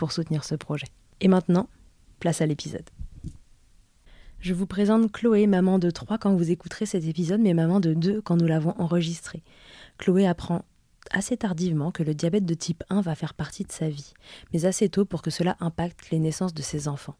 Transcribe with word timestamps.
pour 0.00 0.12
soutenir 0.12 0.44
ce 0.44 0.54
projet. 0.54 0.86
Et 1.20 1.28
maintenant, 1.28 1.68
place 2.20 2.40
à 2.40 2.46
l'épisode. 2.46 2.88
Je 4.40 4.54
vous 4.54 4.64
présente 4.64 5.12
Chloé, 5.12 5.46
maman 5.46 5.78
de 5.78 5.90
3 5.90 6.16
quand 6.16 6.34
vous 6.34 6.50
écouterez 6.50 6.86
cet 6.86 7.04
épisode, 7.04 7.42
mais 7.42 7.52
maman 7.52 7.80
de 7.80 7.92
2 7.92 8.22
quand 8.22 8.38
nous 8.38 8.46
l'avons 8.46 8.74
enregistré. 8.80 9.42
Chloé 9.98 10.26
apprend 10.26 10.64
assez 11.10 11.36
tardivement 11.36 11.90
que 11.90 12.02
le 12.02 12.14
diabète 12.14 12.46
de 12.46 12.54
type 12.54 12.82
1 12.88 13.02
va 13.02 13.14
faire 13.14 13.34
partie 13.34 13.64
de 13.64 13.72
sa 13.72 13.90
vie, 13.90 14.14
mais 14.54 14.64
assez 14.64 14.88
tôt 14.88 15.04
pour 15.04 15.20
que 15.20 15.30
cela 15.30 15.58
impacte 15.60 16.08
les 16.08 16.18
naissances 16.18 16.54
de 16.54 16.62
ses 16.62 16.88
enfants. 16.88 17.16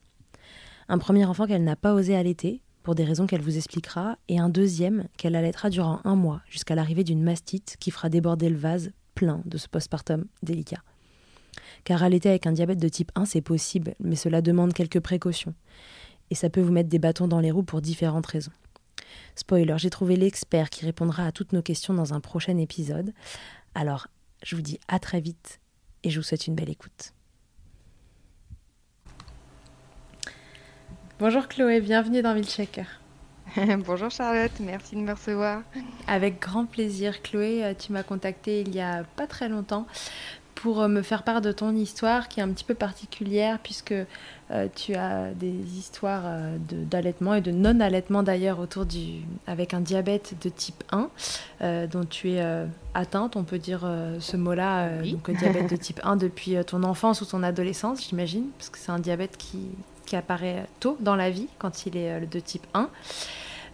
Un 0.88 0.96
premier 0.96 1.26
enfant 1.26 1.46
qu'elle 1.46 1.64
n'a 1.64 1.76
pas 1.76 1.92
osé 1.92 2.16
allaiter, 2.16 2.62
pour 2.82 2.94
des 2.94 3.04
raisons 3.04 3.26
qu'elle 3.26 3.42
vous 3.42 3.58
expliquera, 3.58 4.16
et 4.28 4.38
un 4.38 4.48
deuxième 4.48 5.06
qu'elle 5.18 5.36
allaitera 5.36 5.68
durant 5.68 6.00
un 6.04 6.16
mois, 6.16 6.40
jusqu'à 6.48 6.74
l'arrivée 6.74 7.04
d'une 7.04 7.22
mastite 7.22 7.76
qui 7.78 7.90
fera 7.90 8.08
déborder 8.08 8.48
le 8.48 8.56
vase 8.56 8.90
plein 9.14 9.42
de 9.44 9.58
ce 9.58 9.68
postpartum 9.68 10.24
délicat. 10.42 10.80
Car 11.84 12.02
allaiter 12.02 12.28
avec 12.28 12.46
un 12.46 12.52
diabète 12.52 12.78
de 12.78 12.88
type 12.88 13.12
1, 13.14 13.24
c'est 13.24 13.40
possible, 13.40 13.94
mais 14.00 14.16
cela 14.16 14.42
demande 14.42 14.72
quelques 14.72 15.00
précautions. 15.00 15.54
Et 16.30 16.34
ça 16.34 16.50
peut 16.50 16.60
vous 16.60 16.72
mettre 16.72 16.88
des 16.88 16.98
bâtons 16.98 17.28
dans 17.28 17.40
les 17.40 17.50
roues 17.50 17.62
pour 17.62 17.80
différentes 17.80 18.26
raisons. 18.26 18.52
Spoiler, 19.34 19.74
j'ai 19.78 19.90
trouvé 19.90 20.16
l'expert 20.16 20.70
qui 20.70 20.84
répondra 20.84 21.26
à 21.26 21.32
toutes 21.32 21.52
nos 21.52 21.62
questions 21.62 21.94
dans 21.94 22.14
un 22.14 22.20
prochain 22.20 22.56
épisode. 22.56 23.12
Alors, 23.74 24.08
je 24.42 24.56
vous 24.56 24.62
dis 24.62 24.78
à 24.88 24.98
très 24.98 25.20
vite 25.20 25.60
et 26.02 26.10
je 26.10 26.18
vous 26.18 26.22
souhaite 26.22 26.46
une 26.46 26.54
belle 26.54 26.70
écoute. 26.70 27.12
Bonjour 31.18 31.48
Chloé, 31.48 31.80
bienvenue 31.80 32.22
dans 32.22 32.34
Milkshaker. 32.34 32.86
Bonjour 33.84 34.10
Charlotte, 34.10 34.52
merci 34.60 34.94
de 34.94 35.00
me 35.00 35.12
recevoir. 35.12 35.62
Avec 36.06 36.40
grand 36.40 36.66
plaisir. 36.66 37.20
Chloé, 37.20 37.64
euh, 37.64 37.74
tu 37.74 37.92
m'as 37.92 38.02
contacté 38.02 38.60
il 38.60 38.74
y 38.74 38.80
a 38.80 39.04
pas 39.16 39.26
très 39.26 39.48
longtemps 39.48 39.86
pour 40.60 40.82
euh, 40.82 40.88
me 40.88 41.02
faire 41.02 41.22
part 41.22 41.40
de 41.40 41.52
ton 41.52 41.74
histoire 41.74 42.28
qui 42.28 42.40
est 42.40 42.42
un 42.42 42.48
petit 42.50 42.64
peu 42.64 42.74
particulière 42.74 43.58
puisque 43.62 43.92
euh, 43.92 44.66
tu 44.74 44.94
as 44.94 45.32
des 45.32 45.78
histoires 45.78 46.22
euh, 46.26 46.56
d'allaitement 46.70 47.34
et 47.34 47.40
de 47.40 47.50
non-allaitement 47.50 48.22
d'ailleurs 48.22 48.58
autour 48.58 48.84
du 48.84 49.22
avec 49.46 49.72
un 49.72 49.80
diabète 49.80 50.34
de 50.42 50.48
type 50.50 50.84
1 50.92 51.08
dont 51.86 52.04
tu 52.04 52.32
es 52.32 52.66
atteinte, 52.94 53.36
on 53.36 53.44
peut 53.44 53.58
dire 53.58 53.88
ce 54.18 54.36
mot-là, 54.36 55.02
donc 55.02 55.30
diabète 55.30 55.70
de 55.70 55.76
type 55.76 56.00
1 56.02 56.16
depuis 56.16 56.56
ton 56.64 56.82
enfance 56.82 57.20
ou 57.20 57.26
ton 57.26 57.42
adolescence, 57.42 58.08
j'imagine, 58.08 58.46
parce 58.56 58.70
que 58.70 58.78
c'est 58.78 58.90
un 58.90 58.98
diabète 58.98 59.36
qui, 59.36 59.58
qui 60.06 60.16
apparaît 60.16 60.66
tôt 60.80 60.96
dans 61.00 61.16
la 61.16 61.30
vie 61.30 61.48
quand 61.58 61.86
il 61.86 61.96
est 61.96 62.26
de 62.26 62.40
type 62.40 62.66
1. 62.72 62.88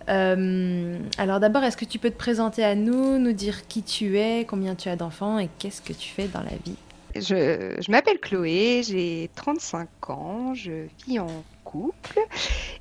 Euh, 0.08 0.98
alors 1.18 1.40
d'abord, 1.40 1.64
est-ce 1.64 1.76
que 1.76 1.84
tu 1.84 1.98
peux 1.98 2.10
te 2.10 2.16
présenter 2.16 2.64
à 2.64 2.74
nous, 2.74 3.18
nous 3.18 3.32
dire 3.32 3.66
qui 3.66 3.82
tu 3.82 4.18
es, 4.18 4.44
combien 4.44 4.74
tu 4.74 4.88
as 4.88 4.96
d'enfants 4.96 5.38
et 5.38 5.48
qu'est-ce 5.58 5.82
que 5.82 5.92
tu 5.92 6.08
fais 6.10 6.28
dans 6.28 6.42
la 6.42 6.56
vie? 6.64 6.76
Je, 7.14 7.90
m'appelle 7.90 8.18
Chloé, 8.18 8.82
j'ai 8.82 9.30
35 9.34 10.10
ans, 10.10 10.54
je 10.54 10.86
vis 11.06 11.18
en 11.18 11.44
couple 11.64 12.20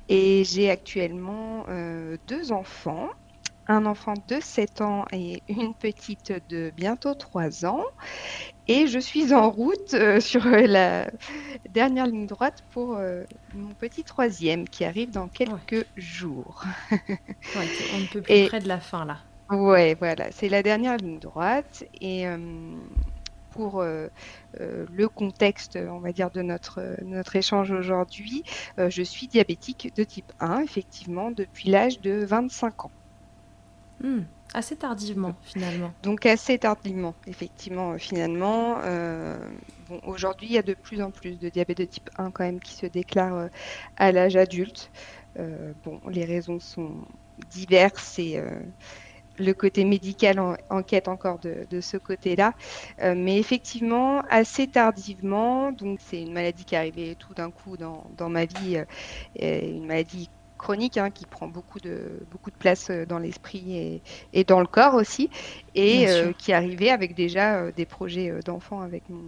et 0.08 0.44
j'ai 0.44 0.70
actuellement 0.70 1.64
euh, 1.68 2.16
deux 2.28 2.52
enfants. 2.52 3.08
un 3.68 3.86
enfant 3.86 4.14
de 4.28 4.38
7 4.40 4.80
ans 4.82 5.06
et 5.12 5.42
une 5.48 5.74
petite 5.74 6.32
de 6.50 6.70
bientôt 6.76 7.14
3 7.14 7.64
ans. 7.66 7.84
Et 8.68 8.88
je 8.88 8.98
suis 8.98 9.32
en 9.32 9.48
route 9.48 9.94
euh, 9.94 10.20
sur 10.20 10.44
la 10.44 11.08
dernière 11.70 12.06
ligne 12.06 12.26
droite 12.26 12.64
pour 12.72 12.96
euh, 12.96 13.22
mon 13.54 13.72
petit 13.74 14.02
troisième 14.02 14.68
qui 14.68 14.84
arrive 14.84 15.10
dans 15.10 15.28
quelques 15.28 15.86
jours. 15.96 16.64
on 16.90 17.98
ne 18.00 18.12
peut 18.12 18.22
plus 18.22 18.48
près 18.48 18.60
de 18.60 18.68
la 18.68 18.80
fin 18.80 19.04
là. 19.04 19.18
Ouais, 19.50 19.94
voilà, 19.94 20.32
c'est 20.32 20.48
la 20.48 20.64
dernière 20.64 20.96
ligne 20.96 21.20
droite. 21.20 21.84
Et 22.00 22.26
euh, 22.26 22.36
pour 23.50 23.82
le 23.82 25.06
contexte, 25.08 25.78
on 25.80 26.00
va 26.00 26.12
dire, 26.12 26.30
de 26.30 26.42
notre, 26.42 26.96
notre 27.02 27.36
échange 27.36 27.70
aujourd'hui, 27.70 28.42
je 28.76 29.02
suis 29.02 29.28
diabétique 29.28 29.94
de 29.96 30.04
type 30.04 30.30
1, 30.40 30.60
effectivement, 30.60 31.30
depuis 31.30 31.70
l'âge 31.70 32.00
de 32.00 32.22
25 32.22 32.84
ans. 32.84 32.90
Hmm. 34.02 34.24
Assez 34.56 34.74
tardivement, 34.74 35.34
finalement. 35.42 35.92
Donc 36.02 36.24
assez 36.24 36.56
tardivement, 36.56 37.14
effectivement, 37.26 37.92
euh, 37.92 37.98
finalement. 37.98 38.78
Euh, 38.84 39.36
bon, 39.86 40.00
Aujourd'hui, 40.06 40.46
il 40.46 40.54
y 40.54 40.58
a 40.58 40.62
de 40.62 40.72
plus 40.72 41.02
en 41.02 41.10
plus 41.10 41.38
de 41.38 41.50
diabète 41.50 41.76
de 41.76 41.84
type 41.84 42.08
1 42.16 42.30
quand 42.30 42.44
même 42.44 42.58
qui 42.58 42.72
se 42.72 42.86
déclarent 42.86 43.36
euh, 43.36 43.48
à 43.98 44.12
l'âge 44.12 44.34
adulte. 44.34 44.90
bon, 45.84 46.00
les 46.08 46.24
raisons 46.24 46.58
sont 46.58 46.94
diverses 47.50 48.18
et 48.18 48.42
le 49.38 49.52
côté 49.52 49.84
médical 49.84 50.40
en, 50.40 50.56
enquête 50.70 51.08
encore 51.08 51.38
de, 51.38 51.66
de 51.68 51.82
ce 51.82 51.98
côté-là. 51.98 52.54
mais 53.02 53.38
effectivement, 53.38 54.22
assez 54.30 54.66
tardivement, 54.66 55.70
donc 55.70 55.98
c'est 56.02 56.22
une 56.22 56.32
maladie 56.32 56.64
qui 56.64 56.74
est 56.74 56.78
arrivée 56.78 57.14
tout 57.16 57.34
d'un 57.34 57.50
coup 57.50 57.76
dans, 57.76 58.04
dans 58.16 58.30
ma 58.30 58.46
vie, 58.46 58.82
une 59.38 59.84
maladie 59.84 60.30
chronique 60.56 60.96
hein, 60.96 61.10
qui 61.10 61.26
prend 61.26 61.48
beaucoup 61.48 61.80
de, 61.80 62.20
beaucoup 62.30 62.50
de 62.50 62.56
place 62.56 62.90
euh, 62.90 63.06
dans 63.06 63.18
l'esprit 63.18 64.00
et, 64.32 64.44
dans 64.44 64.60
le 64.60 64.66
corps 64.66 64.94
aussi, 64.94 65.30
et 65.74 66.08
euh, 66.08 66.32
qui 66.36 66.52
arrivait 66.52 66.90
avec 66.90 67.14
déjà 67.14 67.56
euh, 67.56 67.72
des 67.74 67.86
projets 67.86 68.32
d'enfants 68.44 68.80
avec 68.80 69.08
mon, 69.08 69.24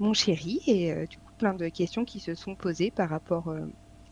mon 0.00 0.12
chéri, 0.12 0.60
et 0.66 1.06
du 1.06 1.18
coup 1.18 1.32
plein 1.38 1.54
de 1.54 1.68
questions 1.68 2.04
qui 2.04 2.20
se 2.20 2.34
sont 2.34 2.54
posées 2.54 2.90
par 2.90 3.10
rapport 3.10 3.54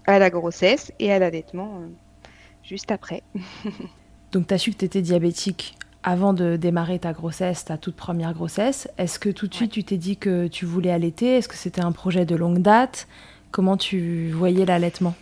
à 0.07 0.19
la 0.19 0.31
grossesse 0.31 0.93
et 0.99 1.11
à 1.11 1.19
l'allaitement 1.19 1.83
juste 2.63 2.91
après. 2.91 3.23
Donc 4.33 4.47
tu 4.47 4.55
as 4.55 4.59
su 4.59 4.73
que 4.73 4.77
tu 4.77 4.85
étais 4.85 5.01
diabétique 5.01 5.77
avant 6.03 6.35
de 6.35 6.57
démarrer 6.57 6.99
ta 6.99 7.15
grossesse, 7.15 7.65
ta 7.65 7.79
toute 7.79 7.97
première 7.97 8.35
grossesse. 8.35 8.89
Est-ce 8.99 9.19
que 9.19 9.31
tout 9.31 9.47
de 9.49 9.55
suite 9.55 9.73
tu 9.73 9.85
t'es 9.85 9.97
dit 9.97 10.19
que 10.19 10.49
tu 10.49 10.67
voulais 10.67 10.91
allaiter? 10.91 11.39
Est-ce 11.39 11.49
que 11.49 11.57
c'était 11.57 11.81
un 11.81 11.93
projet 11.93 12.27
de 12.27 12.37
longue 12.37 12.61
date? 12.61 13.09
Comment 13.51 13.79
tu 13.79 14.31
voyais 14.31 14.67
l'allaitement? 14.67 15.15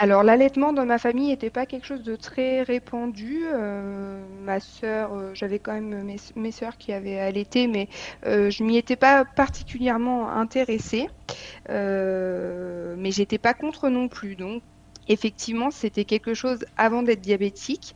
Alors 0.00 0.22
l'allaitement 0.22 0.72
dans 0.72 0.86
ma 0.86 0.96
famille 0.96 1.28
n'était 1.28 1.50
pas 1.50 1.66
quelque 1.66 1.86
chose 1.86 2.02
de 2.02 2.16
très 2.16 2.62
répandu. 2.62 3.42
Euh, 3.44 4.24
ma 4.40 4.58
sœur, 4.58 5.12
euh, 5.12 5.34
j'avais 5.34 5.58
quand 5.58 5.74
même 5.74 6.16
mes, 6.36 6.52
sœurs 6.52 6.78
qui 6.78 6.94
avaient 6.94 7.18
allaité, 7.18 7.66
mais 7.66 7.86
euh, 8.24 8.48
je 8.48 8.64
m'y 8.64 8.78
étais 8.78 8.96
pas 8.96 9.26
particulièrement 9.26 10.30
intéressée. 10.30 11.06
mais 11.68 13.10
j'étais 13.10 13.36
pas 13.36 13.52
contre 13.52 13.90
non 13.90 14.08
plus. 14.08 14.36
Donc 14.36 14.62
effectivement, 15.06 15.70
c'était 15.70 16.06
quelque 16.06 16.32
chose 16.32 16.64
avant 16.78 17.02
d'être 17.02 17.20
diabétique 17.20 17.94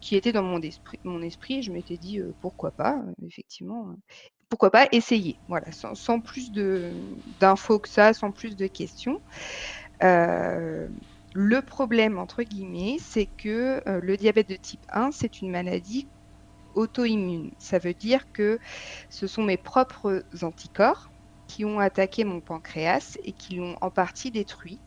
qui 0.00 0.16
était 0.16 0.32
dans 0.32 0.42
mon 0.42 0.62
esprit. 0.62 0.98
Mon 1.04 1.20
esprit, 1.20 1.62
je 1.62 1.70
m'étais 1.70 1.98
dit 1.98 2.18
pourquoi 2.40 2.70
pas, 2.70 3.02
effectivement 3.26 3.94
pourquoi 4.48 4.70
pas 4.70 4.86
essayer, 4.92 5.40
voilà, 5.48 5.72
sans, 5.72 5.94
sans 5.94 6.20
plus 6.20 6.52
d'infos 7.40 7.78
que 7.80 7.88
ça, 7.88 8.12
sans 8.12 8.30
plus 8.30 8.56
de 8.56 8.66
questions. 8.66 9.20
Euh, 10.02 10.88
le 11.34 11.62
problème, 11.62 12.18
entre 12.18 12.42
guillemets, 12.42 12.96
c'est 13.00 13.26
que 13.26 13.82
euh, 13.88 14.00
le 14.00 14.16
diabète 14.16 14.48
de 14.48 14.56
type 14.56 14.84
1, 14.88 15.10
c'est 15.12 15.40
une 15.40 15.50
maladie 15.50 16.08
auto-immune. 16.74 17.52
Ça 17.58 17.78
veut 17.78 17.94
dire 17.94 18.30
que 18.32 18.58
ce 19.10 19.26
sont 19.26 19.42
mes 19.42 19.56
propres 19.56 20.24
anticorps 20.42 21.10
qui 21.46 21.64
ont 21.64 21.78
attaqué 21.78 22.24
mon 22.24 22.40
pancréas 22.40 23.16
et 23.22 23.32
qui 23.32 23.54
l'ont 23.56 23.76
en 23.80 23.90
partie 23.90 24.30
détruit, 24.30 24.80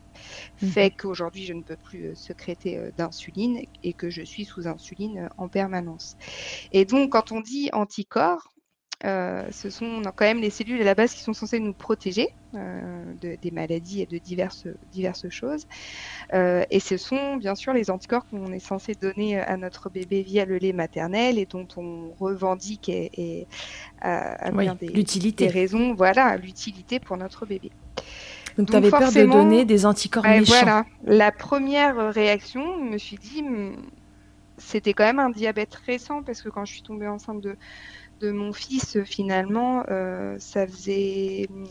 mmh. 0.60 0.66
fait 0.66 0.90
qu'aujourd'hui 0.90 1.44
je 1.44 1.54
ne 1.54 1.62
peux 1.62 1.76
plus 1.76 2.08
euh, 2.08 2.14
sécréter 2.14 2.90
d'insuline 2.96 3.62
et 3.82 3.94
que 3.94 4.10
je 4.10 4.22
suis 4.22 4.44
sous 4.44 4.68
insuline 4.68 5.30
en 5.38 5.48
permanence. 5.48 6.16
Et 6.70 6.84
donc 6.84 7.12
quand 7.12 7.32
on 7.32 7.40
dit 7.40 7.70
anticorps, 7.72 8.52
euh, 9.06 9.44
ce 9.50 9.70
sont 9.70 10.02
quand 10.14 10.26
même 10.26 10.40
les 10.40 10.50
cellules 10.50 10.80
à 10.82 10.84
la 10.84 10.94
base 10.94 11.14
qui 11.14 11.22
sont 11.22 11.32
censées 11.32 11.58
nous 11.58 11.72
protéger 11.72 12.28
euh, 12.54 13.02
des 13.20 13.50
maladies 13.50 14.02
et 14.02 14.06
de 14.06 14.18
diverses, 14.18 14.66
diverses 14.92 15.28
choses. 15.30 15.66
Euh, 16.34 16.64
et 16.70 16.80
ce 16.80 16.98
sont 16.98 17.36
bien 17.36 17.54
sûr 17.54 17.72
les 17.72 17.90
anticorps 17.90 18.26
qu'on 18.28 18.52
est 18.52 18.58
censé 18.58 18.94
donner 18.94 19.40
à 19.40 19.56
notre 19.56 19.88
bébé 19.88 20.20
via 20.22 20.44
le 20.44 20.58
lait 20.58 20.74
maternel 20.74 21.38
et 21.38 21.46
dont 21.46 21.66
on 21.78 22.10
revendique 22.20 22.90
et, 22.90 23.46
à, 24.02 24.50
bien 24.50 24.76
des, 24.78 25.48
raisons, 25.48 25.94
voilà, 25.94 26.36
l'utilité 26.36 27.00
pour 27.00 27.16
notre 27.16 27.46
bébé. 27.46 27.70
Donc, 28.58 28.68
tu 28.68 28.76
avais 28.76 28.90
peur 28.90 29.12
de 29.12 29.32
donner 29.32 29.64
des 29.64 29.86
anticorps 29.86 30.24
méchants. 30.24 30.52
Voilà, 30.52 30.84
la 31.04 31.32
première 31.32 32.12
réaction, 32.12 32.84
je 32.84 32.92
me 32.92 32.98
suis 32.98 33.16
dit, 33.16 33.42
hmm, 33.42 33.76
c'était 34.58 34.92
quand 34.92 35.04
même 35.04 35.18
un 35.18 35.30
diabète 35.30 35.74
récent 35.86 36.22
parce 36.22 36.42
que 36.42 36.50
quand 36.50 36.66
je 36.66 36.72
suis 36.72 36.82
tombée 36.82 37.08
enceinte 37.08 37.40
de 37.40 37.56
de 38.20 38.30
mon 38.32 38.52
fils, 38.52 39.02
finalement, 39.04 39.84
euh, 39.90 40.36
ça 40.38 40.66
faisait, 40.66 41.46
hum, 41.50 41.66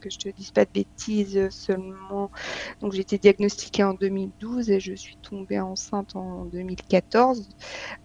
que 0.00 0.10
je 0.10 0.18
te 0.18 0.28
dise 0.30 0.50
pas 0.52 0.64
de 0.64 0.70
bêtises, 0.72 1.48
seulement. 1.50 2.30
Donc, 2.80 2.92
j'ai 2.92 3.00
été 3.00 3.18
diagnostiquée 3.18 3.84
en 3.84 3.94
2012 3.94 4.70
et 4.70 4.80
je 4.80 4.94
suis 4.94 5.16
tombée 5.22 5.60
enceinte 5.60 6.16
en 6.16 6.44
2014. 6.46 7.48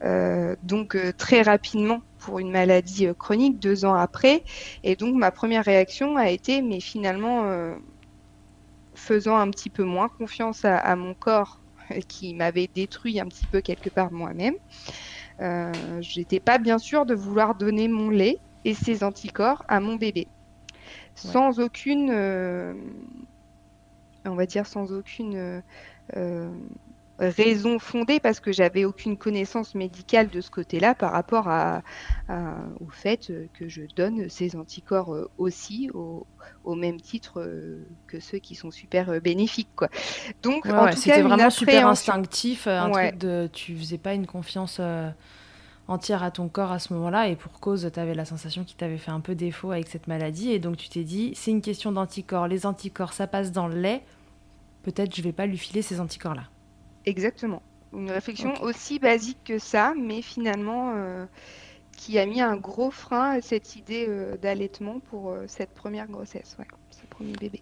Euh, 0.04 0.56
donc, 0.62 0.96
euh, 0.96 1.12
très 1.18 1.42
rapidement 1.44 2.02
pour 2.18 2.40
une 2.40 2.52
maladie 2.52 3.08
chronique, 3.18 3.60
deux 3.60 3.86
ans 3.86 3.96
après. 3.96 4.44
Et 4.84 4.96
donc, 4.96 5.16
ma 5.16 5.32
première 5.32 5.66
réaction 5.66 6.18
a 6.18 6.30
été, 6.30 6.62
mais 6.62 6.80
finalement, 6.82 7.76
faisant 8.96 9.38
un 9.38 9.50
petit 9.52 9.70
peu 9.70 9.84
moins 9.84 10.10
confiance 10.10 10.66
à 10.66 10.96
mon 10.96 11.14
corps 11.16 11.64
qui 12.08 12.34
m'avait 12.34 12.68
détruit 12.68 13.20
un 13.20 13.28
petit 13.28 13.46
peu 13.48 13.62
quelque 13.62 13.90
part 13.90 14.12
moi-même. 14.12 14.56
Euh, 15.42 16.00
j'étais 16.02 16.40
pas 16.40 16.58
bien 16.58 16.78
sûre 16.78 17.06
de 17.06 17.16
vouloir 17.16 17.56
donner 17.56 17.88
mon 17.88 18.10
lait 18.10 18.38
et 18.64 18.74
ses 18.74 19.04
anticorps 19.04 19.64
à 19.68 19.80
mon 19.80 19.96
bébé. 19.96 20.28
Sans 21.16 21.60
aucune, 21.60 22.12
euh, 22.12 22.74
on 24.26 24.36
va 24.36 24.46
dire 24.46 24.66
sans 24.68 24.92
aucune 24.94 25.62
euh, 26.16 26.52
raison 27.20 27.80
fondée 27.80 28.20
parce 28.20 28.40
que 28.40 28.52
j'avais 28.52 28.86
aucune 28.86 29.18
connaissance 29.18 29.76
médicale 29.76 30.30
de 30.30 30.42
ce 30.42 30.50
côté-là 30.50 30.96
par 30.96 31.12
rapport 31.12 31.48
à, 31.48 31.82
au 32.80 32.90
fait 32.90 33.32
que 33.54 33.68
je 33.68 33.84
donne 33.96 34.30
ces 34.30 34.56
anticorps 34.56 35.16
aussi 35.38 35.90
au, 35.94 36.26
même 36.76 37.00
titre 37.00 37.48
que 38.08 38.20
ceux 38.20 38.40
qui 38.40 38.56
sont 38.56 38.72
super 38.72 39.22
bénéfiques 39.22 39.70
quoi. 39.76 39.90
Donc 40.42 40.68
c'était 40.96 41.22
vraiment 41.22 41.50
super 41.50 41.88
instinctif, 41.88 42.68
un 42.68 42.90
truc 42.90 43.18
de 43.18 43.50
tu 43.54 43.78
faisais 43.78 43.98
pas 43.98 44.14
une 44.14 44.26
confiance 44.28 44.82
entière 45.88 46.24
à 46.24 46.32
ton 46.32 46.48
corps 46.48 46.72
à 46.72 46.80
ce 46.80 46.94
moment-là 46.94 47.28
et 47.28 47.36
pour 47.36 47.60
cause 47.60 47.90
tu 47.94 48.00
avais 48.00 48.16
la 48.16 48.26
sensation 48.26 48.64
qu'il 48.64 48.78
t'avait 48.78 48.98
fait 48.98 49.12
un 49.12 49.20
peu 49.20 49.36
défaut 49.36 49.72
avec 49.72 49.88
cette 49.88 50.08
maladie 50.08 50.52
et 50.52 50.60
donc 50.60 50.78
tu 50.78 50.90
t'es 50.90 51.04
dit 51.04 51.34
c'est 51.36 51.52
une 51.52 51.62
question 51.62 51.92
d'anticorps, 51.92 52.48
les 52.48 52.66
anticorps 52.66 53.14
ça 53.14 53.28
passe 53.28 53.52
dans 53.52 53.68
le 53.68 53.76
lait, 53.76 54.02
peut-être 54.84 55.14
je 55.16 55.22
vais 55.22 55.34
pas 55.34 55.46
lui 55.46 55.58
filer 55.58 55.82
ces 55.82 56.00
anticorps 56.00 56.36
là. 56.36 56.44
Exactement. 57.06 57.62
Une 57.94 58.10
réflexion 58.10 58.54
aussi 58.62 58.98
basique 58.98 59.38
que 59.46 59.60
ça, 59.60 59.94
mais 59.96 60.22
finalement 60.22 60.94
euh, 60.96 61.26
qui 61.96 62.18
a 62.18 62.26
mis 62.26 62.42
un 62.42 62.56
gros 62.56 62.90
frein 62.90 63.32
à 63.32 63.42
cette 63.42 63.76
idée 63.76 64.06
euh, 64.08 64.36
d'allaitement 64.38 65.00
pour 65.00 65.30
euh, 65.30 65.44
cette 65.48 65.70
première 65.72 66.08
grossesse, 66.08 66.56
ouais, 66.58 66.66
ce 66.90 67.06
premier 67.08 67.34
bébé. 67.34 67.62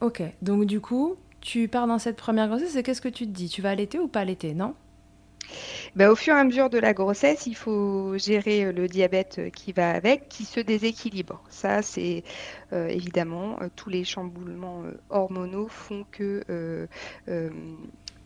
Ok, 0.00 0.22
donc 0.42 0.64
du 0.64 0.80
coup, 0.80 1.16
tu 1.40 1.66
pars 1.66 1.88
dans 1.88 1.98
cette 1.98 2.16
première 2.16 2.46
grossesse 2.46 2.76
et 2.76 2.84
qu'est-ce 2.84 3.00
que 3.00 3.08
tu 3.08 3.26
te 3.26 3.32
dis? 3.32 3.48
Tu 3.48 3.60
vas 3.60 3.70
allaiter 3.70 3.98
ou 3.98 4.06
pas 4.06 4.20
allaiter, 4.20 4.54
non? 4.54 4.74
Ben, 5.96 6.10
au 6.10 6.14
fur 6.14 6.34
et 6.36 6.38
à 6.38 6.44
mesure 6.44 6.68
de 6.68 6.78
la 6.78 6.92
grossesse, 6.92 7.46
il 7.46 7.56
faut 7.56 8.16
gérer 8.18 8.70
le 8.70 8.86
diabète 8.86 9.50
qui 9.52 9.72
va 9.72 9.90
avec, 9.90 10.28
qui 10.28 10.44
se 10.44 10.60
déséquilibre. 10.60 11.42
Ça, 11.48 11.80
c'est 11.80 12.22
évidemment 12.72 13.56
tous 13.74 13.88
les 13.88 14.04
chamboulements 14.04 14.82
hormonaux 15.08 15.68
font 15.68 16.04
que 16.10 16.86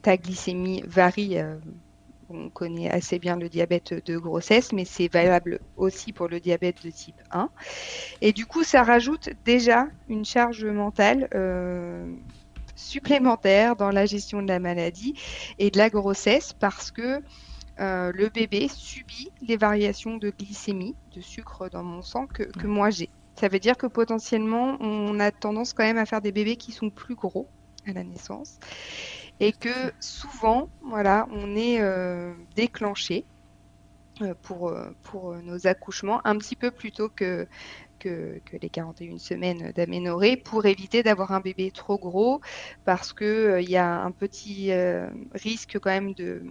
ta 0.02 0.16
glycémie 0.16 0.82
varie. 0.86 1.38
on 2.28 2.48
connaît 2.50 2.90
assez 2.90 3.18
bien 3.18 3.36
le 3.36 3.48
diabète 3.48 3.94
de 4.06 4.16
grossesse, 4.16 4.72
mais 4.72 4.84
c'est 4.84 5.08
valable 5.08 5.60
aussi 5.76 6.12
pour 6.12 6.28
le 6.28 6.40
diabète 6.40 6.84
de 6.84 6.90
type 6.90 7.20
1. 7.30 7.48
Et 8.20 8.32
du 8.32 8.46
coup, 8.46 8.64
ça 8.64 8.82
rajoute 8.82 9.30
déjà 9.44 9.86
une 10.08 10.24
charge 10.24 10.64
mentale 10.64 11.28
supplémentaire 12.74 13.76
dans 13.76 13.90
la 13.90 14.06
gestion 14.06 14.42
de 14.42 14.48
la 14.48 14.58
maladie 14.58 15.14
et 15.58 15.70
de 15.70 15.78
la 15.78 15.90
grossesse 15.90 16.52
parce 16.52 16.90
que 16.90 17.22
euh, 17.80 18.12
le 18.14 18.28
bébé 18.28 18.68
subit 18.68 19.32
les 19.40 19.56
variations 19.56 20.18
de 20.18 20.30
glycémie, 20.30 20.94
de 21.14 21.20
sucre 21.20 21.68
dans 21.70 21.82
mon 21.82 22.02
sang 22.02 22.26
que, 22.26 22.42
que 22.42 22.66
moi 22.66 22.90
j'ai. 22.90 23.08
Ça 23.34 23.48
veut 23.48 23.58
dire 23.58 23.78
que 23.78 23.86
potentiellement, 23.86 24.76
on 24.80 25.18
a 25.18 25.30
tendance 25.30 25.72
quand 25.72 25.84
même 25.84 25.96
à 25.96 26.04
faire 26.04 26.20
des 26.20 26.32
bébés 26.32 26.56
qui 26.56 26.70
sont 26.70 26.90
plus 26.90 27.14
gros 27.14 27.48
à 27.86 27.92
la 27.92 28.04
naissance. 28.04 28.58
Et 29.40 29.52
que 29.52 29.92
souvent, 30.00 30.68
voilà, 30.82 31.26
on 31.30 31.56
est 31.56 31.80
déclenché 32.54 33.24
pour, 34.42 34.72
pour 35.02 35.34
nos 35.36 35.66
accouchements 35.66 36.20
un 36.24 36.36
petit 36.38 36.54
peu 36.54 36.70
plus 36.70 36.92
tôt 36.92 37.08
que, 37.08 37.48
que, 37.98 38.40
les 38.60 38.68
41 38.68 39.18
semaines 39.18 39.72
d'aménorrhée 39.72 40.36
pour 40.36 40.66
éviter 40.66 41.02
d'avoir 41.02 41.32
un 41.32 41.40
bébé 41.40 41.70
trop 41.70 41.98
gros 41.98 42.40
parce 42.84 43.12
qu'il 43.12 43.58
il 43.60 43.70
y 43.70 43.76
a 43.76 44.02
un 44.02 44.12
petit 44.12 44.70
risque 45.34 45.78
quand 45.80 45.90
même 45.90 46.14
de 46.14 46.44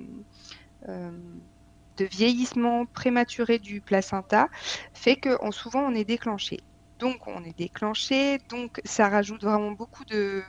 de 1.98 2.06
vieillissement 2.06 2.86
prématuré 2.86 3.60
du 3.60 3.82
placenta 3.82 4.50
fait 4.94 5.18
que 5.18 5.38
souvent 5.52 5.82
on 5.82 5.94
est 5.96 6.06
déclenché. 6.06 6.60
Donc 7.00 7.28
on 7.28 7.44
est 7.44 7.58
déclenché, 7.58 8.40
donc 8.50 8.80
ça 8.86 9.10
rajoute 9.10 9.44
vraiment 9.44 9.72
beaucoup 9.72 10.06
de 10.06 10.44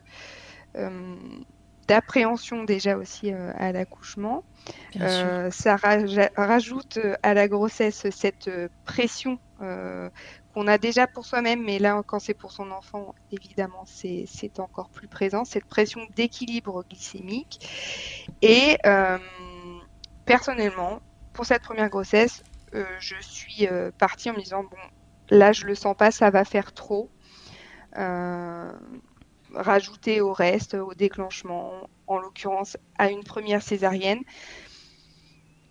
euh, 0.77 1.17
d'appréhension 1.93 2.65
déjà 2.65 2.97
aussi 2.97 3.33
euh, 3.33 3.53
à 3.59 3.73
l'accouchement. 3.73 4.45
Euh, 5.01 5.51
ça 5.51 5.77
rajoute 5.77 6.99
à 7.23 7.35
la 7.35 7.49
grossesse 7.49 8.07
cette 8.11 8.51
pression 8.85 9.39
qu'on 9.59 10.67
a 10.67 10.79
déjà 10.79 11.07
pour 11.07 11.25
soi-même, 11.25 11.63
mais 11.63 11.79
là 11.79 12.03
quand 12.07 12.19
c'est 12.19 12.35
pour 12.35 12.53
son 12.53 12.71
enfant, 12.71 13.15
évidemment 13.31 13.85
c'est 13.85 14.59
encore 14.59 14.89
plus 14.89 15.09
présent, 15.09 15.45
cette 15.45 15.67
pression 15.67 16.01
d'équilibre 16.17 16.85
glycémique. 16.89 17.69
Et 18.41 18.79
personnellement, 20.25 21.01
pour 21.33 21.45
cette 21.45 21.63
première 21.63 21.89
grossesse, 21.89 22.43
euh, 22.75 22.85
je 23.01 23.17
suis 23.21 23.67
euh, 23.67 23.91
partie 23.99 24.31
en 24.31 24.35
me 24.35 24.41
disant 24.41 24.63
bon, 24.63 24.79
là 25.29 25.53
je 25.53 25.67
le 25.67 25.75
sens 25.75 25.97
pas, 25.97 26.11
ça 26.11 26.31
va 26.31 26.45
faire 26.45 26.73
trop. 26.73 27.11
Euh, 29.55 29.63
rajouter 29.63 30.21
au 30.21 30.33
reste, 30.33 30.75
au 30.75 30.95
déclenchement, 30.95 31.89
en 32.07 32.19
l'occurrence 32.19 32.77
à 32.99 33.11
une 33.11 33.25
première 33.25 33.63
césarienne, 33.63 34.21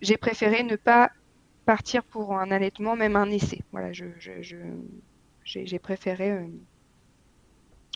j'ai 0.00 0.16
préféré 0.16 0.62
ne 0.62 0.76
pas 0.76 1.10
partir 1.64 2.02
pour 2.02 2.36
un 2.36 2.50
allaitement, 2.50 2.96
même 2.96 3.16
un 3.16 3.30
essai. 3.30 3.60
Voilà, 3.70 3.92
je, 3.92 4.06
j'ai 5.44 5.78
préféré 5.78 6.48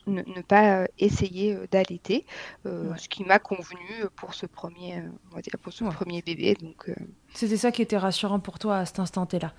ne, 0.07 0.43
pas 0.43 0.83
euh, 0.83 0.87
essayer 0.99 1.55
euh, 1.55 1.67
d'allaiter, 1.71 2.27
euh, 2.65 2.95
ce 2.97 3.09
qui 3.09 3.25
m'a 3.25 3.39
convenu 3.39 4.05
pour 4.15 4.35
ce 4.35 4.47
premier, 4.47 5.03
on 5.31 5.35
va 5.35 5.43
dire 5.43 5.55
pour 5.61 5.73
ce 5.73 5.85
premier 5.85 6.23
bébé. 6.23 6.55
Donc, 6.55 6.91
C'était 7.35 7.57
ça 7.57 7.73
qui 7.73 7.83
était 7.83 7.99
rassurant 7.99 8.41
pour 8.41 8.59
toi 8.59 8.79
à 8.79 8.87
cet 8.87 8.99
instant-là. 8.99 9.53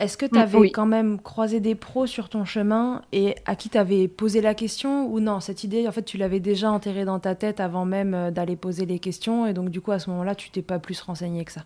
Est-ce 0.00 0.16
que 0.16 0.26
tu 0.26 0.34
mm, 0.34 0.42
avais 0.42 0.70
quand 0.70 0.86
même 0.86 1.20
croisé 1.20 1.60
des 1.60 1.74
pros 1.74 2.06
sur 2.06 2.28
ton 2.28 2.44
chemin 2.44 3.02
et 3.12 3.36
à 3.46 3.54
qui 3.54 3.68
tu 3.68 3.78
avais 3.78 4.08
posé 4.08 4.40
la 4.40 4.54
question 4.54 5.06
ou 5.06 5.20
non 5.20 5.40
Cette 5.40 5.62
idée, 5.62 5.86
en 5.86 5.92
fait, 5.92 6.02
tu 6.02 6.16
l'avais 6.16 6.40
déjà 6.40 6.70
enterrée 6.70 7.04
dans 7.04 7.20
ta 7.20 7.34
tête 7.34 7.60
avant 7.60 7.84
même 7.84 8.30
d'aller 8.32 8.56
poser 8.56 8.86
les 8.86 8.98
questions 8.98 9.46
et 9.46 9.52
donc 9.52 9.68
du 9.70 9.80
coup, 9.80 9.92
à 9.92 9.98
ce 9.98 10.10
moment-là, 10.10 10.34
tu 10.34 10.50
t'es 10.50 10.62
pas 10.62 10.78
plus 10.78 11.00
renseigné 11.00 11.44
que 11.44 11.52
ça? 11.52 11.64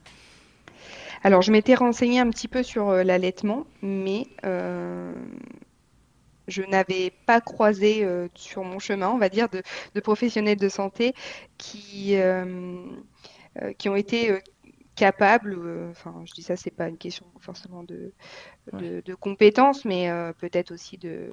Alors, 1.23 1.41
je 1.41 1.50
m'étais 1.50 1.75
renseignée 1.75 2.21
un 2.21 2.29
petit 2.29 2.49
peu 2.49 2.62
sur 2.62 2.93
l'allaitement, 2.93 3.64
mais 3.81 4.26
je 6.49 6.62
n'avais 6.62 7.12
pas 7.26 7.41
croisé 7.41 8.05
euh, 8.05 8.29
sur 8.35 8.64
mon 8.64 8.79
chemin, 8.79 9.09
on 9.09 9.19
va 9.19 9.29
dire, 9.29 9.49
de, 9.49 10.00
professionnels 10.00 10.59
de 10.59 10.69
santé 10.69 11.14
qui, 11.59 12.17
euh, 12.17 12.76
euh, 13.62 13.73
qui 13.79 13.88
ont 13.88 13.97
été 13.97 14.38
capables, 14.94 15.58
enfin 15.90 16.22
je 16.24 16.32
dis 16.32 16.42
ça, 16.42 16.56
c'est 16.56 16.70
pas 16.70 16.88
une 16.88 16.98
question 16.98 17.26
forcément 17.40 17.82
de, 17.82 18.12
de, 18.72 19.14
compétences, 19.14 19.84
mais 19.84 20.10
peut-être 20.38 20.72
aussi 20.72 20.98
de, 20.98 21.32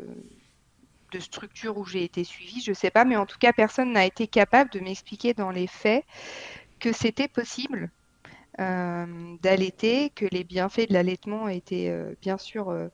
de 1.12 1.20
structure 1.20 1.78
où 1.78 1.86
j'ai 1.86 2.04
été 2.04 2.24
suivie, 2.24 2.62
je 2.62 2.74
sais 2.74 2.92
pas, 2.92 3.06
mais 3.06 3.18
en 3.18 3.26
tout 3.26 3.38
cas, 3.38 3.54
personne 3.54 3.94
n'a 3.94 4.06
été 4.06 4.28
capable 4.28 4.72
de 4.72 4.80
m'expliquer 4.80 5.34
dans 5.34 5.52
les 5.52 5.68
faits 5.68 6.06
que 6.80 6.92
c'était 6.92 7.28
possible 7.28 7.92
euh, 8.60 9.38
d'allaiter, 9.42 10.10
que 10.10 10.26
les 10.26 10.44
bienfaits 10.44 10.90
de 10.90 10.94
l'allaitement 10.94 11.48
étaient 11.48 11.88
euh, 11.90 12.14
bien 12.22 12.38
sûr 12.38 12.70
euh, 12.70 12.90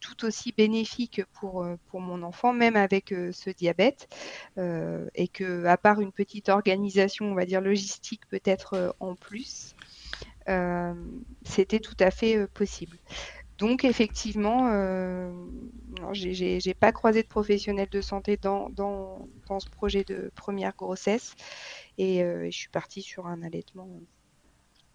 tout 0.00 0.24
aussi 0.24 0.52
bénéfiques 0.52 1.22
pour, 1.34 1.64
pour 1.86 2.00
mon 2.00 2.22
enfant, 2.22 2.52
même 2.52 2.74
avec 2.74 3.14
ce 3.32 3.50
diabète, 3.50 4.08
et 4.56 5.28
que 5.28 5.64
à 5.66 5.76
part 5.76 6.00
une 6.00 6.12
petite 6.12 6.48
organisation, 6.48 7.26
on 7.26 7.34
va 7.34 7.44
dire 7.44 7.60
logistique 7.60 8.22
peut-être 8.28 8.96
en 8.98 9.14
plus, 9.14 9.76
c'était 11.42 11.80
tout 11.80 11.96
à 12.00 12.10
fait 12.10 12.46
possible. 12.48 12.98
Donc 13.58 13.84
effectivement, 13.84 14.68
euh, 14.70 15.32
j'ai 16.12 16.74
pas 16.74 16.92
croisé 16.92 17.22
de 17.22 17.28
professionnels 17.28 17.88
de 17.90 18.00
santé 18.00 18.36
dans, 18.36 18.70
dans, 18.70 19.28
dans, 19.48 19.58
ce 19.58 19.68
projet 19.68 20.04
de 20.04 20.30
première 20.36 20.74
grossesse 20.76 21.34
et 21.98 22.20
je 22.20 22.56
suis 22.56 22.68
partie 22.68 23.02
sur 23.02 23.26
un 23.26 23.42
allaitement 23.42 23.88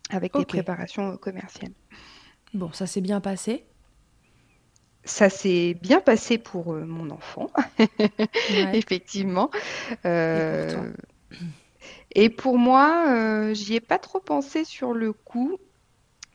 avec 0.09 0.33
des 0.37 0.45
préparations 0.45 1.17
commerciales. 1.17 1.73
Bon, 2.53 2.71
ça 2.71 2.85
s'est 2.85 3.01
bien 3.01 3.19
passé? 3.19 3.65
Ça 5.05 5.29
s'est 5.29 5.73
bien 5.81 5.99
passé 5.99 6.37
pour 6.37 6.73
euh, 6.73 6.85
mon 6.85 7.09
enfant, 7.09 7.49
effectivement. 8.73 9.49
Euh, 10.05 10.93
et 12.15 12.29
pour, 12.29 12.57
moi, 12.57 13.05
euh, 13.09 13.53
j'y 13.53 13.75
ai 13.75 13.79
pas 13.81 13.99
trop 13.99 14.19
pensé 14.19 14.63
sur 14.63 14.93
le 14.93 15.13
coup. 15.13 15.57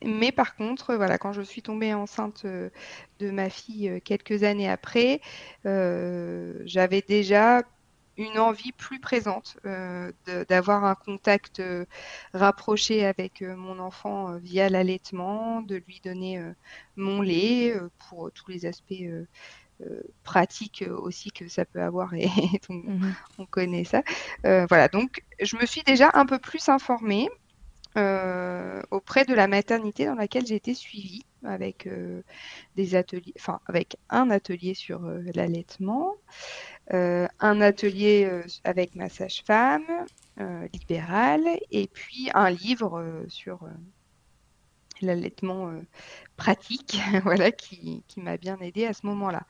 Mais 0.03 0.31
par 0.31 0.55
contre, 0.55 0.95
voilà, 0.95 1.17
quand 1.17 1.33
je 1.33 1.41
suis 1.41 1.61
tombée 1.61 1.93
enceinte 1.93 2.45
de 2.45 3.31
ma 3.31 3.49
fille 3.49 4.01
quelques 4.05 4.43
années 4.43 4.69
après, 4.69 5.19
j'avais 5.65 7.01
déjà 7.05 7.63
une 8.19 8.37
envie 8.37 8.73
plus 8.73 8.99
présente 8.99 9.57
euh, 9.65 10.11
d'avoir 10.49 10.83
un 10.83 10.95
contact 10.95 11.61
euh, 11.61 11.85
rapproché 12.33 13.05
avec 13.05 13.41
euh, 13.41 13.55
mon 13.55 13.79
enfant 13.79 14.37
via 14.37 14.67
l'allaitement, 14.67 15.61
de 15.61 15.77
lui 15.87 16.01
donner 16.03 16.43
mon 16.97 17.21
lait 17.21 17.73
pour 17.97 18.31
tous 18.33 18.51
les 18.51 18.65
aspects 18.65 19.03
pratiques 20.23 20.83
aussi 20.89 21.31
que 21.31 21.47
ça 21.47 21.65
peut 21.65 21.81
avoir 21.81 22.13
et, 22.13 22.27
mmh 22.69 23.11
on 23.37 23.45
connaît 23.45 23.85
ça. 23.85 24.03
voilà, 24.43 24.87
donc 24.87 25.23
je 25.41 25.55
me 25.57 25.65
suis 25.65 25.83
déjà 25.83 26.09
un 26.13 26.25
peu 26.25 26.39
plus 26.39 26.69
informée. 26.69 27.29
auprès 28.91 29.25
de 29.25 29.33
la 29.33 29.47
maternité 29.47 30.05
dans 30.05 30.15
laquelle 30.15 30.45
j'ai 30.45 30.55
été 30.55 30.73
suivie 30.73 31.23
avec 31.43 31.89
des 32.75 32.95
ateliers, 32.95 33.33
enfin 33.37 33.59
avec 33.67 33.97
un 34.09 34.29
atelier 34.29 34.73
sur 34.73 35.01
l'allaitement, 35.33 36.15
euh, 36.93 37.27
un 37.39 37.61
atelier 37.61 38.25
euh, 38.25 38.41
avec 38.63 38.95
ma 38.95 39.09
sage-femme 39.09 40.05
euh, 40.39 40.67
libérale 40.73 41.47
et 41.69 41.87
puis 41.87 42.29
un 42.33 42.49
livre 42.49 43.25
sur 43.27 43.59
l'allaitement 45.05 45.71
pratique, 46.37 46.99
voilà, 47.23 47.51
qui, 47.51 48.03
m'a 48.17 48.37
bien 48.37 48.57
aidé 48.59 48.85
à 48.85 48.93
ce 48.93 49.05
moment-là. 49.07 49.43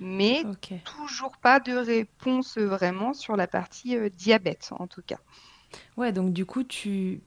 Mais 0.00 0.42
toujours 0.84 1.36
pas 1.38 1.60
de 1.60 1.72
réponse 1.72 2.58
vraiment 2.58 3.14
sur 3.14 3.36
la 3.36 3.46
partie 3.46 3.96
diabète, 4.10 4.70
en 4.78 4.86
tout 4.86 5.02
cas. 5.06 5.18
Ouais, 5.96 6.12
donc 6.12 6.32
du 6.32 6.46
coup, 6.46 6.64
tu 6.64 7.20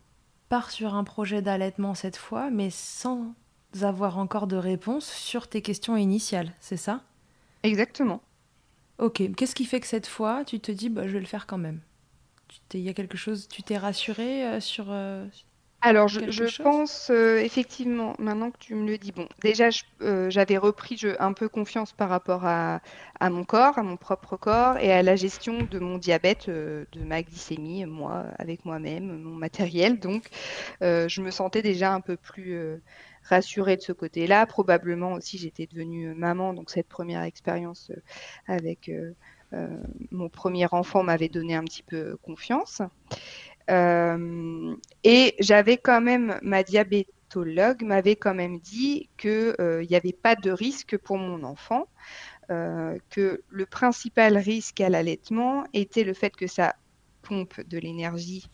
pars 0.49 0.71
sur 0.71 0.95
un 0.95 1.03
projet 1.03 1.41
d'allaitement 1.41 1.93
cette 1.93 2.17
fois, 2.17 2.49
mais 2.49 2.69
sans 2.69 3.33
avoir 3.81 4.17
encore 4.17 4.47
de 4.47 4.55
réponse 4.55 5.05
sur 5.05 5.47
tes 5.47 5.61
questions 5.61 5.97
initiales, 5.97 6.53
c'est 6.59 6.77
ça? 6.77 7.03
Exactement. 7.63 8.21
Ok, 8.97 9.21
qu'est-ce 9.35 9.55
qui 9.55 9.65
fait 9.65 9.79
que 9.79 9.87
cette 9.87 10.07
fois, 10.07 10.43
tu 10.45 10.59
te 10.59 10.71
dis, 10.71 10.89
bah, 10.89 11.07
je 11.07 11.13
vais 11.13 11.19
le 11.19 11.25
faire 11.25 11.45
quand 11.45 11.57
même? 11.57 11.81
Il 12.73 12.79
y 12.79 12.89
a 12.89 12.93
quelque 12.93 13.17
chose, 13.17 13.47
tu 13.47 13.61
t'es 13.61 13.77
rassurée 13.77 14.45
euh, 14.45 14.59
sur... 14.59 14.85
Euh, 15.85 15.89
alors, 15.89 16.07
je, 16.07 16.61
pense 16.61 17.09
euh, 17.11 17.37
effectivement, 17.37 18.15
maintenant 18.19 18.51
que 18.51 18.57
tu 18.57 18.75
me 18.75 18.85
le 18.85 18.97
dis, 18.97 19.11
bon, 19.11 19.27
déjà, 19.41 19.69
j'avais 20.29 20.57
repris 20.57 20.99
un 21.19 21.33
peu 21.33 21.47
confiance 21.47 21.93
par 21.93 22.09
rapport 22.09 22.45
à, 22.45 22.81
mon 23.21 23.43
corps, 23.43 23.77
à 23.77 23.83
mon 23.83 23.95
propre 23.97 24.37
corps 24.37 24.77
et 24.77 24.91
à 24.91 25.03
la 25.03 25.15
gestion 25.15 25.67
de 25.69 25.79
mon 25.79 25.97
diabète, 25.97 26.49
de 26.49 27.03
ma 27.03 27.21
glycémie, 27.21 27.85
moi, 27.85 28.25
avec 28.39 28.65
moi-même, 28.65 29.21
mon 29.21 29.35
matériel. 29.35 29.99
Donc, 29.99 30.29
je 30.81 31.21
me 31.21 31.31
sentais 31.31 31.61
déjà 31.61 31.93
un 31.93 32.01
peu 32.01 32.17
plus 32.17 32.79
rassurée 33.27 33.77
de 33.77 33.81
ce 33.81 33.91
côté-là. 33.91 34.45
Probablement 34.45 35.13
aussi, 35.13 35.37
j'étais 35.37 35.67
devenue 35.67 36.13
maman, 36.13 36.53
donc 36.53 36.69
cette 36.69 36.87
première 36.87 37.23
expérience 37.23 37.91
euh, 37.91 38.01
avec 38.47 38.89
euh, 38.89 39.13
euh, 39.53 39.67
mon 40.11 40.29
premier 40.29 40.67
enfant 40.71 41.03
m'avait 41.03 41.29
donné 41.29 41.55
un 41.55 41.63
petit 41.63 41.83
peu 41.83 42.17
confiance. 42.21 42.81
Et 43.69 45.35
j'avais 45.39 45.77
quand 45.77 46.01
même, 46.01 46.39
ma 46.41 46.63
diabétologue 46.63 47.83
m'avait 47.83 48.15
quand 48.15 48.33
même 48.33 48.59
dit 48.59 49.09
qu'il 49.17 49.55
n'y 49.89 49.95
avait 49.95 50.13
pas 50.13 50.35
de 50.35 50.51
risque 50.51 50.97
pour 50.97 51.17
mon 51.17 51.43
enfant, 51.43 51.87
que 52.47 53.41
le 53.49 53.65
principal 53.65 54.37
risque 54.37 54.79
à 54.79 54.89
l'allaitement 54.89 55.65
était 55.73 56.03
le 56.03 56.13
fait 56.13 56.35
que 56.35 56.47
ça 56.47 56.75
pompe 57.21 57.59
de 57.67 57.77
l'énergie 57.77 58.47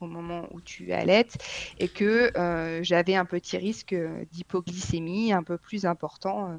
au 0.00 0.06
moment 0.06 0.46
où 0.52 0.60
tu 0.60 0.92
allaites 0.92 1.38
et 1.78 1.88
que 1.88 2.36
euh, 2.36 2.82
j'avais 2.82 3.14
un 3.14 3.24
petit 3.24 3.56
risque 3.56 3.94
d'hypoglycémie 4.32 5.32
un 5.32 5.42
peu 5.42 5.58
plus 5.58 5.86
important 5.86 6.50
euh, 6.50 6.56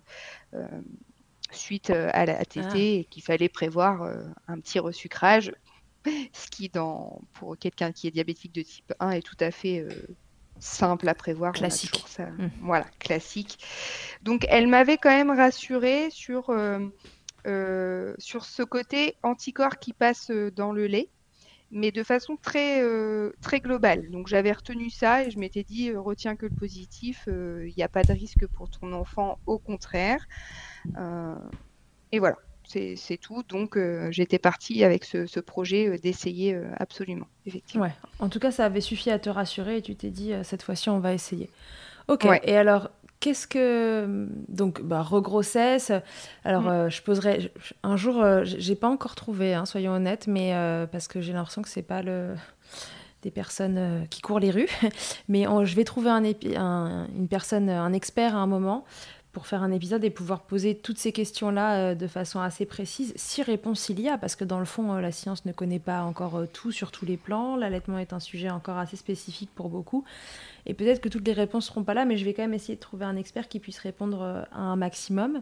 euh, 0.55 0.81
suite 1.51 1.89
à 1.91 2.25
la 2.25 2.43
TT 2.43 2.61
ah. 2.63 2.77
et 2.77 3.07
qu'il 3.09 3.23
fallait 3.23 3.49
prévoir 3.49 4.11
un 4.47 4.59
petit 4.59 4.79
resucrage 4.79 5.53
ce 6.33 6.47
qui, 6.49 6.69
dans, 6.69 7.21
pour 7.33 7.57
quelqu'un 7.57 7.91
qui 7.91 8.07
est 8.07 8.11
diabétique 8.11 8.53
de 8.53 8.61
type 8.61 8.93
1, 8.99 9.11
est 9.11 9.21
tout 9.21 9.37
à 9.39 9.51
fait 9.51 9.85
simple 10.59 11.07
à 11.09 11.13
prévoir. 11.13 11.53
Classique. 11.53 12.03
Ça. 12.07 12.27
Mmh. 12.27 12.51
Voilà, 12.61 12.85
classique. 12.99 13.57
Donc, 14.21 14.45
elle 14.49 14.67
m'avait 14.67 14.97
quand 14.97 15.09
même 15.09 15.31
rassurée 15.31 16.09
sur, 16.11 16.45
sur 17.45 18.45
ce 18.45 18.63
côté 18.63 19.15
anticorps 19.23 19.79
qui 19.79 19.93
passe 19.93 20.31
dans 20.55 20.71
le 20.71 20.87
lait 20.87 21.09
mais 21.71 21.91
de 21.91 22.03
façon 22.03 22.37
très, 22.37 22.81
euh, 22.81 23.33
très 23.41 23.59
globale. 23.59 24.09
Donc 24.09 24.27
j'avais 24.27 24.51
retenu 24.51 24.89
ça 24.89 25.23
et 25.23 25.31
je 25.31 25.39
m'étais 25.39 25.63
dit, 25.63 25.89
euh, 25.89 25.99
retiens 25.99 26.35
que 26.35 26.45
le 26.45 26.55
positif, 26.55 27.23
il 27.27 27.33
euh, 27.33 27.69
n'y 27.75 27.83
a 27.83 27.89
pas 27.89 28.03
de 28.03 28.13
risque 28.13 28.47
pour 28.47 28.69
ton 28.69 28.93
enfant, 28.93 29.39
au 29.45 29.59
contraire. 29.59 30.25
et 32.11 32.19
voilà, 32.19 32.37
c'est 32.67 33.17
tout. 33.17 33.43
Donc 33.47 33.77
j'étais 34.09 34.39
partie 34.39 34.83
avec 34.83 35.05
ce, 35.05 35.39
projet 35.39 35.97
d'essayer 35.97 36.59
absolument, 36.77 37.27
effectivement. 37.45 37.85
Ouais. 37.85 37.93
En 38.19 38.29
tout 38.29 38.39
cas, 38.39 38.51
ça 38.51 38.65
avait 38.65 38.81
suffi 38.81 39.09
à 39.11 39.19
te 39.19 39.29
rassurer 39.29 39.77
et 39.77 39.81
tu 39.81 39.95
t'es 39.95 40.09
dit, 40.09 40.33
cette 40.43 40.63
fois-ci, 40.63 40.89
on 40.89 40.99
va 40.99 41.13
essayer. 41.13 41.49
Ok, 42.07 42.27
et 42.43 42.55
alors, 42.55 42.89
Qu'est-ce 43.25 43.47
que 43.47 44.27
donc 44.49 44.83
bah, 44.83 45.01
regrossesse 45.01 45.91
Alors 46.43 46.63
mm. 46.63 46.67
euh, 46.67 46.89
je 46.89 47.01
poserai 47.01 47.51
un 47.81 47.97
jour, 47.97 48.21
euh, 48.21 48.43
j'ai 48.45 48.75
pas 48.75 48.87
encore 48.87 49.15
trouvé, 49.15 49.55
hein, 49.55 49.65
soyons 49.65 49.93
honnêtes, 49.93 50.27
mais 50.27 50.53
euh, 50.53 50.85
parce 50.85 51.07
que 51.07 51.21
j'ai 51.21 51.33
l'impression 51.33 51.63
que 51.63 51.69
c'est 51.69 51.81
pas 51.81 52.03
le 52.03 52.35
des 53.23 53.31
personnes 53.31 54.05
qui 54.11 54.21
courent 54.21 54.39
les 54.39 54.51
rues, 54.51 54.69
mais 55.27 55.45
je 55.63 55.75
vais 55.75 55.83
trouver 55.83 56.11
un, 56.11 56.21
une 56.23 57.27
personne, 57.27 57.71
un 57.71 57.91
expert 57.93 58.35
à 58.35 58.39
un 58.39 58.45
moment 58.45 58.85
pour 59.35 59.45
faire 59.45 59.61
un 59.61 59.71
épisode 59.71 60.03
et 60.03 60.09
pouvoir 60.09 60.41
poser 60.41 60.73
toutes 60.73 60.97
ces 60.97 61.11
questions-là 61.11 61.93
de 61.93 62.07
façon 62.07 62.39
assez 62.39 62.65
précise, 62.65 63.13
si 63.15 63.43
réponse 63.43 63.89
il 63.89 63.99
y 63.99 64.09
a, 64.09 64.17
parce 64.17 64.35
que 64.35 64.45
dans 64.45 64.59
le 64.59 64.65
fond, 64.65 64.93
la 64.93 65.11
science 65.11 65.45
ne 65.45 65.51
connaît 65.51 65.79
pas 65.79 66.01
encore 66.03 66.45
tout 66.51 66.71
sur 66.71 66.89
tous 66.91 67.05
les 67.05 67.17
plans, 67.17 67.55
l'allaitement 67.55 67.99
est 67.99 68.13
un 68.13 68.19
sujet 68.19 68.49
encore 68.49 68.77
assez 68.77 68.95
spécifique 68.95 69.51
pour 69.53 69.69
beaucoup, 69.69 70.05
et 70.65 70.73
peut-être 70.73 71.01
que 71.01 71.09
toutes 71.09 71.27
les 71.27 71.33
réponses 71.33 71.67
seront 71.67 71.83
pas 71.83 71.93
là, 71.93 72.05
mais 72.05 72.17
je 72.17 72.25
vais 72.25 72.33
quand 72.33 72.43
même 72.43 72.53
essayer 72.53 72.75
de 72.75 72.79
trouver 72.79 73.05
un 73.05 73.15
expert 73.15 73.47
qui 73.47 73.59
puisse 73.59 73.79
répondre 73.79 74.21
euh, 74.21 74.41
à 74.51 74.61
un 74.61 74.75
maximum. 74.75 75.41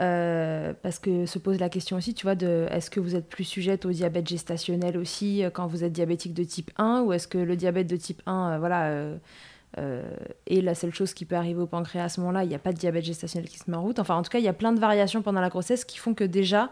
Euh, 0.00 0.72
parce 0.82 0.98
que 0.98 1.24
se 1.24 1.38
pose 1.38 1.60
la 1.60 1.68
question 1.68 1.96
aussi, 1.96 2.14
tu 2.14 2.26
vois, 2.26 2.34
de 2.34 2.66
est-ce 2.72 2.90
que 2.90 2.98
vous 2.98 3.14
êtes 3.14 3.28
plus 3.28 3.44
sujette 3.44 3.86
au 3.86 3.92
diabète 3.92 4.26
gestationnel 4.26 4.98
aussi 4.98 5.44
euh, 5.44 5.50
quand 5.50 5.68
vous 5.68 5.84
êtes 5.84 5.92
diabétique 5.92 6.34
de 6.34 6.42
type 6.42 6.72
1 6.78 7.02
ou 7.02 7.12
est-ce 7.12 7.28
que 7.28 7.38
le 7.38 7.54
diabète 7.54 7.86
de 7.86 7.96
type 7.96 8.20
1, 8.26 8.58
voilà, 8.58 9.12
est 9.76 10.60
la 10.60 10.74
seule 10.74 10.94
chose 10.94 11.14
qui 11.14 11.24
peut 11.24 11.36
arriver 11.36 11.60
au 11.60 11.66
pancréas 11.66 12.04
à 12.04 12.08
ce 12.08 12.20
moment-là, 12.20 12.44
il 12.44 12.48
n'y 12.48 12.54
a 12.54 12.58
pas 12.58 12.72
de 12.72 12.78
diabète 12.78 13.04
gestationnel 13.04 13.48
qui 13.48 13.58
se 13.58 13.70
met 13.70 13.76
en 13.76 13.82
route. 13.82 13.98
Enfin, 13.98 14.16
en 14.16 14.22
tout 14.22 14.30
cas, 14.30 14.38
il 14.38 14.44
y 14.44 14.48
a 14.48 14.52
plein 14.52 14.72
de 14.72 14.80
variations 14.80 15.22
pendant 15.22 15.40
la 15.40 15.48
grossesse 15.48 15.84
qui 15.84 15.98
font 15.98 16.14
que 16.14 16.24
déjà, 16.24 16.70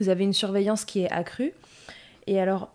vous 0.00 0.08
avez 0.08 0.24
une 0.24 0.32
surveillance 0.32 0.84
qui 0.84 1.00
est 1.00 1.10
accrue. 1.10 1.52
Et 2.26 2.40
alors, 2.40 2.70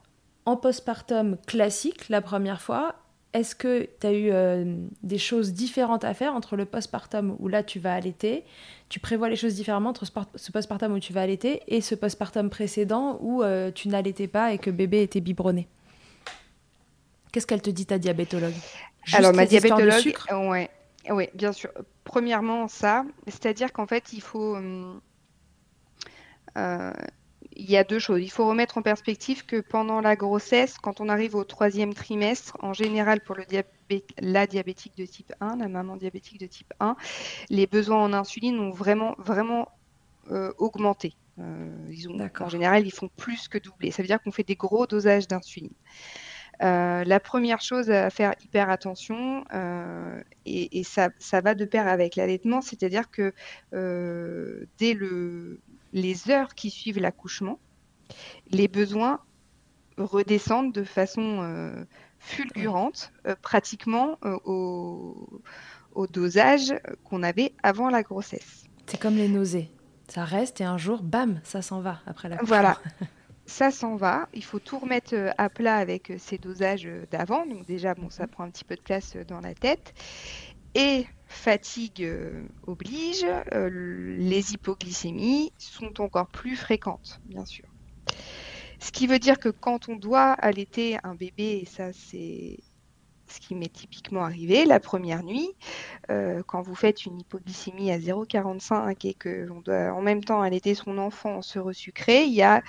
en 0.46 0.58
postpartum 0.58 1.38
classique, 1.48 2.10
la 2.10 2.22
première 2.22 2.62
fois, 2.62 2.96
est-ce 3.34 3.55
que 3.55 3.89
tu 4.00 4.08
as 4.08 4.13
eu 4.13 4.29
euh, 4.32 4.75
des 5.01 5.17
choses 5.17 5.53
différentes 5.53 6.03
à 6.03 6.13
faire 6.13 6.36
entre 6.36 6.55
le 6.55 6.65
postpartum 6.65 7.36
où 7.39 7.48
là 7.48 7.63
tu 7.63 7.79
vas 7.79 7.93
allaiter, 7.93 8.43
tu 8.89 9.00
prévois 9.00 9.29
les 9.29 9.36
choses 9.36 9.55
différemment 9.55 9.89
entre 9.89 10.05
ce 10.05 10.51
postpartum 10.51 10.93
où 10.93 11.00
tu 11.00 11.13
vas 11.13 11.22
allaiter 11.22 11.62
et 11.67 11.82
ce 11.82 11.96
postpartum 11.96 12.50
précédent 12.50 13.17
où 13.22 13.41
euh, 13.41 13.72
tu 13.72 13.88
n'allaitais 13.88 14.27
pas 14.27 14.53
et 14.53 14.60
que 14.60 14.70
bébé 14.70 15.01
était 15.01 15.22
biberonné? 15.22 15.67
Qu'est-ce 17.32 17.48
qu'elle 17.48 17.63
te 17.63 17.72
dit 17.72 17.88
ta 17.88 17.98
diabétologue? 17.98 18.53
Alors 19.12 19.33
ma 19.33 19.45
diabétologue, 19.45 20.15
ouais, 20.31 20.69
ouais, 21.10 21.31
bien 21.33 21.51
sûr. 21.51 21.72
Premièrement 22.03 22.67
ça, 22.67 23.05
c'est-à-dire 23.27 23.74
qu'en 23.74 23.88
fait 23.88 24.13
il 24.13 24.22
faut 24.22 24.55
euh, 26.57 26.93
il 27.55 27.69
y 27.69 27.77
a 27.77 27.83
deux 27.83 28.00
choses. 28.00 28.22
Il 28.22 28.31
faut 28.31 28.48
remettre 28.48 28.77
en 28.77 28.81
perspective 28.81 29.45
que 29.45 29.62
pendant 29.62 30.01
la 30.01 30.15
grossesse, 30.15 30.77
quand 30.77 31.01
on 31.01 31.10
arrive 31.10 31.36
au 31.36 31.43
troisième 31.43 31.93
trimestre, 31.93 32.57
en 32.62 32.74
général 32.74 33.22
pour 33.22 33.36
le 33.36 33.43
la 34.19 34.48
diabétique 34.48 34.98
de 34.98 35.05
type 35.05 35.33
1, 35.39 35.57
la 35.57 35.67
maman 35.67 35.98
diabétique 35.98 36.39
de 36.39 36.48
type 36.48 36.74
1, 36.79 36.95
les 37.50 37.67
besoins 37.67 38.03
en 38.03 38.13
insuline 38.13 38.60
ont 38.60 38.72
vraiment, 38.72 39.15
vraiment 39.19 39.69
euh, 40.31 40.51
augmenté. 40.57 41.15
Euh, 41.39 41.91
en 42.39 42.50
général, 42.50 42.87
ils 42.87 42.94
font 42.94 43.09
plus 43.18 43.48
que 43.48 43.57
doubler. 43.57 43.92
Ça 43.92 44.01
veut 44.01 44.07
dire 44.07 44.22
qu'on 44.22 44.31
fait 44.31 44.44
des 44.44 44.55
gros 44.55 44.87
dosages 44.87 45.27
d'insuline. 45.27 45.74
Euh, 46.64 47.04
la 47.04 47.20
première 47.20 47.62
chose 47.62 47.92
à 47.92 48.10
faire 48.10 48.34
hyper 48.44 48.70
attention, 48.70 49.44
et, 50.46 50.84
ça, 50.84 51.10
ça, 51.20 51.42
va 51.42 51.56
de 51.56 51.66
pair 51.66 51.88
avec 51.88 52.16
l'allaitement, 52.16 52.62
c'est-à-dire 52.62 53.12
que 53.12 53.34
dès 53.72 54.94
le, 54.94 55.60
les 55.94 56.30
heures 56.30 56.56
qui 56.56 56.70
suivent 56.70 57.00
l'accouchement, 57.00 57.60
les 58.50 58.68
besoins 58.68 59.20
redescendent 59.98 60.74
de 60.74 60.84
façon 60.84 61.40
euh, 61.42 61.86
fulgurante, 62.20 63.12
euh, 63.28 63.36
pratiquement 63.42 64.18
euh, 64.26 64.38
au, 64.46 66.08
dosage 66.10 66.74
qu'on 67.04 67.24
avait 67.24 67.54
avant 67.62 67.90
la 67.90 68.02
grossesse. 68.02 68.64
C'est 68.88 69.00
comme 69.00 69.16
les 69.16 69.28
nausées. 69.28 69.72
Ça 70.08 70.26
reste 70.26 70.60
et 70.60 70.66
un 70.66 70.78
jour, 70.78 71.02
bam, 71.02 71.40
ça 71.44 71.62
s'en 71.62 71.80
va 71.80 72.02
après 72.06 72.30
la 72.30 72.38
Voilà. 72.44 72.78
ça 73.46 73.72
s'en 73.72 73.96
va. 73.96 74.27
Il 74.34 74.44
faut 74.44 74.60
tout 74.60 74.79
remettre 74.79 75.34
à 75.38 75.50
plat 75.50 75.77
avec 75.77 76.14
ces 76.18 76.38
dosages 76.38 76.90
d'avant. 77.12 77.46
Donc 77.46 77.66
déjà, 77.66 77.94
bon, 77.94 78.10
ça 78.10 78.27
prend 78.27 78.44
un 78.44 78.50
petit 78.50 78.66
peu 78.66 78.75
de 78.75 78.82
place 78.82 79.16
dans 79.27 79.42
la 79.42 79.53
tête. 79.53 79.94
Et 80.75 81.06
fatigue 81.27 82.03
euh, 82.03 82.48
oblige, 82.64 83.25
euh, 83.53 83.70
les 84.18 84.53
hypoglycémies 84.53 85.51
sont 85.58 86.01
encore 86.01 86.29
plus 86.29 86.56
fréquentes, 86.56 87.20
bien 87.25 87.46
sûr. 87.46 87.66
Ce 88.79 88.92
qui 88.92 89.08
veut 89.08 89.20
dire 89.20 89.40
que 89.40 89.50
quand 89.50 89.88
on 89.88 89.96
doit 89.96 90.32
allaiter 90.34 90.98
un 91.03 91.16
bébé, 91.16 91.62
et 91.62 91.66
ça 91.66 91.94
c'est 91.94 92.58
ce 93.33 93.39
qui 93.39 93.55
m'est 93.55 93.72
typiquement 93.72 94.24
arrivé 94.24 94.65
la 94.65 94.79
première 94.79 95.24
nuit, 95.24 95.50
euh, 96.09 96.41
quand 96.46 96.61
vous 96.61 96.75
faites 96.75 97.05
une 97.05 97.19
hypoglycémie 97.19 97.91
à 97.91 97.98
0,45 97.98 99.07
et 99.07 99.13
qu'on 99.13 99.61
doit 99.61 99.93
en 99.93 100.01
même 100.01 100.24
temps 100.24 100.41
allaiter 100.41 100.75
son 100.75 100.98
enfant 100.98 101.37
en 101.37 101.41
se 101.41 101.59
resucrer, 101.59 102.24
il 102.24 102.33
y 102.33 102.43
a 102.43 102.61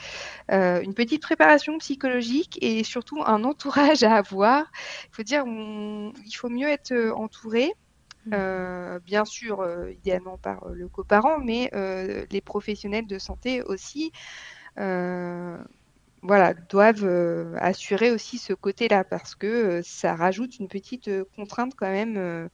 une 0.48 0.94
petite 0.94 1.22
préparation 1.22 1.78
psychologique 1.78 2.58
et 2.62 2.84
surtout 2.84 3.22
un 3.24 3.44
entourage 3.44 4.02
à 4.02 4.14
avoir. 4.14 4.70
Il 5.04 5.14
faut 5.14 5.22
dire, 5.22 5.44
il 5.46 6.34
faut 6.34 6.48
mieux 6.48 6.68
être 6.68 6.94
entouré 7.14 7.72
Mmh. 8.26 8.30
Euh, 8.32 8.98
bien 9.00 9.24
sûr, 9.24 9.60
euh, 9.60 9.90
idéalement 9.92 10.38
par 10.38 10.64
euh, 10.64 10.74
le 10.74 10.88
coparent, 10.88 11.38
mais 11.40 11.70
les 12.30 12.40
professionnels 12.40 13.06
de 13.06 13.18
santé 13.18 13.62
aussi 13.62 14.12
voilà, 16.24 16.54
doivent 16.54 17.56
assurer 17.60 18.10
aussi 18.10 18.38
ce 18.38 18.52
côté-là 18.52 19.04
parce 19.04 19.36
que 19.36 19.80
ça 19.84 20.16
rajoute 20.16 20.58
une 20.58 20.68
petite 20.68 21.10
contrainte 21.36 21.74
quand 21.76 21.90
même 21.90 22.48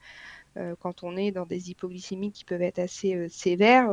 quand 0.80 1.02
on 1.04 1.16
est 1.16 1.30
dans 1.30 1.46
des 1.46 1.70
hypoglycémies 1.70 2.32
qui 2.32 2.44
peuvent 2.44 2.62
être 2.62 2.80
assez 2.80 3.28
sévères. 3.28 3.88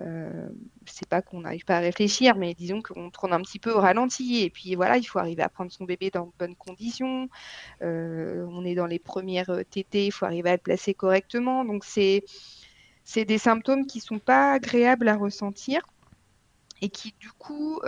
Euh, 0.00 0.48
c'est 0.86 1.08
pas 1.08 1.20
qu'on 1.22 1.40
n'arrive 1.40 1.64
pas 1.64 1.76
à 1.76 1.80
réfléchir, 1.80 2.36
mais 2.36 2.54
disons 2.54 2.80
qu'on 2.80 3.10
tourne 3.10 3.32
un 3.32 3.40
petit 3.40 3.58
peu 3.58 3.72
au 3.72 3.80
ralenti. 3.80 4.42
Et 4.42 4.50
puis 4.50 4.74
voilà, 4.74 4.96
il 4.96 5.04
faut 5.04 5.18
arriver 5.18 5.42
à 5.42 5.48
prendre 5.48 5.70
son 5.72 5.84
bébé 5.84 6.10
dans 6.10 6.26
de 6.26 6.32
bonnes 6.38 6.56
conditions. 6.56 7.28
Euh, 7.82 8.46
on 8.50 8.64
est 8.64 8.74
dans 8.74 8.86
les 8.86 8.98
premières 8.98 9.50
euh, 9.50 9.62
tétées, 9.64 10.06
il 10.06 10.10
faut 10.12 10.24
arriver 10.24 10.50
à 10.50 10.54
le 10.54 10.58
placer 10.58 10.94
correctement. 10.94 11.64
Donc 11.64 11.84
c'est 11.84 12.24
c'est 13.04 13.24
des 13.24 13.38
symptômes 13.38 13.86
qui 13.86 14.00
sont 14.00 14.18
pas 14.18 14.52
agréables 14.52 15.08
à 15.08 15.16
ressentir 15.16 15.82
et 16.82 16.88
qui 16.88 17.14
du 17.18 17.30
coup 17.32 17.80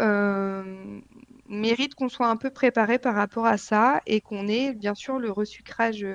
méritent 1.49 1.95
qu'on 1.95 2.09
soit 2.09 2.29
un 2.29 2.37
peu 2.37 2.51
préparé 2.51 2.99
par 2.99 3.15
rapport 3.15 3.47
à 3.47 3.59
ça 3.59 4.01
et 4.07 4.21
qu'on 4.21 4.49
ait 4.49 4.73
bien 4.73 4.95
sûr 4.95 5.19
le 5.19 5.31
resucrage 5.31 6.07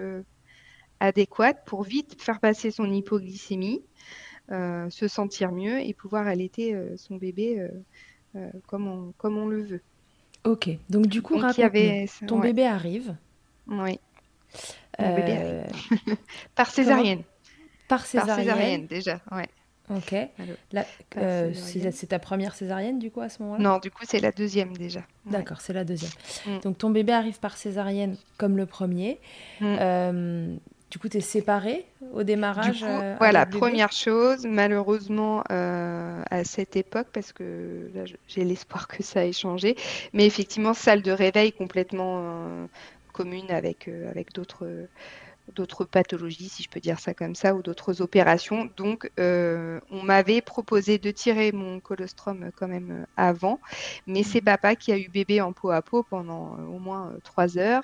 adéquat 0.99 1.53
pour 1.53 1.83
vite 1.83 2.21
faire 2.21 2.39
passer 2.39 2.71
son 2.71 2.91
hypoglycémie. 2.91 3.83
Euh, 4.49 4.89
se 4.89 5.09
sentir 5.09 5.51
mieux 5.51 5.81
et 5.81 5.93
pouvoir 5.93 6.25
allaiter 6.25 6.73
euh, 6.73 6.95
son 6.95 7.17
bébé 7.17 7.67
euh, 8.37 8.49
comme, 8.65 8.87
on, 8.87 9.11
comme 9.17 9.37
on 9.37 9.45
le 9.45 9.61
veut. 9.61 9.81
Ok, 10.45 10.69
donc 10.89 11.07
du 11.07 11.21
coup, 11.21 11.37
ton 12.25 12.39
bébé 12.39 12.65
arrive. 12.65 13.17
Oui. 13.67 13.99
Mon 14.99 15.15
bébé 15.15 15.31
arrive. 15.33 16.17
Par 16.55 16.69
césarienne. 16.69 17.23
Par 17.89 18.05
césarienne. 18.05 18.35
Par 18.35 18.37
césarienne 18.37 18.87
déjà, 18.87 19.19
ouais. 19.33 19.49
Ok. 19.89 20.15
c'est 21.53 22.07
ta 22.07 22.19
première 22.19 22.55
césarienne 22.55 22.99
du 22.99 23.11
coup 23.11 23.21
à 23.21 23.29
ce 23.29 23.41
moment-là? 23.43 23.63
Non, 23.63 23.79
du 23.79 23.89
coup 23.89 24.03
c'est 24.03 24.19
la 24.19 24.31
deuxième 24.31 24.75
déjà. 24.75 25.01
D'accord, 25.25 25.61
c'est 25.61 25.73
la 25.73 25.83
deuxième. 25.83 26.11
Mm. 26.45 26.59
Donc 26.59 26.77
ton 26.77 26.89
bébé 26.89 27.13
arrive 27.13 27.39
par 27.39 27.57
césarienne 27.57 28.17
comme 28.37 28.57
le 28.57 28.65
premier. 28.65 29.19
Mm. 29.61 30.57
Du 30.89 30.99
coup, 30.99 31.09
tu 31.09 31.17
es 31.17 31.21
séparée 31.21 31.85
au 32.13 32.23
démarrage 32.23 32.81
euh, 32.83 33.15
Voilà, 33.17 33.45
première 33.45 33.91
chose, 33.91 34.45
malheureusement, 34.45 35.43
euh, 35.51 36.23
à 36.31 36.45
cette 36.45 36.77
époque, 36.77 37.07
parce 37.11 37.33
que 37.33 37.91
là, 37.93 38.03
j'ai 38.27 38.45
l'espoir 38.45 38.87
que 38.87 39.03
ça 39.03 39.25
ait 39.25 39.33
changé, 39.33 39.75
mais 40.13 40.25
effectivement, 40.25 40.73
salle 40.73 41.01
de 41.01 41.11
réveil 41.11 41.51
complètement 41.51 42.19
euh, 42.21 42.65
commune 43.11 43.51
avec, 43.51 43.89
avec 44.09 44.31
d'autres 44.33 44.65
d'autres 45.55 45.85
pathologies, 45.85 46.49
si 46.49 46.63
je 46.63 46.69
peux 46.69 46.79
dire 46.79 46.99
ça 46.99 47.13
comme 47.13 47.35
ça, 47.35 47.55
ou 47.55 47.61
d'autres 47.61 48.01
opérations. 48.01 48.69
Donc, 48.77 49.09
euh, 49.19 49.79
on 49.89 50.03
m'avait 50.03 50.41
proposé 50.41 50.97
de 50.97 51.11
tirer 51.11 51.51
mon 51.51 51.79
colostrum 51.79 52.51
quand 52.55 52.67
même 52.67 53.05
avant, 53.15 53.59
mais 54.05 54.23
c'est 54.23 54.41
mhm. 54.41 54.45
papa 54.45 54.75
qui 54.75 54.91
a 54.91 54.97
eu 54.97 55.09
bébé 55.09 55.41
en 55.41 55.53
peau 55.53 55.71
à 55.71 55.81
peau 55.81 56.03
pendant 56.03 56.57
au 56.59 56.79
moins 56.79 57.13
trois 57.23 57.57
heures, 57.57 57.83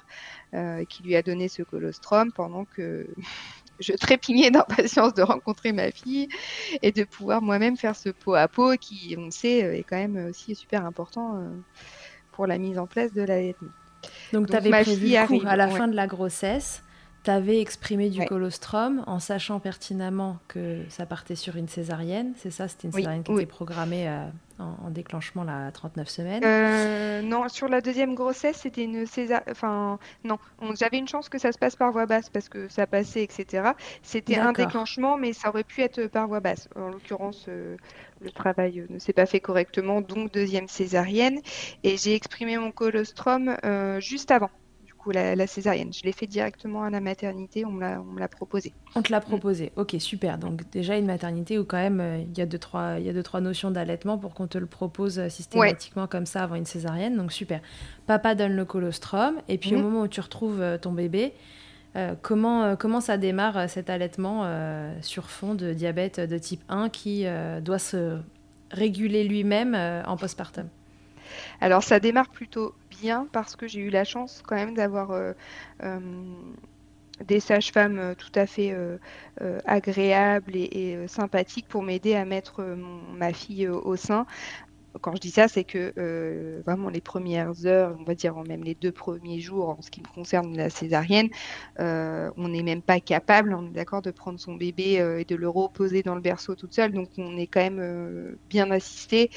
qui 0.89 1.03
lui 1.03 1.15
a 1.15 1.23
donné 1.23 1.47
ce 1.47 1.63
colostrum 1.63 2.31
pendant 2.31 2.65
que 2.65 3.07
je 3.79 3.93
trépignais 3.93 4.51
d'impatience 4.51 5.13
de 5.13 5.21
rencontrer 5.21 5.71
ma 5.71 5.91
fille 5.91 6.29
et 6.81 6.91
de 6.91 7.03
pouvoir 7.03 7.41
moi-même 7.41 7.77
faire 7.77 7.95
ce 7.95 8.09
pot 8.09 8.35
à 8.35 8.47
pot 8.47 8.77
qui, 8.79 9.15
on 9.17 9.31
sait, 9.31 9.63
euh, 9.63 9.75
est 9.75 9.83
quand 9.83 9.97
même 9.97 10.27
aussi 10.29 10.55
super 10.55 10.85
important 10.85 11.37
euh, 11.37 11.49
pour 12.31 12.47
la 12.47 12.57
mise 12.57 12.79
en 12.79 12.87
place 12.87 13.13
de 13.13 13.21
l'allaitement. 13.21 13.71
Donc, 14.31 14.49
tu 14.49 14.55
avais 14.55 14.69
prévu 14.69 15.15
à 15.15 15.55
la 15.55 15.69
fin 15.69 15.87
de 15.87 15.95
la 15.95 16.07
grossesse 16.07 16.83
tu 17.23 17.31
avais 17.31 17.61
exprimé 17.61 18.09
du 18.09 18.25
colostrum 18.25 19.03
en 19.07 19.19
sachant 19.19 19.59
pertinemment 19.59 20.39
que 20.47 20.81
ça 20.89 21.05
partait 21.05 21.35
sur 21.35 21.55
une 21.55 21.67
césarienne, 21.67 22.33
c'est 22.37 22.51
ça 22.51 22.67
C'était 22.67 22.87
une 22.87 22.93
césarienne 22.93 23.23
qui 23.23 23.31
était 23.31 23.45
programmée 23.45 24.09
euh, 24.09 24.25
en, 24.59 24.89
déclenchement 24.89 25.45
à 25.47 25.71
39 25.71 26.09
semaines 26.09 26.43
euh, 26.43 27.21
Non, 27.21 27.47
sur 27.47 27.69
la 27.69 27.79
deuxième 27.79 28.13
grossesse, 28.13 28.57
c'était 28.57 28.83
une 28.83 29.05
césarienne. 29.05 29.47
Enfin, 29.49 29.99
non, 30.25 30.37
j'avais 30.77 30.97
une 30.97 31.07
chance 31.07 31.29
que 31.29 31.37
ça 31.37 31.53
se 31.53 31.57
passe 31.57 31.77
par 31.77 31.91
voie 31.91 32.05
basse 32.05 32.29
parce 32.29 32.49
que 32.49 32.67
ça 32.67 32.87
passait, 32.87 33.23
etc. 33.23 33.71
C'était 34.01 34.37
un 34.37 34.51
déclenchement, 34.51 35.17
mais 35.17 35.31
ça 35.31 35.49
aurait 35.49 35.63
pu 35.63 35.81
être 35.81 36.07
par 36.07 36.27
voie 36.27 36.41
basse. 36.41 36.67
En 36.75 36.89
l'occurrence, 36.89 37.45
euh, 37.47 37.77
le 38.21 38.31
travail 38.31 38.85
ne 38.89 38.99
s'est 38.99 39.13
pas 39.13 39.25
fait 39.25 39.39
correctement, 39.39 40.01
donc 40.01 40.31
deuxième 40.33 40.67
césarienne. 40.67 41.39
Et 41.83 41.95
j'ai 41.95 42.15
exprimé 42.15 42.57
mon 42.57 42.71
colostrum 42.71 43.55
juste 43.99 44.31
avant 44.31 44.49
la, 45.11 45.47
césarienne. 45.47 45.91
Je 45.93 46.03
l'ai 46.03 46.11
fait 46.11 46.27
directement 46.27 46.83
à 46.83 46.89
la 46.89 47.01
maternité, 47.01 47.65
on 47.65 47.71
me 47.71 48.19
l'a 48.19 48.27
proposé. 48.27 48.73
On 48.95 49.01
te 49.01 49.11
l'a 49.11 49.21
proposé, 49.21 49.71
ok, 49.75 49.95
super. 49.99 50.37
Donc 50.37 50.69
déjà 50.71 50.97
une 50.97 51.05
maternité 51.05 51.57
où 51.59 51.65
quand 51.65 51.77
même 51.77 51.99
euh, 51.99 52.19
il 52.19 52.37
y 52.37 52.41
a 52.41 52.45
deux, 52.45 52.59
trois, 52.59 52.95
il 52.99 53.05
y 53.05 53.09
a 53.09 53.13
deux, 53.13 53.23
trois 53.23 53.41
notions 53.41 53.71
d'allaitement 53.71 54.17
pour 54.17 54.33
qu'on 54.33 54.47
te 54.47 54.57
le 54.57 54.65
propose 54.65 55.19
euh, 55.19 55.29
systématiquement 55.29 56.07
comme 56.07 56.25
ça 56.25 56.43
avant 56.43 56.55
une 56.55 56.65
césarienne, 56.65 57.17
donc 57.17 57.31
super. 57.31 57.59
Papa 58.07 58.35
donne 58.35 58.55
le 58.55 58.65
colostrum, 58.65 59.35
et 59.47 59.57
puis 59.57 59.75
au 59.75 59.79
mhm. 59.79 59.83
moment 59.83 60.01
où 60.01 60.07
tu 60.07 60.21
retrouves 60.21 60.61
euh, 60.61 60.77
ton 60.77 60.91
bébé, 60.91 61.33
comment, 62.23 62.75
comment 62.75 63.01
ça 63.01 63.17
démarre 63.17 63.69
cet 63.69 63.91
allaitement 63.91 64.49
sur 65.01 65.29
fond 65.29 65.53
de 65.53 65.73
diabète 65.73 66.19
de 66.19 66.39
type 66.39 66.63
1 66.67 66.89
qui 66.89 67.27
doit 67.61 67.77
se 67.77 68.17
réguler 68.71 69.23
lui-même 69.23 69.75
en 70.07 70.17
postpartum? 70.17 70.67
Alors 71.61 71.83
ça 71.83 71.99
démarre 71.99 72.29
plutôt 72.29 72.75
bien 72.89 73.27
parce 73.31 73.55
que 73.55 73.67
j'ai 73.67 73.81
eu 73.81 73.89
la 73.89 74.03
chance 74.03 74.41
quand 74.45 74.55
même 74.55 74.73
d'avoir 74.75 75.11
euh, 75.11 75.33
euh, 75.83 75.99
des 77.25 77.39
sages-femmes 77.39 77.99
euh, 77.99 78.15
tout 78.15 78.31
à 78.35 78.45
fait 78.45 78.75
agréables 79.65 80.55
et, 80.55 81.07
sympathiques 81.07 81.67
pour 81.67 81.83
m'aider 81.83 82.15
à 82.15 82.25
mettre 82.25 82.63
ma 82.63 83.33
fille 83.33 83.67
au 83.67 83.95
sein 83.95 84.25
quand 85.01 85.15
je 85.15 85.21
dis 85.21 85.31
ça, 85.31 85.47
c'est 85.47 85.63
que 85.63 85.93
euh, 85.97 86.61
vraiment 86.65 86.89
les 86.89 87.01
premières 87.01 87.65
heures, 87.65 87.95
on 87.99 88.03
va 88.03 88.15
dire 88.15 88.35
même 88.47 88.63
les 88.63 88.75
deux 88.75 88.91
premiers 88.91 89.39
jours, 89.39 89.69
en 89.69 89.81
ce 89.81 89.89
qui 89.89 90.01
me 90.01 90.07
concerne 90.07 90.55
la 90.55 90.69
césarienne, 90.69 91.29
euh, 91.79 92.29
on 92.37 92.49
n'est 92.49 92.63
même 92.63 92.81
pas 92.81 92.99
capable, 92.99 93.53
on 93.53 93.67
est 93.67 93.71
d'accord, 93.71 94.01
de 94.01 94.11
prendre 94.11 94.39
son 94.39 94.53
bébé 94.55 94.99
euh, 94.99 95.19
et 95.19 95.25
de 95.25 95.35
le 95.35 95.49
reposer 95.49 96.03
dans 96.03 96.15
le 96.15 96.21
berceau 96.21 96.55
toute 96.55 96.73
seule. 96.73 96.91
Donc 96.91 97.09
on 97.17 97.37
est 97.37 97.47
quand 97.47 97.61
même 97.61 98.37
bien 98.49 98.69
assisté 98.71 99.31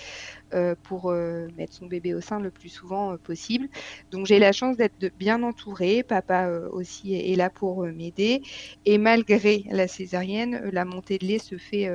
pour 0.83 1.11
mettre 1.11 1.75
son 1.75 1.87
bébé 1.87 2.15
au 2.15 2.21
sein 2.21 2.41
le 2.41 2.51
plus 2.51 2.69
souvent 2.69 3.17
possible. 3.19 3.69
Donc 4.11 4.27
j'ai 4.27 4.39
la 4.39 4.53
chance 4.53 4.77
d'être 4.77 5.13
bien 5.19 5.43
entourée. 5.43 6.03
Papa 6.03 6.49
aussi 6.71 7.15
est, 7.15 7.37
là 7.37 7.51
pour 7.51 7.85
m'aider. 7.85 8.43
Et 8.85 8.99
malgré 8.99 9.65
la 9.71 9.89
césarienne, 9.89 10.71
la 10.73 10.85
montée 10.85 11.19
de 11.19 11.27
lait 11.27 11.39
se 11.39 11.57
fait 11.57 11.91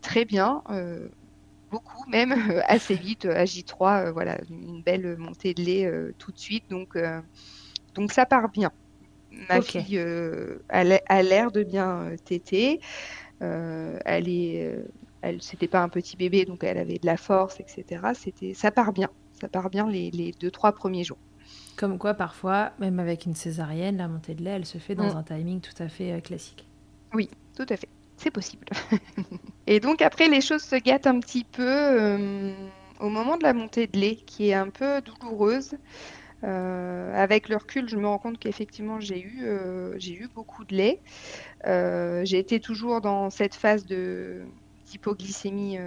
très 0.00 0.24
bien 0.24 0.62
beaucoup, 1.72 2.08
même 2.08 2.32
euh, 2.32 2.60
assez 2.66 2.94
vite, 2.94 3.24
à 3.24 3.44
J3, 3.44 4.06
euh, 4.06 4.12
voilà, 4.12 4.38
une 4.50 4.82
belle 4.82 5.16
montée 5.16 5.54
de 5.54 5.62
lait 5.62 5.86
euh, 5.86 6.14
tout 6.18 6.30
de 6.30 6.38
suite. 6.38 6.64
Donc, 6.70 6.96
donc 7.94 8.12
ça 8.12 8.26
part 8.26 8.48
bien. 8.50 8.70
Ma 9.48 9.62
fille 9.62 9.98
a 9.98 11.22
l'air 11.22 11.50
de 11.50 11.62
bien 11.64 12.10
téter. 12.24 12.80
elle 13.40 14.28
est, 14.28 14.78
elle, 15.22 15.42
c'était 15.42 15.68
pas 15.68 15.82
un 15.82 15.88
petit 15.88 16.16
bébé, 16.16 16.44
donc 16.44 16.62
elle 16.62 16.78
avait 16.78 16.98
de 16.98 17.06
la 17.06 17.16
force, 17.16 17.58
etc. 17.58 18.02
C'était, 18.14 18.54
ça 18.54 18.70
part 18.70 18.92
bien. 18.92 19.08
Ça 19.40 19.48
part 19.48 19.70
bien 19.70 19.88
les, 19.88 20.10
les 20.10 20.32
deux, 20.32 20.50
trois 20.50 20.72
premiers 20.72 21.02
jours. 21.02 21.18
Comme 21.76 21.98
quoi, 21.98 22.14
parfois, 22.14 22.72
même 22.78 23.00
avec 23.00 23.24
une 23.24 23.34
césarienne, 23.34 23.96
la 23.96 24.06
montée 24.06 24.34
de 24.34 24.44
lait, 24.44 24.50
elle 24.50 24.66
se 24.66 24.78
fait 24.78 24.94
dans 24.94 25.14
mm. 25.14 25.16
un 25.16 25.22
timing 25.22 25.60
tout 25.60 25.82
à 25.82 25.88
fait 25.88 26.20
classique. 26.20 26.68
Oui, 27.14 27.30
tout 27.56 27.66
à 27.68 27.76
fait 27.76 27.88
c'est 28.22 28.30
possible. 28.30 28.66
et 29.66 29.80
donc 29.80 30.00
après, 30.02 30.28
les 30.28 30.40
choses 30.40 30.62
se 30.62 30.76
gâtent 30.76 31.06
un 31.06 31.18
petit 31.20 31.44
peu 31.44 31.66
euh, 31.66 32.52
au 33.00 33.08
moment 33.08 33.36
de 33.36 33.42
la 33.42 33.52
montée 33.52 33.86
de 33.86 33.98
lait, 33.98 34.16
qui 34.16 34.50
est 34.50 34.54
un 34.54 34.70
peu 34.70 35.00
douloureuse. 35.00 35.74
Euh, 36.44 37.14
avec 37.14 37.48
le 37.48 37.56
recul, 37.56 37.88
je 37.88 37.96
me 37.96 38.06
rends 38.06 38.18
compte 38.18 38.38
qu'effectivement, 38.38 39.00
j'ai 39.00 39.20
eu, 39.20 39.40
euh, 39.42 39.96
beaucoup 40.34 40.64
de 40.64 40.74
lait. 40.74 41.00
j'ai 42.24 42.38
été 42.38 42.60
toujours 42.60 43.00
dans 43.00 43.30
cette 43.30 43.54
phase 43.54 43.86
d'hypoglycémie 43.86 45.78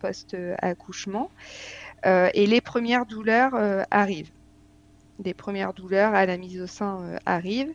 post-accouchement. 0.00 1.30
et 2.04 2.46
les 2.46 2.60
premières 2.60 3.06
douleurs 3.06 3.54
arrivent 3.90 4.30
des 5.18 5.34
premières 5.34 5.74
douleurs 5.74 6.14
à 6.14 6.26
la 6.26 6.36
mise 6.36 6.60
au 6.60 6.66
sein 6.66 7.00
euh, 7.02 7.16
arrivent, 7.26 7.74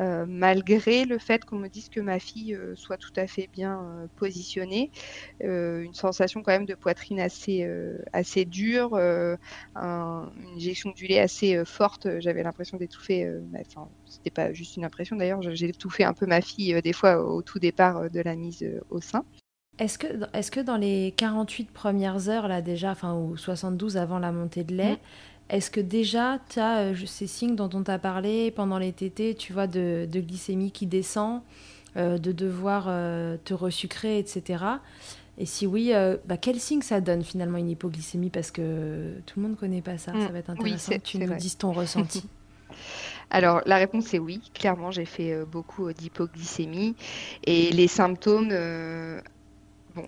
euh, 0.00 0.24
malgré 0.28 1.04
le 1.04 1.18
fait 1.18 1.44
qu'on 1.44 1.56
me 1.56 1.68
dise 1.68 1.88
que 1.88 2.00
ma 2.00 2.18
fille 2.18 2.54
euh, 2.54 2.74
soit 2.76 2.96
tout 2.96 3.12
à 3.16 3.26
fait 3.26 3.48
bien 3.52 4.08
positionnée. 4.16 4.90
une 5.40 5.94
sensation 5.94 6.42
quand 6.42 6.52
même 6.52 6.66
de 6.66 6.74
poitrine 6.74 7.20
assez, 7.20 7.68
assez 8.12 8.44
dure, 8.44 8.96
une 8.96 9.38
injection 10.56 10.90
du 10.90 11.06
lait 11.06 11.18
assez 11.18 11.64
forte. 11.64 12.08
J'avais 12.20 12.42
l'impression 12.42 12.76
d'étouffer, 12.76 13.30
enfin, 13.60 13.88
c'était 14.04 14.30
pas 14.30 14.52
juste 14.52 14.76
une 14.76 14.84
impression 14.84 15.16
d'ailleurs, 15.16 15.42
j'ai 15.42 15.68
étouffé 15.68 16.04
un 16.04 16.14
peu 16.14 16.26
ma 16.26 16.40
fille 16.40 16.80
des 16.82 16.92
fois 16.92 17.24
au 17.24 17.42
tout 17.42 17.58
départ 17.58 18.10
de 18.10 18.20
la 18.20 18.36
mise 18.36 18.64
au 18.90 19.00
sein. 19.00 19.24
Est-ce 19.78 19.98
que, 19.98 20.06
est 20.32 20.50
que 20.50 20.60
dans 20.60 20.78
les 20.78 21.12
48 21.16 21.70
premières 21.70 22.28
heures, 22.28 22.48
là 22.48 22.62
déjà, 22.62 22.92
enfin, 22.92 23.14
ou 23.14 23.36
72 23.36 23.98
avant 23.98 24.18
la 24.18 24.32
montée 24.32 24.64
de 24.64 24.74
lait, 24.74 24.94
mmh. 24.94 24.98
Est-ce 25.48 25.70
que 25.70 25.80
déjà, 25.80 26.40
tu 26.50 26.58
as 26.58 26.78
euh, 26.78 26.94
ces 27.06 27.26
signes 27.26 27.54
dont 27.54 27.70
on 27.72 27.82
t'a 27.82 27.98
parlé 27.98 28.50
pendant 28.50 28.78
les 28.78 28.92
tétés, 28.92 29.34
tu 29.34 29.52
vois, 29.52 29.66
de, 29.66 30.08
glycémie 30.12 30.72
qui 30.72 30.86
descend, 30.86 31.42
euh, 31.96 32.18
de 32.18 32.32
devoir 32.32 32.86
euh, 32.88 33.36
te 33.44 33.54
resucrer, 33.54 34.18
etc. 34.18 34.64
Et 35.38 35.46
si 35.46 35.66
oui, 35.66 35.92
bah, 36.24 36.38
quel 36.38 36.58
signe 36.58 36.80
ça 36.80 37.00
donne 37.00 37.22
finalement 37.22 37.58
une 37.58 37.68
hypoglycémie? 37.68 38.30
Parce 38.30 38.50
que 38.50 39.12
tout 39.26 39.38
le 39.38 39.42
monde 39.42 39.52
ne 39.52 39.56
connaît 39.56 39.82
pas 39.82 39.98
ça. 39.98 40.12
ça 40.12 40.18
mm. 40.18 40.32
va 40.32 40.38
être 40.38 40.50
intéressant 40.50 40.92
que 40.92 40.98
tu 40.98 41.18
nous 41.18 41.34
dises 41.34 41.58
ton 41.58 41.72
ressenti. 41.74 42.24
Alors 43.30 43.60
la 43.66 43.76
réponse 43.76 44.14
est 44.14 44.18
oui. 44.18 44.40
Clairement, 44.54 44.90
j'ai 44.90 45.04
fait 45.04 45.44
beaucoup 45.44 45.92
d'hypoglycémie 45.92 46.96
et 47.44 47.70
les 47.70 47.86
symptômes 47.86 48.50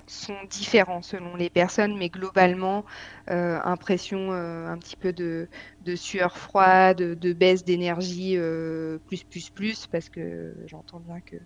sont 0.06 0.36
différents 0.50 1.02
selon 1.02 1.36
les 1.36 1.50
personnes, 1.50 1.96
mais 1.96 2.08
globalement, 2.08 2.84
euh, 3.30 3.58
impression 3.64 4.32
euh, 4.32 4.66
un 4.68 4.78
petit 4.78 4.96
peu 4.96 5.12
de, 5.12 5.48
sueur 5.96 6.36
froide, 6.36 6.98
de, 6.98 7.32
baisse 7.32 7.64
d'énergie 7.64 8.34
euh, 8.36 8.98
plus, 9.06 9.24
plus, 9.24 9.50
plus, 9.50 9.86
parce 9.86 10.08
que 10.08 10.54
j'entends 10.66 11.00
bien 11.00 11.20
que 11.20 11.36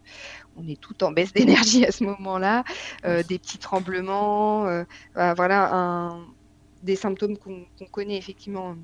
on 0.57 0.67
est 0.67 0.81
tout 0.81 1.05
en 1.05 1.13
baisse 1.13 1.33
d'énergie 1.33 1.85
à 1.85 1.93
ce 1.93 2.05
moment-là, 2.05 2.65
des 3.05 3.39
petits 3.39 3.59
tremblements, 3.59 4.85
voilà, 5.15 5.75
un, 5.75 6.27
des 6.83 6.97
symptômes 6.97 7.37
qu'on 7.39 7.67
connaît 7.91 8.17
effectivement 8.17 8.77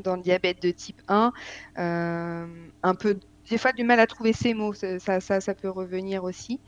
dans 0.00 0.16
le 0.16 0.22
diabète 0.22 0.60
de 0.62 0.70
type 0.70 1.00
1, 1.08 1.32
un 1.76 2.94
peu 2.94 3.18
des 3.50 3.58
fois 3.58 3.72
du 3.72 3.84
mal 3.84 4.00
à 4.00 4.06
trouver 4.06 4.32
ces 4.32 4.54
mots, 4.54 4.72
ça, 4.72 5.20
ça, 5.20 5.40
ça 5.40 5.54
peut 5.54 5.68
revenir 5.68 6.24
aussi. 6.24 6.60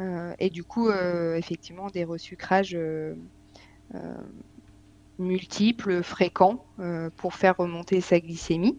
Euh, 0.00 0.34
et 0.38 0.50
du 0.50 0.64
coup, 0.64 0.88
euh, 0.88 1.36
effectivement, 1.36 1.88
des 1.88 2.04
resucrages 2.04 2.74
euh, 2.74 3.14
multiples, 5.18 6.02
fréquents, 6.02 6.64
pour 7.16 7.34
faire 7.34 7.56
remonter 7.56 8.00
sa 8.00 8.20
glycémie. 8.20 8.78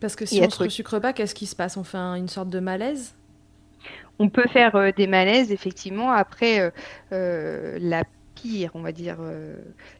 Parce 0.00 0.16
que 0.16 0.26
si 0.26 0.40
on 0.40 0.46
ne 0.46 0.50
se 0.50 0.58
resucre 0.58 0.98
pas, 0.98 1.12
qu'est-ce 1.12 1.34
qui 1.34 1.46
se 1.46 1.56
passe? 1.56 1.76
On 1.76 1.84
fait 1.84 1.98
une 1.98 2.28
sorte 2.28 2.48
de 2.48 2.60
malaise? 2.60 3.14
On 4.18 4.28
peut 4.28 4.48
faire 4.48 4.92
des 4.94 5.06
malaises, 5.06 5.52
effectivement. 5.52 6.10
Après, 6.10 6.72
la 7.10 8.04
pire, 8.34 8.70
on 8.74 8.80
va 8.80 8.92
dire, 8.92 9.18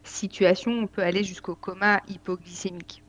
situation, 0.03 0.71
on 0.71 0.87
peut 0.87 1.03
aller 1.03 1.23
jusqu'au 1.23 1.55
coma 1.55 2.01
hypoglycémique 2.07 3.03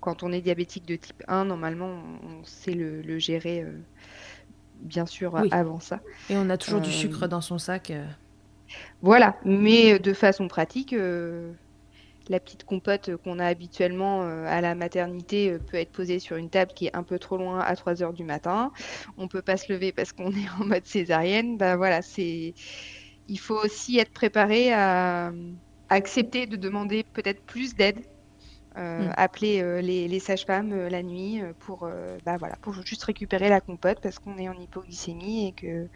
quand 0.00 0.24
on 0.24 0.32
est 0.32 0.40
diabétique 0.40 0.84
de 0.84 0.96
type 0.96 1.22
1, 1.28 1.44
normalement, 1.44 2.02
on 2.24 2.42
sait 2.42 2.74
le, 2.74 3.18
gérer, 3.20 3.64
bien 4.82 5.06
sûr, 5.06 5.36
avant 5.50 5.80
ça. 5.80 6.00
Et 6.30 6.36
on 6.36 6.50
a 6.50 6.56
toujours 6.56 6.80
du 6.80 6.92
sucre 6.92 7.24
euh, 7.24 7.28
dans 7.28 7.40
son 7.40 7.58
sac. 7.58 7.90
Euh. 7.90 8.04
Voilà, 9.00 9.36
mais 9.44 9.98
de 9.98 10.12
façon 10.12 10.48
pratique, 10.48 10.92
la 10.92 12.40
petite 12.40 12.64
compote 12.64 13.10
qu'on 13.22 13.38
a 13.38 13.46
habituellement 13.46 14.22
à 14.22 14.62
la 14.62 14.74
maternité 14.74 15.58
peut 15.70 15.76
être 15.76 15.92
posée 15.92 16.18
sur 16.18 16.36
une 16.36 16.48
table 16.48 16.72
qui 16.74 16.86
est 16.86 16.96
un 16.96 17.02
peu 17.02 17.18
trop 17.18 17.36
loin 17.36 17.60
à 17.60 17.76
3 17.76 18.02
heures 18.02 18.14
du 18.14 18.24
matin. 18.24 18.72
On 19.18 19.28
peut 19.28 19.42
pas 19.42 19.58
se 19.58 19.70
lever 19.70 19.92
parce 19.92 20.12
qu'on 20.12 20.30
est 20.32 20.48
en 20.58 20.64
mode 20.64 20.86
césarienne. 20.86 21.58
Bah 21.58 21.76
voilà, 21.76 22.00
c'est 22.00 22.54
il 23.28 23.38
faut 23.38 23.58
aussi 23.62 23.98
être 23.98 24.12
préparé 24.12 24.72
à, 24.72 25.32
accepter 25.88 26.46
de 26.46 26.56
demander 26.56 27.04
peut-être 27.12 27.42
plus 27.42 27.74
d'aide. 27.74 28.00
Euh, 28.76 29.08
mm. 29.08 29.14
appeler 29.16 29.82
les, 29.82 30.20
sages-femmes 30.20 30.88
la 30.88 31.02
nuit 31.02 31.42
pour, 31.60 31.88
bah 32.24 32.36
voilà, 32.38 32.56
pour 32.62 32.74
juste 32.74 33.04
récupérer 33.04 33.48
la 33.48 33.60
compote 33.60 33.98
parce 34.02 34.18
qu'on 34.18 34.38
est 34.38 34.48
en 34.48 34.54
hypoglycémie 34.54 35.48
et 35.48 35.52
que, 35.52 35.88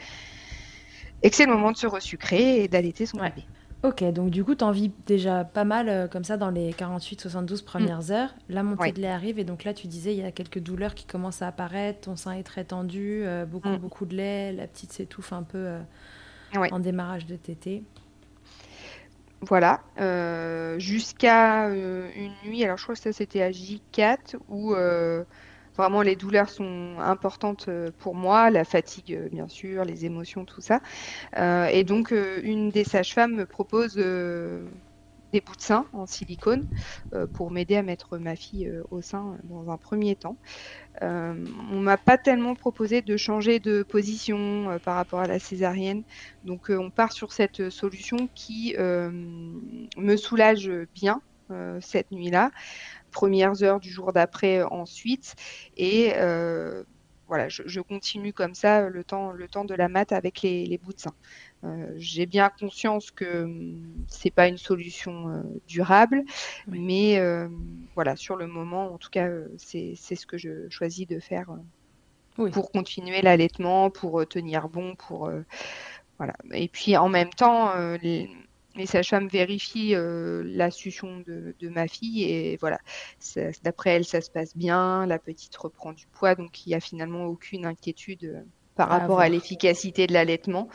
et 1.23 1.31
que 1.31 1.37
c'est 1.37 1.47
le 1.47 1.53
moment 1.53 1.73
de 1.73 1.77
se 1.77 1.87
resucrer 1.87 2.63
et 2.63 2.69
d'allaiter 2.69 3.07
son 3.07 3.19
bébé. 3.19 3.45
Ok, 3.83 4.03
donc 4.13 4.31
du 4.31 4.43
coup, 4.43 4.55
tu 4.55 4.65
en 4.65 4.71
vis 4.71 4.91
déjà 5.07 5.45
pas 5.45 5.65
mal 5.65 5.89
euh, 5.89 6.09
comme 6.09 6.25
ça 6.25 6.37
dans 6.37 6.51
les 6.51 6.73
48-72 6.73 7.63
premières 7.63 8.03
mm. 8.09 8.13
heures. 8.13 8.35
La 8.49 8.63
montée 8.63 8.93
de 8.93 9.01
lait 9.01 9.09
arrive 9.09 9.39
et 9.39 9.45
donc 9.45 9.65
là, 9.65 9.75
tu 9.75 9.87
disais, 9.87 10.15
il 10.15 10.21
y 10.21 10.25
a 10.25 10.33
quelques 10.33 10.59
douleurs 10.59 10.95
qui 10.95 11.05
commencent 11.05 11.43
à 11.43 11.49
apparaître, 11.49 12.01
ton 12.01 12.17
sein 12.17 12.33
est 12.33 12.43
très 12.43 12.65
tendu, 12.65 13.23
euh, 13.25 13.45
beaucoup, 13.45 13.69
mm. 13.69 13.77
beaucoup 13.77 14.07
de 14.07 14.17
lait, 14.17 14.53
la 14.53 14.67
petite 14.67 14.93
s'étouffe 14.93 15.33
un 15.33 15.43
peu 15.43 15.59
euh, 15.59 15.81
en 16.71 16.81
démarrage 16.81 17.27
de 17.27 17.37
tétée. 17.37 17.85
Voilà, 19.43 19.85
jusqu'à 20.79 21.69
une 21.69 22.33
nuit, 22.45 22.65
alors 22.65 22.79
je 22.79 22.83
crois 22.83 22.95
que 22.95 23.01
ça 23.01 23.13
c'était 23.13 23.43
à 23.43 23.51
J4 23.51 24.37
où 24.49 24.75
Vraiment, 25.77 26.01
les 26.01 26.17
douleurs 26.17 26.49
sont 26.49 26.97
importantes 27.01 27.67
euh, 27.69 27.91
pour 27.99 28.15
moi, 28.15 28.51
la 28.51 28.65
fatigue, 28.65 29.13
euh, 29.13 29.29
bien 29.29 29.47
sûr, 29.47 29.85
les 29.85 30.07
émotions, 30.07 30.45
tout 30.47 30.63
ça. 30.63 30.81
Euh, 31.39 31.67
et 31.67 31.85
donc, 31.85 32.13
une 32.43 32.71
des 32.71 32.85
sages-femmes 32.85 33.35
me 33.35 33.47
propose 33.47 33.97
des 35.33 35.41
bouts 35.41 35.57
de 35.57 35.61
sein 35.61 35.87
en 35.93 36.07
silicone 36.07 36.67
pour 37.33 37.51
m'aider 37.51 37.77
à 37.77 37.83
mettre 37.83 38.19
ma 38.19 38.37
fille 38.37 38.73
au 38.91 39.01
sein 39.03 39.37
dans 39.45 39.71
un 39.71 39.77
premier 39.77 40.17
temps. 40.17 40.37
On 41.03 41.45
on 41.71 41.81
m'a 41.81 41.99
pas 41.99 42.17
tellement 42.17 42.55
proposé 42.55 43.03
de 43.03 43.17
changer 43.17 43.61
de 43.61 43.83
position 43.83 44.79
par 44.83 44.97
rapport 44.97 45.21
à 45.21 45.27
la 45.27 45.39
césarienne, 45.39 46.03
donc 46.45 46.71
on 46.71 46.91
part 46.91 47.13
sur 47.13 47.33
cette 47.33 47.71
solution 47.71 48.29
qui 48.35 48.75
me 48.79 50.17
soulage 50.17 50.71
bien 50.95 51.21
cette 51.81 52.11
nuit-là 52.11 52.51
premières 53.17 53.63
heures 53.63 53.81
du 53.81 53.91
jour 53.91 54.13
d'après 54.13 54.59
euh, 54.59 54.69
ensuite. 54.69 55.35
Et 55.77 56.13
euh, 56.17 56.85
voilà, 57.29 57.49
je, 57.49 57.81
continue 57.81 58.35
comme 58.35 58.55
ça 58.55 58.89
le 58.89 59.03
temps, 59.03 59.33
de 59.65 59.75
la 59.75 59.89
mat 59.89 60.13
avec 60.13 60.43
les, 60.43 60.79
bouts 60.79 60.93
de 60.93 61.01
sein. 61.01 61.15
Euh, 61.65 61.93
j'ai 61.97 62.27
bien 62.27 62.51
conscience 62.51 63.11
que 63.11 63.45
hum, 63.45 64.05
c'est 64.09 64.31
pas 64.31 64.49
une 64.49 64.59
solution 64.59 65.45
durable, 65.67 66.23
mais 66.67 67.21
voilà, 67.95 68.17
sur 68.17 68.37
le 68.37 68.47
moment, 68.47 68.93
en 68.93 68.99
tout 68.99 69.11
cas, 69.11 69.29
c'est 69.59 69.95
ce 69.95 70.27
que 70.27 70.39
je 70.39 70.69
choisis 70.69 71.07
de 71.07 71.19
faire 71.19 71.49
pour 72.53 72.71
continuer 72.71 73.23
l'allaitement, 73.23 73.91
pour 73.91 74.27
tenir 74.27 74.69
bon, 74.69 74.95
pour 74.95 75.31
voilà. 76.19 76.35
Et 76.53 76.69
puis 76.69 76.97
en 76.97 77.09
même 77.09 77.31
temps, 77.31 77.73
les, 78.03 78.31
les 78.77 78.87
sages-femmes 78.87 79.29
vérifient 79.29 79.95
euh, 79.95 80.43
la 80.47 80.71
succion 80.71 81.21
de, 81.27 81.55
ma 81.69 81.89
fille 81.89 82.25
et 82.25 82.57
voilà, 82.59 82.79
d'après 83.63 83.91
elle, 83.91 84.05
ça 84.05 84.21
se 84.21 84.31
passe 84.31 84.57
bien, 84.57 85.07
la 85.07 85.19
petite 85.19 85.57
reprend 85.57 85.93
du 85.93 86.07
poids, 86.07 86.35
donc 86.35 86.65
il 86.65 86.71
n'y 86.71 86.75
a 86.75 86.81
finalement 86.81 87.25
aucune 87.25 87.67
inquiétude 87.67 88.45
euh, 88.77 88.85
par 88.85 88.89
rapport 88.89 89.21
à 89.21 89.29
l'efficacité 89.29 90.07
de 90.07 90.13
l'allaitement. 90.13 90.69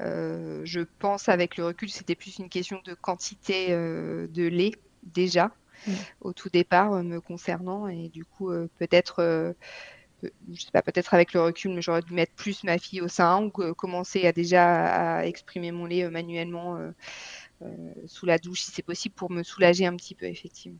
Euh, 0.00 0.60
je 0.64 0.80
pense 0.98 1.28
avec 1.28 1.56
le 1.56 1.66
recul, 1.66 1.90
c'était 1.90 2.14
plus 2.14 2.38
une 2.38 2.48
question 2.48 2.80
de 2.84 2.94
quantité 2.94 3.70
de 3.70 4.48
lait 4.48 4.72
déjà 5.02 5.50
mm. 5.86 5.92
au 6.20 6.32
tout 6.32 6.48
départ 6.48 7.02
me 7.02 7.20
concernant 7.20 7.86
et 7.86 8.08
du 8.08 8.24
coup 8.24 8.50
peut-être 8.78 9.54
je 10.22 10.62
sais 10.62 10.70
pas, 10.72 10.82
peut-être 10.82 11.12
avec 11.12 11.34
le 11.34 11.42
recul, 11.42 11.74
mais 11.74 11.82
j'aurais 11.82 12.00
dû 12.00 12.14
mettre 12.14 12.32
plus 12.32 12.64
ma 12.64 12.78
fille 12.78 13.02
au 13.02 13.06
sein 13.06 13.44
ou 13.44 13.50
commencer 13.50 14.26
à 14.26 14.32
déjà 14.32 15.18
à 15.18 15.26
exprimer 15.26 15.72
mon 15.72 15.84
lait 15.84 16.08
manuellement 16.10 16.78
euh, 17.62 17.94
sous 18.06 18.26
la 18.26 18.36
douche 18.36 18.60
si 18.60 18.70
c'est 18.70 18.82
possible 18.82 19.14
pour 19.14 19.30
me 19.30 19.42
soulager 19.42 19.86
un 19.86 19.96
petit 19.96 20.14
peu 20.14 20.26
effectivement. 20.26 20.78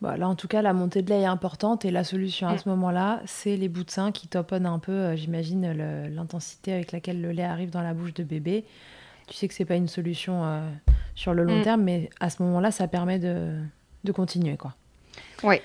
Bah, 0.00 0.16
là, 0.16 0.28
en 0.28 0.34
tout 0.34 0.48
cas, 0.48 0.62
la 0.62 0.72
montée 0.72 1.02
de 1.02 1.10
lait 1.10 1.22
est 1.22 1.26
importante 1.26 1.84
et 1.84 1.90
la 1.90 2.04
solution 2.04 2.48
à 2.48 2.54
mm. 2.54 2.58
ce 2.58 2.68
moment-là, 2.70 3.20
c'est 3.26 3.56
les 3.56 3.68
bouts 3.68 3.84
de 3.84 3.90
sein 3.90 4.12
qui 4.12 4.28
tamponnent 4.28 4.66
un 4.66 4.78
peu, 4.78 4.92
euh, 4.92 5.16
j'imagine, 5.16 5.72
l'intensité 6.08 6.72
avec 6.72 6.92
laquelle 6.92 7.20
le 7.20 7.32
lait 7.32 7.44
arrive 7.44 7.70
dans 7.70 7.82
la 7.82 7.92
bouche 7.92 8.14
de 8.14 8.24
bébé. 8.24 8.64
Tu 9.28 9.34
sais 9.34 9.46
que 9.46 9.54
c'est 9.54 9.64
pas 9.64 9.76
une 9.76 9.88
solution 9.88 10.44
euh, 10.44 10.66
sur 11.14 11.34
le 11.34 11.44
long 11.44 11.60
mm. 11.60 11.62
terme, 11.62 11.82
mais 11.82 12.10
à 12.18 12.30
ce 12.30 12.42
moment-là, 12.42 12.70
ça 12.70 12.88
permet 12.88 13.18
de, 13.18 13.58
de 14.04 14.12
continuer, 14.12 14.56
quoi. 14.56 14.74
Oui. 15.42 15.56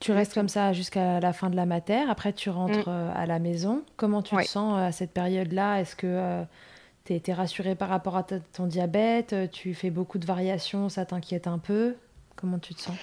Tu 0.00 0.12
restes 0.12 0.34
comme 0.34 0.48
ça 0.48 0.72
jusqu'à 0.72 1.18
la 1.18 1.32
fin 1.32 1.50
de 1.50 1.56
la 1.56 1.66
mater. 1.66 2.04
Après, 2.08 2.32
tu 2.32 2.50
rentres 2.50 2.88
mm. 2.88 3.12
à 3.14 3.26
la 3.26 3.38
maison. 3.38 3.84
Comment 3.96 4.22
tu 4.22 4.34
te 4.36 4.42
sens 4.44 4.78
à 4.78 4.92
cette 4.92 5.12
période-là? 5.12 5.80
Est-ce 5.80 5.94
que 5.94 6.44
tu 7.04 7.14
es, 7.14 7.32
rassurée 7.32 7.74
par 7.74 7.88
rapport 7.88 8.16
à 8.16 8.24
ton 8.24 8.66
diabète? 8.66 9.34
Tu 9.52 9.74
fais 9.74 9.90
beaucoup 9.90 10.18
de 10.18 10.26
variations, 10.26 10.88
ça 10.88 11.04
t'inquiète 11.04 11.46
un 11.46 11.58
peu? 11.58 11.96
Comment 12.38 12.58
tu 12.58 12.74
te 12.74 12.82
sens? 12.82 12.96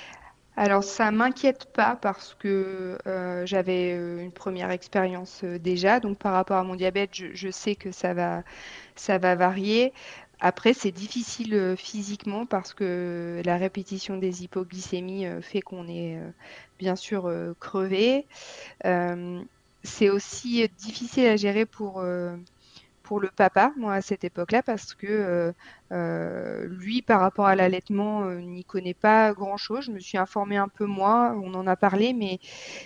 Alors 0.58 0.86
ça 0.86 1.12
m'inquiète 1.12 1.66
pas 1.74 1.98
parce 2.02 2.34
que 2.34 2.98
euh, 3.08 3.46
j'avais 3.46 3.92
euh, 3.94 4.24
une 4.24 4.32
première 4.32 4.72
expérience 4.72 5.42
euh, 5.44 5.60
déjà, 5.60 6.00
donc 6.00 6.18
par 6.18 6.32
rapport 6.32 6.56
à 6.56 6.64
mon 6.64 6.76
diabète, 6.76 7.10
je, 7.14 7.50
sais 7.52 7.76
que 7.76 7.92
ça 7.92 8.14
va, 8.14 8.44
ça 8.96 9.18
va 9.18 9.36
varier. 9.36 9.92
Après, 10.40 10.74
c'est 10.74 10.92
difficile 10.92 11.76
physiquement 11.78 12.46
parce 12.46 12.74
que 12.74 13.42
la 13.46 13.58
répétition 13.58 14.18
des 14.18 14.44
hypoglycémies 14.44 15.26
fait 15.42 15.62
qu'on 15.62 15.88
est 15.88 16.20
bien 16.78 16.98
sûr 16.98 17.32
crevé. 17.60 18.28
c'est 19.84 20.10
aussi 20.10 20.68
difficile 20.78 21.28
à 21.28 21.38
gérer 21.38 21.66
pour 21.66 22.04
pour 23.06 23.20
le 23.20 23.30
papa, 23.30 23.72
moi, 23.78 23.94
à 23.94 24.02
cette 24.02 24.24
époque-là, 24.24 24.64
parce 24.64 24.96
que 24.96 25.06
euh, 25.08 25.52
euh, 25.92 26.68
lui, 26.68 27.02
par 27.04 27.22
rapport 27.22 27.46
à 27.46 27.56
l'allaitement, 27.56 28.24
euh, 28.24 28.42
n'y 28.42 28.66
connaît 28.66 28.96
pas 28.96 29.32
grand-chose. 29.34 29.86
Je 29.86 29.92
me 29.92 30.00
suis 30.00 30.18
informée 30.18 30.58
un 30.58 30.68
peu 30.68 30.86
moi, 30.86 31.36
on 31.42 31.54
en 31.54 31.68
a 31.68 31.76
parlé, 31.76 32.14
mais 32.14 32.40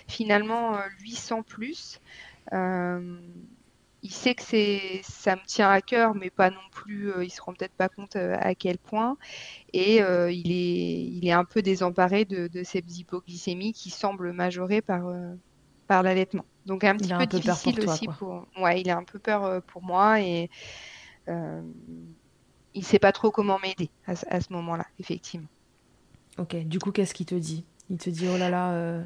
finalement, 0.08 0.78
lui 1.00 1.12
sans 1.12 1.42
plus. 1.42 2.00
il 4.02 4.10
sait 4.10 4.34
que 4.34 4.42
c'est, 4.42 5.00
ça 5.04 5.36
me 5.36 5.44
tient 5.46 5.70
à 5.70 5.80
cœur, 5.80 6.14
mais 6.14 6.30
pas 6.30 6.50
non 6.50 6.68
plus. 6.72 7.12
il 7.22 7.30
se 7.30 7.40
rend 7.42 7.54
peut-être 7.54 7.74
pas 7.74 7.88
compte 7.88 8.16
à 8.16 8.54
quel 8.54 8.78
point. 8.78 9.16
Et 9.72 9.96
il 9.98 10.52
est, 10.52 11.02
il 11.18 11.26
est 11.26 11.32
un 11.32 11.44
peu 11.44 11.62
désemparé 11.62 12.24
de, 12.26 12.48
de 12.48 12.62
ces 12.62 12.80
hypoglycémies 12.80 13.72
qui 13.72 13.90
semblent 13.90 14.32
majorées 14.32 14.82
par 14.82 15.04
par 15.86 16.02
l'allaitement. 16.02 16.44
Donc 16.66 16.84
un 16.84 16.96
petit 16.96 17.12
peu, 17.12 17.26
difficile 17.26 17.88
aussi 17.88 18.06
pour. 18.06 18.46
Ouais, 18.58 18.80
il 18.80 18.90
a 18.90 18.96
un 18.96 19.04
peu 19.04 19.18
peur 19.18 19.44
euh, 19.44 19.60
pour 19.60 19.82
moi 19.82 20.20
et 20.20 20.50
euh, 21.28 21.62
il 22.74 22.84
sait 22.84 22.98
pas 22.98 23.12
trop 23.12 23.30
comment 23.30 23.58
m'aider 23.58 23.90
à, 24.06 24.40
ce 24.40 24.52
moment-là, 24.52 24.86
effectivement. 24.98 25.48
Ok. 26.38 26.56
Du 26.66 26.78
coup, 26.78 26.92
qu'est-ce 26.92 27.14
qu'il 27.14 27.26
te 27.26 27.34
dit? 27.34 27.64
Il 27.88 27.98
te 27.98 28.10
dit 28.10 28.28
oh 28.28 28.36
là 28.36 28.50
là, 28.50 28.72
euh, 28.72 29.02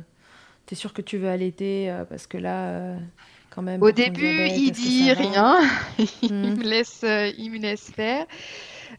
t'es 0.66 0.74
sûr 0.74 0.92
que 0.92 1.02
tu 1.02 1.16
veux 1.16 1.28
allaiter 1.28 1.90
euh, 1.90 2.04
parce 2.04 2.26
que 2.26 2.38
là. 2.38 2.96
Quand 3.50 3.62
même, 3.62 3.80
Au 3.82 3.92
début, 3.92 4.48
il 4.48 4.72
dit 4.72 5.12
rien, 5.12 5.60
il, 6.22 6.32
hmm. 6.32 6.58
me 6.58 6.64
laisse, 6.64 7.04
il 7.38 7.52
me 7.52 7.58
laisse 7.58 7.88
faire. 7.88 8.26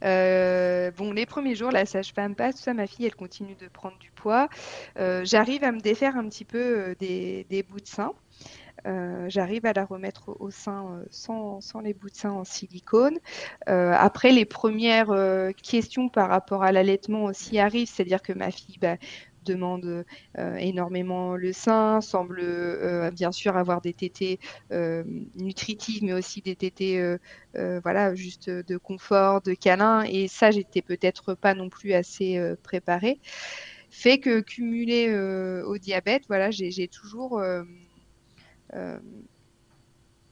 Euh, 0.04 0.92
bon, 0.92 1.12
les 1.12 1.26
premiers 1.26 1.56
jours, 1.56 1.72
la 1.72 1.86
sage-femme 1.86 2.36
passe, 2.36 2.56
tout 2.56 2.62
ça, 2.62 2.74
ma 2.74 2.88
fille, 2.88 3.06
elle 3.06 3.16
continue 3.16 3.56
de 3.56 3.68
prendre 3.68 3.98
du 4.00 4.12
poids. 4.12 4.50
Euh, 4.98 5.24
j'arrive 5.24 5.64
à 5.64 5.72
me 5.72 5.80
défaire 5.80 6.16
un 6.18 6.28
petit 6.28 6.46
peu 6.46 6.58
euh, 6.58 6.96
des, 7.00 7.66
bouts 7.68 7.80
de 7.80 7.88
sein. 7.88 8.14
J'arrive 9.28 9.66
à 9.66 9.74
la 9.74 9.86
remettre 9.86 10.36
au 10.40 10.52
sein 10.52 11.04
sans, 11.10 11.60
les 11.84 11.94
bouts 11.94 12.10
de 12.10 12.16
sein 12.16 12.32
en 12.32 12.44
silicone. 12.44 13.18
après, 13.68 14.32
les 14.32 14.46
premières 14.46 15.14
questions 15.62 16.10
par 16.10 16.30
rapport 16.30 16.64
à 16.64 16.72
l'allaitement 16.72 17.26
aussi 17.26 17.60
arrivent, 17.60 17.90
c'est-à-dire 17.90 18.22
que 18.22 18.34
ma 18.34 18.52
fille 18.52 18.78
bah, 18.80 18.98
demande 19.46 20.06
euh, 20.38 20.56
énormément 20.58 21.36
le 21.38 21.54
sein, 21.54 22.02
semble 22.02 22.40
euh, 22.42 23.12
bien 23.12 23.32
sûr 23.32 23.56
avoir 23.56 23.80
des 23.80 23.94
tétés 23.94 24.40
euh, 24.72 25.04
nutritives, 25.36 26.04
mais 26.04 26.14
aussi 26.14 26.42
des 26.42 26.56
tétés 26.56 27.16
voilà, 27.84 28.16
juste 28.16 28.50
de 28.50 28.78
confort, 28.78 29.42
de 29.42 29.54
câlin. 29.54 30.04
Et 30.04 30.28
ça, 30.28 30.52
j'étais 30.52 30.82
peut-être 30.82 31.36
pas 31.36 31.54
non 31.54 31.70
plus 31.70 31.94
assez 31.94 32.42
préparée. 32.64 33.20
Fait 33.90 34.20
que 34.20 34.42
cumulé 34.42 35.16
au 35.66 35.78
diabète, 35.78 36.24
voilà, 36.28 36.52
j'ai 36.52 36.88
toujours 36.88 37.42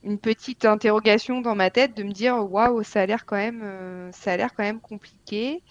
une 0.04 0.20
petite 0.20 0.66
interrogation 0.66 1.42
dans 1.42 1.56
ma 1.56 1.70
tête 1.70 1.96
de 1.96 2.04
me 2.04 2.12
dire 2.12 2.36
waouh 2.36 2.84
ça 2.84 3.02
a 3.02 3.06
l'air 3.06 3.26
quand 3.26 3.38
même 3.38 4.12
ça 4.12 4.34
a 4.34 4.38
l'air 4.38 4.54
quand 4.54 4.64
même 4.64 4.82
compliqué. 4.82 5.64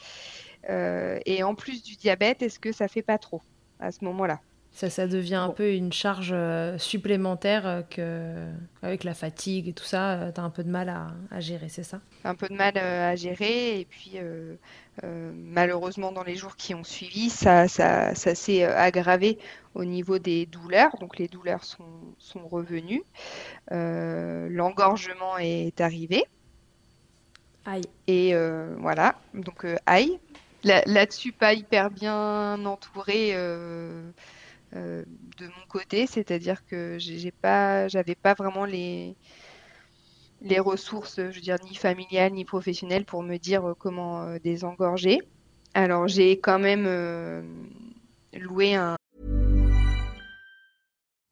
Euh, 0.71 1.19
et 1.27 1.43
en 1.43 1.55
plus 1.55 1.83
du 1.83 1.97
diabète, 1.97 2.43
est-ce 2.43 2.61
que 2.61 2.73
ça 2.73 2.89
fait 2.89 3.03
pas 3.03 3.19
trop 3.19 3.43
à 3.79 3.91
ce 3.91 4.05
moment-là? 4.05 4.41
Ça, 4.75 4.89
ça 4.89 5.07
devient 5.07 5.35
un 5.35 5.51
peu 5.51 5.75
une 5.75 5.93
charge 5.93 6.31
euh, 6.33 6.79
supplémentaire 6.79 7.67
euh, 7.67 7.83
que, 7.83 8.49
avec 8.81 9.05
la 9.05 9.13
fatigue 9.13 9.69
et 9.69 9.75
tout 9.75 9.85
ça, 9.85 10.13
euh, 10.13 10.33
tu 10.33 10.41
as 10.41 10.45
un 10.45 10.49
peu 10.49 10.65
de 10.65 10.71
mal 10.71 10.89
à, 10.89 11.41
gérer, 11.41 11.69
c'est 11.69 11.83
ça? 11.83 12.01
Un 12.25 12.35
peu 12.35 12.49
de 12.49 12.55
mal 12.55 12.79
à 12.79 13.15
gérer. 13.15 13.81
Et 13.81 13.85
puis, 13.85 14.19
malheureusement, 15.03 16.11
dans 16.11 16.23
les 16.23 16.37
jours 16.37 16.57
qui 16.57 16.75
ont 16.75 16.85
suivi, 16.85 17.29
ça, 17.29 17.69
ça, 17.69 18.15
ça 18.15 18.35
s'est 18.35 18.65
aggravé 18.65 19.39
au 19.75 19.85
niveau 19.85 20.19
des 20.19 20.47
douleurs. 20.47 20.97
Donc, 21.01 21.19
les 21.19 21.29
douleurs 21.29 21.65
sont, 21.65 22.15
sont 22.19 22.49
revenues. 22.49 23.05
L'engorgement 23.71 25.37
est 25.39 25.81
arrivé. 25.83 26.25
Aïe. 27.67 27.85
Et 28.07 28.35
voilà, 28.79 29.17
donc 29.35 29.67
aïe. 29.85 30.19
Là-dessus, 30.65 31.33
pas 31.33 31.53
hyper 31.53 31.91
bien 31.91 32.65
entouré 32.65 33.35
euh, 34.75 35.05
de 35.39 35.47
mon 35.47 35.67
côté, 35.69 36.07
c'est-à-dire 36.07 36.65
que 36.67 36.97
j'ai 36.99 37.31
pas, 37.31 37.89
j'avais 37.89 38.15
pas 38.15 38.35
vraiment 38.35 38.65
les 38.65 39.17
ressources, 40.59 41.17
je 41.17 41.35
veux 41.35 41.41
dire 41.41 41.57
ni 41.69 41.75
familiales 41.75 42.33
ni 42.33 42.45
professionnelles 42.45 43.05
pour 43.05 43.23
me 43.23 43.37
dire 43.37 43.69
euh, 43.69 43.75
comment 43.79 44.23
euh, 44.23 44.39
désengorger. 44.39 45.21
Alors 45.75 46.09
j'ai 46.09 46.39
quand 46.39 46.59
même 46.59 46.87
loué 48.35 48.75
un 48.75 48.97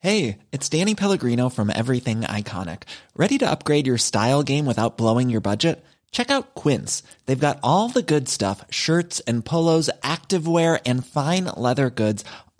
Hey, 0.03 0.39
it's 0.51 0.67
Danny 0.67 0.95
Pellegrino 0.95 1.49
from 1.49 1.69
Everything 1.69 2.21
Iconic. 2.21 2.83
Ready 3.15 3.37
to 3.37 3.47
upgrade 3.47 3.85
your 3.85 3.99
style 3.99 4.41
game 4.41 4.65
without 4.65 4.97
blowing 4.97 5.29
your 5.29 5.41
budget? 5.41 5.83
Check 6.11 6.31
out 6.31 6.55
Quince. 6.55 7.03
They've 7.27 7.39
got 7.39 7.59
all 7.63 7.87
the 7.87 8.01
good 8.01 8.27
stuff, 8.27 8.65
shirts 8.71 9.21
and 9.21 9.45
polos, 9.45 9.91
activewear 10.03 10.81
and 10.87 11.05
fine 11.05 11.45
leather 11.55 11.91
goods 11.91 12.23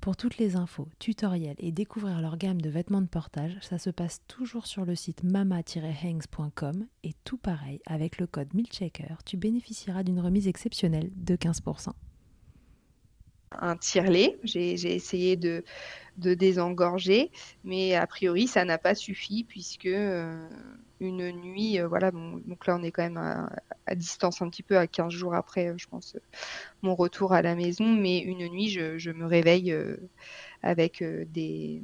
Pour 0.00 0.16
toutes 0.16 0.38
les 0.38 0.56
infos, 0.56 0.88
tutoriels 0.98 1.56
et 1.58 1.72
découvrir 1.72 2.22
leur 2.22 2.38
gamme 2.38 2.62
de 2.62 2.70
vêtements 2.70 3.02
de 3.02 3.06
portage, 3.06 3.58
ça 3.60 3.76
se 3.76 3.90
passe 3.90 4.22
toujours 4.26 4.66
sur 4.66 4.86
le 4.86 4.94
site 4.94 5.22
mama-hangs.com 5.24 6.86
et 7.04 7.12
tout 7.24 7.36
pareil, 7.36 7.80
avec 7.84 8.16
le 8.16 8.26
code 8.26 8.54
MILCHECKER, 8.54 9.16
tu 9.26 9.36
bénéficieras 9.36 10.02
d'une 10.02 10.20
remise 10.20 10.48
exceptionnelle 10.48 11.10
de 11.16 11.36
15% 11.36 11.90
un 13.52 13.76
tirelet. 13.76 14.38
J'ai 14.44 14.94
essayé 14.94 15.36
de, 15.36 15.64
désengorger, 16.16 17.30
mais 17.64 17.94
a 17.94 18.06
priori, 18.06 18.46
ça 18.46 18.64
n'a 18.64 18.78
pas 18.78 18.94
suffi 18.94 19.44
puisque 19.44 19.86
euh, 19.86 20.48
une 21.00 21.30
nuit, 21.32 21.80
euh, 21.80 21.88
voilà, 21.88 22.10
donc 22.10 22.66
là, 22.66 22.76
on 22.78 22.82
est 22.82 22.90
quand 22.90 23.02
même 23.02 23.16
à, 23.86 23.94
distance 23.94 24.42
un 24.42 24.48
petit 24.48 24.62
peu, 24.62 24.78
à 24.78 24.86
15 24.86 25.12
jours 25.12 25.34
après, 25.34 25.68
euh, 25.68 25.74
je 25.76 25.88
pense, 25.88 26.16
mon 26.82 26.94
retour 26.94 27.32
à 27.32 27.42
la 27.42 27.54
maison, 27.54 27.84
mais 27.84 28.18
une 28.18 28.48
nuit, 28.48 28.68
je, 28.68 29.10
me 29.10 29.26
réveille 29.26 29.74
avec 30.62 31.02
des, 31.02 31.82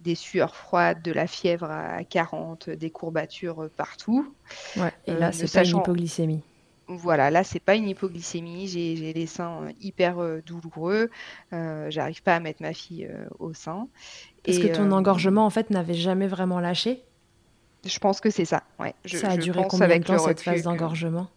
des 0.00 0.14
sueurs 0.14 0.56
froides, 0.56 1.02
de 1.02 1.12
la 1.12 1.26
fièvre 1.26 1.70
à 1.70 2.02
40, 2.04 2.70
des 2.70 2.90
courbatures 2.90 3.68
partout. 3.76 4.34
Ouais, 4.76 4.92
et 5.06 5.14
là, 5.14 5.32
c'est 5.32 5.52
pas 5.52 5.64
une 5.64 5.78
hypoglycémie. 5.78 6.42
Voilà, 6.86 7.30
là, 7.30 7.44
c'est 7.44 7.60
pas 7.60 7.76
une 7.76 7.88
hypoglycémie. 7.88 8.68
J'ai 8.68 9.12
les 9.12 9.26
seins 9.26 9.62
euh, 9.62 9.72
hyper 9.80 10.18
euh, 10.18 10.42
douloureux. 10.44 11.10
Euh, 11.52 11.90
J'arrive 11.90 12.22
pas 12.22 12.36
à 12.36 12.40
mettre 12.40 12.60
ma 12.60 12.74
fille 12.74 13.06
euh, 13.06 13.24
au 13.38 13.54
sein. 13.54 13.88
Est-ce 14.44 14.60
que 14.60 14.74
ton 14.74 14.92
engorgement, 14.92 15.46
en 15.46 15.50
fait, 15.50 15.70
n'avait 15.70 15.94
jamais 15.94 16.26
vraiment 16.26 16.60
lâché 16.60 17.02
Je 17.84 17.98
pense 17.98 18.20
que 18.20 18.30
c'est 18.30 18.44
ça. 18.44 18.62
Ouais. 18.78 18.94
ça 19.06 19.30
a 19.30 19.36
duré 19.36 19.64
combien 19.68 19.98
de 19.98 20.04
temps 20.04 20.18
cette 20.18 20.40
phase 20.40 20.62
d'engorgement? 20.62 21.28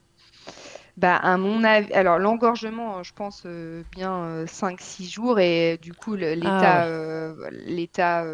Bah, 0.98 1.16
à 1.16 1.38
mon 1.38 1.64
avis, 1.64 1.94
alors 1.94 2.18
l'engorgement, 2.18 3.04
je 3.04 3.14
pense 3.14 3.46
bien 3.92 4.46
5-6 4.46 5.12
jours 5.12 5.40
et 5.40 5.78
du 5.80 5.94
coup 5.94 6.16
l'état, 6.16 6.86
ah 6.86 7.34
l'état 7.52 8.26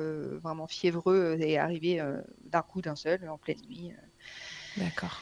vraiment 0.42 0.68
fiévreux 0.68 1.38
est 1.42 1.58
arrivé 1.58 2.02
d'un 2.46 2.62
coup 2.62 2.82
d'un 2.82 2.96
seul 2.96 3.28
en 3.30 3.38
pleine 3.38 3.60
nuit. 3.68 3.92
D'accord. 4.78 5.22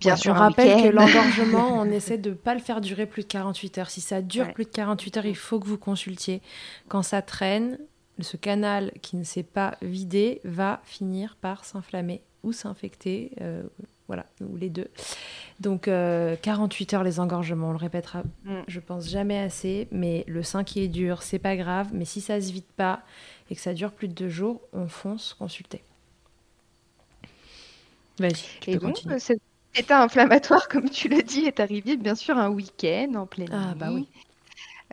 Bien 0.00 0.16
sûr, 0.16 0.32
on 0.32 0.38
rappelle 0.38 0.82
que 0.82 0.88
l'engorgement, 0.88 1.78
on 1.80 1.84
essaie 1.90 2.18
de 2.18 2.30
ne 2.30 2.34
pas 2.34 2.54
le 2.54 2.60
faire 2.60 2.80
durer 2.80 3.06
plus 3.06 3.22
de 3.22 3.28
48 3.28 3.78
heures. 3.78 3.90
Si 3.90 4.00
ça 4.00 4.20
dure 4.22 4.52
plus 4.52 4.64
de 4.64 4.70
48 4.70 5.16
heures, 5.18 5.26
il 5.26 5.36
faut 5.36 5.60
que 5.60 5.66
vous 5.66 5.78
consultiez. 5.78 6.42
Quand 6.88 7.02
ça 7.02 7.22
traîne, 7.22 7.78
ce 8.20 8.36
canal 8.36 8.92
qui 9.02 9.16
ne 9.16 9.24
s'est 9.24 9.42
pas 9.42 9.76
vidé 9.82 10.40
va 10.44 10.80
finir 10.84 11.36
par 11.40 11.64
s'inflammer 11.64 12.22
ou 12.42 12.52
s'infecter. 12.52 13.32
Euh, 13.40 13.62
voilà, 14.08 14.26
ou 14.40 14.56
les 14.56 14.68
deux. 14.68 14.88
Donc 15.60 15.82
48 15.84 15.88
euh, 15.90 16.96
heures 16.96 17.04
les 17.04 17.20
engorgements, 17.20 17.68
on 17.68 17.72
le 17.72 17.78
répétera, 17.78 18.22
mm. 18.44 18.62
je 18.68 18.80
pense 18.80 19.08
jamais 19.08 19.38
assez, 19.38 19.88
mais 19.90 20.24
le 20.26 20.42
sein 20.42 20.64
qui 20.64 20.82
est 20.82 20.88
dur, 20.88 21.22
c'est 21.22 21.38
pas 21.38 21.56
grave, 21.56 21.88
mais 21.92 22.04
si 22.04 22.20
ça 22.20 22.40
se 22.40 22.52
vide 22.52 22.64
pas 22.76 23.02
et 23.48 23.54
que 23.54 23.60
ça 23.60 23.72
dure 23.72 23.92
plus 23.92 24.08
de 24.08 24.12
deux 24.12 24.28
jours, 24.28 24.60
on 24.72 24.86
fonce 24.88 25.34
consulter. 25.34 25.82
Vas-y, 28.18 28.60
tu 28.60 28.72
peux 28.72 28.78
continuer. 28.80 29.16
L'état 29.74 30.02
inflammatoire, 30.02 30.68
comme 30.70 30.90
tu 30.90 31.08
l'as 31.08 31.22
dit, 31.22 31.46
est 31.46 31.60
arrivé 31.60 31.96
bien 31.96 32.14
sûr 32.14 32.36
un 32.36 32.50
week-end 32.50 33.14
en 33.14 33.26
pleine 33.26 33.48
ah, 33.52 33.74
bah. 33.74 33.90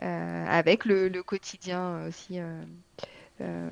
Euh, 0.02 0.46
avec 0.48 0.86
le, 0.86 1.10
quotidien 1.22 2.06
aussi 2.06 2.38
euh, 2.38 2.62
euh, 3.42 3.68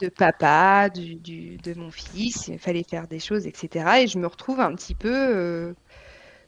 de 0.00 0.08
papa, 0.08 0.88
du, 0.88 1.56
de 1.56 1.74
mon 1.74 1.90
fils. 1.90 2.48
Il 2.48 2.58
fallait 2.58 2.82
faire 2.82 3.08
des 3.08 3.18
choses, 3.18 3.46
etc. 3.46 4.02
Et 4.02 4.06
je 4.06 4.18
me 4.18 4.26
retrouve 4.26 4.60
un 4.60 4.74
petit 4.74 4.94
peu 4.94 5.74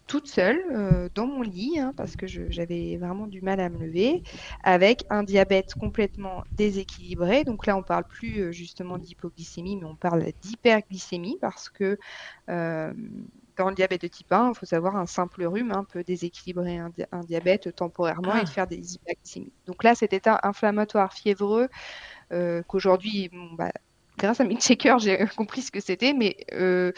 toute 0.06 0.28
seule 0.28 1.10
dans 1.14 1.26
mon 1.26 1.42
lit, 1.42 1.78
hein, 1.80 1.92
parce 1.96 2.16
que 2.16 2.26
j'avais 2.26 2.96
vraiment 2.96 3.26
du 3.26 3.40
mal 3.42 3.58
à 3.60 3.68
me 3.68 3.78
lever, 3.78 4.22
avec 4.62 5.04
un 5.10 5.22
diabète 5.22 5.74
complètement 5.74 6.44
déséquilibré. 6.52 7.44
Donc 7.44 7.66
là, 7.66 7.76
on 7.76 7.82
parle 7.82 8.04
plus 8.04 8.52
justement 8.52 8.98
d'hypoglycémie, 8.98 9.76
mais 9.76 9.86
on 9.86 9.96
parle 9.96 10.24
d'hyperglycémie, 10.42 11.38
parce 11.40 11.68
que 11.68 11.98
dans 13.56 13.68
le 13.68 13.74
diabète 13.74 14.02
de 14.02 14.08
type 14.08 14.32
1, 14.32 14.50
il 14.50 14.54
faut 14.54 14.66
savoir 14.66 14.96
un 14.96 15.06
simple 15.06 15.44
rhume 15.44 15.72
hein, 15.72 15.84
peut 15.90 16.04
déséquilibrer 16.04 16.78
un, 16.78 17.20
diabète 17.24 17.74
temporairement 17.74 18.36
et 18.36 18.40
ah. 18.42 18.46
faire 18.46 18.66
des 18.66 18.94
hypoglycémies. 18.94 19.52
Donc 19.66 19.82
là, 19.82 19.94
cet 19.94 20.12
état 20.12 20.38
inflammatoire 20.42 21.12
fiévreux 21.12 21.68
euh, 22.32 22.62
qu'aujourd'hui, 22.66 23.30
bah, 23.56 23.72
grâce 24.18 24.40
à 24.40 24.44
mes 24.44 24.56
checkers, 24.56 24.98
j'ai 24.98 25.18
compris 25.36 25.62
ce 25.62 25.70
que 25.70 25.80
c'était, 25.80 26.12
mais 26.12 26.36
euh, 26.52 26.92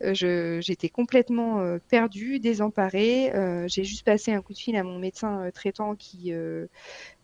j'étais 0.00 0.88
complètement 0.88 1.60
euh, 1.60 1.78
perdue, 1.88 2.38
désemparée. 2.40 3.32
j'ai 3.66 3.84
juste 3.84 4.04
passé 4.04 4.32
un 4.32 4.42
coup 4.42 4.52
de 4.52 4.58
fil 4.58 4.76
à 4.76 4.82
mon 4.82 4.98
médecin 4.98 5.50
traitant 5.52 5.94
qui 5.94 6.32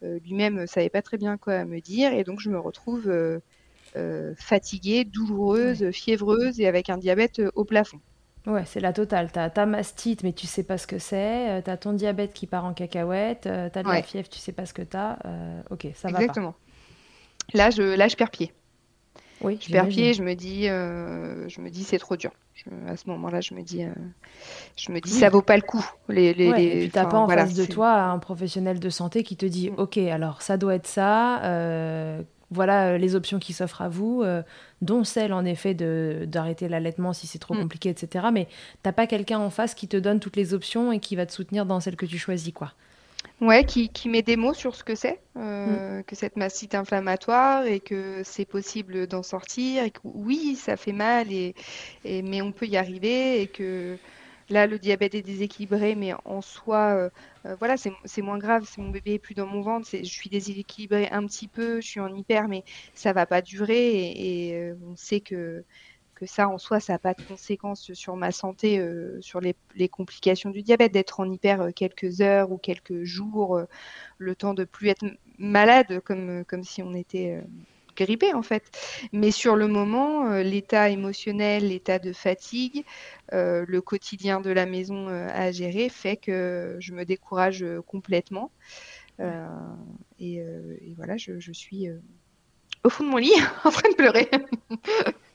lui-même 0.03 0.67
savait 0.67 0.91
pas 0.91 1.03
très 1.03 1.17
bien 1.17 1.37
quoi 1.37 1.65
me 1.65 1.81
dire, 1.81 2.13
et 2.13 2.25
donc 2.25 2.41
je 2.41 2.51
me 2.51 2.59
retrouve 2.59 3.13
fatiguée, 4.37 5.05
douloureuse, 5.05 5.91
fiévreuse 5.91 6.61
et 6.61 6.67
avec 6.67 6.91
un 6.91 6.99
diabète 6.99 7.41
au 7.55 7.65
plafond. 7.65 8.01
Ouais, 8.47 8.65
c'est 8.65 8.79
la 8.79 8.93
totale. 8.93 9.33
T'as 9.33 9.51
ta 9.51 9.67
mastite, 9.67 10.23
mais 10.23 10.33
tu 10.33 10.47
sais 10.47 10.63
pas 10.63 10.79
ce 10.79 10.87
que 10.87 11.01
c'est. 11.01 11.63
T'as 11.65 11.77
ton 11.77 11.95
diabète 11.95 12.33
qui 12.33 12.47
part 12.47 12.65
en 12.65 12.75
cacahuète. 12.75 13.43
T'as 13.43 13.83
de 13.83 13.89
la 13.89 14.03
fièvre, 14.03 14.29
tu 14.29 14.39
sais 14.39 14.53
pas 14.53 14.67
ce 14.67 14.75
que 14.75 14.83
t'as. 14.83 15.17
ok, 15.71 15.89
ça 15.95 16.11
va 16.11 16.21
Exactement. 16.21 16.55
Là, 17.55 17.71
je, 17.71 17.83
là, 17.83 18.09
je 18.09 18.17
perds 18.17 18.31
pied. 18.31 18.53
Oui, 19.43 19.59
je 19.61 19.71
perds 19.71 19.89
pied, 19.89 20.15
je 20.15 20.23
me 20.23 20.35
dis, 20.35 20.69
euh, 20.69 21.49
je 21.49 21.61
me 21.61 21.69
dis 21.69 21.85
c'est 21.85 21.99
trop 21.99 22.17
dur. 22.17 22.31
à 22.89 22.97
ce 22.97 23.09
moment-là, 23.11 23.41
je 23.41 23.55
me 23.55 23.63
dis, 23.63 23.85
euh, 23.85 23.91
je 24.77 24.91
me 24.93 25.01
dis 25.01 25.11
ça 25.11 25.29
vaut 25.29 25.43
pas 25.43 25.57
le 25.57 25.63
coup. 25.63 25.85
Les, 26.09 26.33
les, 26.33 26.47
et 26.47 26.81
puis 26.81 26.91
t'as 26.91 27.05
pas 27.05 27.19
en 27.19 27.29
face 27.29 27.55
de 27.55 27.67
toi 27.67 27.93
un 27.95 28.19
professionnel 28.19 28.81
de 28.81 28.91
santé 28.91 29.23
qui 29.23 29.37
te 29.37 29.47
dit, 29.47 29.71
mm. 29.71 29.75
ok, 29.79 29.99
alors 29.99 30.43
ça 30.43 30.57
doit 30.57 30.75
être 30.75 30.87
ça. 30.87 31.43
Euh, 31.45 32.23
voilà 32.53 32.97
les 32.97 33.17
options 33.17 33.41
qui 33.41 33.53
s'offrent 33.53 33.83
à 33.83 33.89
vous, 33.89 34.25
dont 34.81 35.03
celle 35.05 35.33
en 35.33 35.45
effet 35.45 35.75
d'arrêter 35.75 36.69
l'allaitement 36.69 37.13
si 37.13 37.27
c'est 37.27 37.41
trop 37.41 37.55
mm. 37.55 37.61
compliqué, 37.61 37.89
etc. 37.91 38.27
Mais 38.33 38.49
t'as 38.83 38.93
pas 38.93 39.07
quelqu'un 39.07 39.39
en 39.39 39.51
face 39.51 39.75
qui 39.75 39.89
te 39.89 39.97
donne 39.97 40.21
toutes 40.21 40.37
les 40.37 40.55
options 40.55 40.93
et 40.93 41.01
qui 41.01 41.17
va 41.17 41.27
te 41.27 41.33
soutenir 41.33 41.67
dans 41.67 41.81
celle 41.81 41.97
que 41.97 42.07
tu 42.07 42.19
choisis, 42.19 42.53
quoi. 42.55 42.73
Ouais, 43.43 43.65
qui, 43.65 43.91
qui, 43.91 44.09
met 44.09 44.23
des 44.23 44.37
mots 44.37 44.55
sur 44.55 44.75
ce 44.75 44.83
que 44.83 44.95
c'est, 44.95 45.21
euh, 45.37 45.99
mm. 45.99 46.05
que 46.05 46.17
cette 46.17 46.37
mastite 46.37 46.75
inflammatoire 46.75 47.67
et 47.67 47.81
que 47.81 48.23
c'est 48.25 48.47
possible 48.47 49.07
d'en 49.07 49.23
sortir 49.23 49.85
et 49.85 49.91
que 49.91 50.01
oui, 50.05 50.57
ça 50.57 50.79
fait 50.79 50.93
mal 50.93 51.31
et, 51.31 51.55
et, 52.05 52.23
mais 52.23 52.41
on 52.41 52.51
peut 52.53 52.67
y 52.67 52.79
arriver 52.79 53.43
et 53.43 53.47
que 53.47 53.99
là 54.49 54.67
le 54.67 54.79
diabète 54.79 55.15
est 55.15 55.23
déséquilibré 55.23 55.97
mais 55.97 56.15
en 56.25 56.41
soi 56.41 56.95
euh, 56.95 57.11
euh, 57.45 57.57
voilà 57.59 57.77
c'est 57.77 58.23
moins 58.23 58.39
grave, 58.39 58.67
c'est 58.67 58.81
mon 58.81 58.89
bébé 58.91 59.15
est 59.15 59.19
plus 59.19 59.35
dans 59.35 59.47
mon 59.47 59.61
ventre, 59.61 59.87
je 59.93 60.03
suis 60.05 60.31
déséquilibrée 60.31 61.09
un 61.11 61.27
petit 61.27 61.49
peu, 61.49 61.83
je 61.83 61.87
suis 61.87 62.01
en 62.01 62.15
hyper 62.15 62.49
mais 62.49 62.65
ça 62.95 63.13
va 63.13 63.27
pas 63.27 63.43
durer 63.43 63.89
et, 63.89 64.49
et 64.49 64.73
on 64.73 64.97
sait 64.97 65.21
que 65.21 65.63
que 66.17 66.27
ça 66.27 66.49
en 66.49 66.59
soi, 66.59 66.81
ça 66.81 66.95
n'a 66.95 66.99
pas 66.99 67.15
de 67.15 67.23
conséquences 67.23 67.93
sur 67.93 68.17
ma 68.17 68.33
santé, 68.33 68.81
euh, 68.81 69.21
sur 69.21 69.41
les, 69.41 69.55
complications 69.89 70.51
du 70.51 70.63
diabète, 70.63 70.93
d'être 70.93 71.21
en 71.21 71.31
hyper 71.31 71.61
euh, 71.61 71.71
quelques 71.71 72.21
heures 72.23 72.51
ou 72.51 72.59
quelques 72.59 73.05
jours, 73.05 73.57
euh, 73.57 73.67
le 74.19 74.35
temps 74.35 74.55
de 74.55 74.65
plus 74.65 74.89
être 74.89 75.05
malade 75.39 76.01
comme, 76.01 76.45
comme 76.47 76.65
si 76.65 76.83
on 76.83 76.95
était 76.95 77.43
grippé 77.95 78.33
en 78.33 78.43
fait. 78.43 78.65
Mais 79.13 79.31
sur 79.31 79.55
le 79.57 79.69
moment, 79.69 80.31
l'état 80.39 80.89
émotionnel, 80.89 81.69
l'état 81.69 81.99
de 81.99 82.15
fatigue, 82.15 82.85
le 83.33 83.81
quotidien 83.81 84.41
de 84.41 84.51
la 84.51 84.65
maison 84.65 85.09
à 85.09 85.53
gérer 85.53 85.91
fait 85.91 86.17
que 86.17 86.77
je 86.81 86.95
me 86.95 87.05
décourage 87.05 87.65
complètement. 87.87 88.51
Et, 90.19 90.43
voilà, 90.97 91.19
je, 91.19 91.39
je 91.39 91.53
suis 91.53 91.89
au 92.83 92.89
fond 92.89 93.05
de 93.05 93.11
mon 93.11 93.19
lit 93.19 93.33
en 93.65 93.71
train 93.71 93.91
de 93.91 93.95
pleurer. 93.95 94.31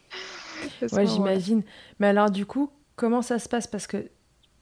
ouais, 0.91 1.07
j'imagine. 1.07 1.63
Mais 1.99 2.07
alors, 2.07 2.29
du 2.29 2.45
coup, 2.45 2.71
comment 2.95 3.21
ça 3.21 3.39
se 3.39 3.49
passe? 3.49 3.67
Parce 3.67 3.87
que 3.87 4.09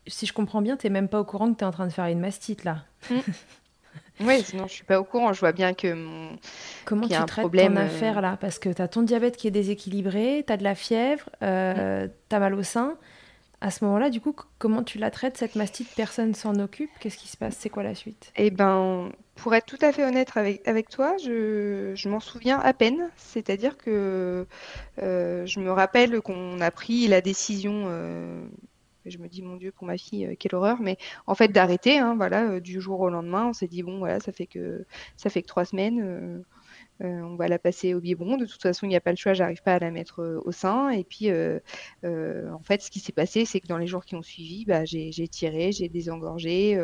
si 0.07 0.25
je 0.25 0.33
comprends 0.33 0.61
bien, 0.61 0.77
tu 0.77 0.87
n'es 0.87 0.91
même 0.91 1.07
pas 1.07 1.19
au 1.19 1.25
courant 1.25 1.51
que 1.51 1.57
tu 1.57 1.63
es 1.63 1.67
en 1.67 1.71
train 1.71 1.87
de 1.87 1.93
faire 1.93 2.05
une 2.05 2.19
mastite 2.19 2.63
là. 2.63 2.83
Mm. 3.09 3.15
oui, 4.21 4.41
sinon 4.43 4.67
je 4.67 4.73
suis 4.73 4.83
pas 4.83 4.99
au 4.99 5.03
courant. 5.03 5.33
Je 5.33 5.39
vois 5.39 5.51
bien 5.51 5.73
que 5.73 5.93
mon. 5.93 6.37
Comment 6.85 7.07
tu 7.07 7.13
traites 7.13 7.43
problème, 7.43 7.75
ton 7.75 7.81
euh, 7.81 7.85
affaire 7.85 8.21
là? 8.21 8.37
Parce 8.39 8.59
que 8.59 8.69
tu 8.69 8.81
as 8.81 8.87
ton 8.87 9.03
diabète 9.03 9.37
qui 9.37 9.47
est 9.47 9.51
déséquilibré, 9.51 10.43
tu 10.45 10.53
as 10.53 10.57
de 10.57 10.63
la 10.63 10.75
fièvre, 10.75 11.29
euh, 11.43 12.05
mm. 12.05 12.11
tu 12.29 12.35
as 12.35 12.39
mal 12.39 12.53
au 12.53 12.63
sein. 12.63 12.95
À 13.61 13.71
ce 13.71 13.83
moment-là, 13.83 14.09
du 14.09 14.21
coup, 14.21 14.33
comment 14.57 14.83
tu 14.83 14.99
la 14.99 15.11
traites 15.11 15.35
cette 15.35 15.55
mastite? 15.55 15.89
Personne 15.93 16.33
s'en 16.33 16.55
occupe? 16.59 16.91
Qu'est-ce 17.01 17.17
qui 17.17 17.27
se 17.27 17.35
passe? 17.35 17.57
C'est 17.59 17.69
quoi 17.69 17.83
la 17.83 17.93
suite? 17.93 18.31
Eh 18.37 18.51
ben, 18.51 19.11
pour 19.39 19.55
être 19.55 19.65
tout 19.65 19.77
à 19.81 19.91
fait 19.91 20.05
honnête 20.05 20.31
avec, 20.35 20.89
toi, 20.89 21.15
je, 21.17 22.07
m'en 22.07 22.19
souviens 22.19 22.59
à 22.59 22.73
peine. 22.73 23.09
C'est-à-dire 23.15 23.77
que 23.77 24.45
euh, 25.01 25.45
je 25.45 25.59
me 25.59 25.71
rappelle 25.71 26.21
qu'on 26.21 26.59
a 26.61 26.71
pris 26.71 27.07
la 27.07 27.21
décision. 27.21 27.85
Euh, 27.87 28.45
je 29.05 29.17
me 29.17 29.27
dis 29.27 29.41
mon 29.41 29.55
Dieu 29.55 29.71
pour 29.71 29.87
ma 29.87 29.97
fille 29.97 30.25
euh, 30.25 30.35
quelle 30.37 30.53
horreur 30.53 30.81
mais 30.81 30.97
en 31.25 31.33
fait 31.33 31.47
d'arrêter 31.47 31.97
hein, 31.97 32.15
voilà 32.15 32.59
du 32.59 32.81
jour 32.81 32.99
au 32.99 33.09
lendemain 33.09 33.47
on 33.47 33.53
s'est 33.53 33.67
dit 33.67 33.81
bon 33.81 33.97
voilà 33.97 34.19
ça 34.19 34.31
fait 34.33 34.45
que 34.45 34.85
ça 35.15 35.29
fait 35.29 35.41
que 35.41 35.47
trois 35.47 35.63
semaines 35.65 36.43
on 37.01 37.35
va 37.35 37.47
la 37.47 37.59
passer 37.59 37.93
au 37.93 37.99
biberon. 37.99 38.37
De 38.37 38.45
toute 38.45 38.61
façon, 38.61 38.85
il 38.85 38.89
n'y 38.89 38.95
a 38.95 39.01
pas 39.01 39.11
le 39.11 39.17
choix, 39.17 39.33
j'arrive 39.33 39.61
pas 39.61 39.75
à 39.75 39.79
la 39.79 39.91
mettre 39.91 40.21
euh, 40.21 40.41
au 40.45 40.51
sein. 40.51 40.89
Et 40.89 41.03
puis, 41.03 41.29
euh, 41.29 41.59
en 42.03 42.63
fait, 42.63 42.81
ce 42.81 42.91
qui 42.91 42.99
s'est 42.99 43.11
passé, 43.11 43.45
c'est 43.45 43.59
que 43.59 43.67
dans 43.67 43.77
les 43.77 43.87
jours 43.87 44.05
qui 44.05 44.15
ont 44.15 44.21
suivi, 44.21 44.65
bah, 44.65 44.85
j'ai 44.85 45.27
tiré, 45.27 45.71
j'ai 45.71 45.89
désengorgé 45.89 46.79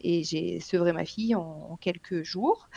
et 0.00 0.24
j'ai 0.24 0.60
sevré 0.60 0.92
ma 0.92 1.04
fille 1.04 1.34
en, 1.34 1.76
quelques 1.80 2.22
jours 2.22 2.68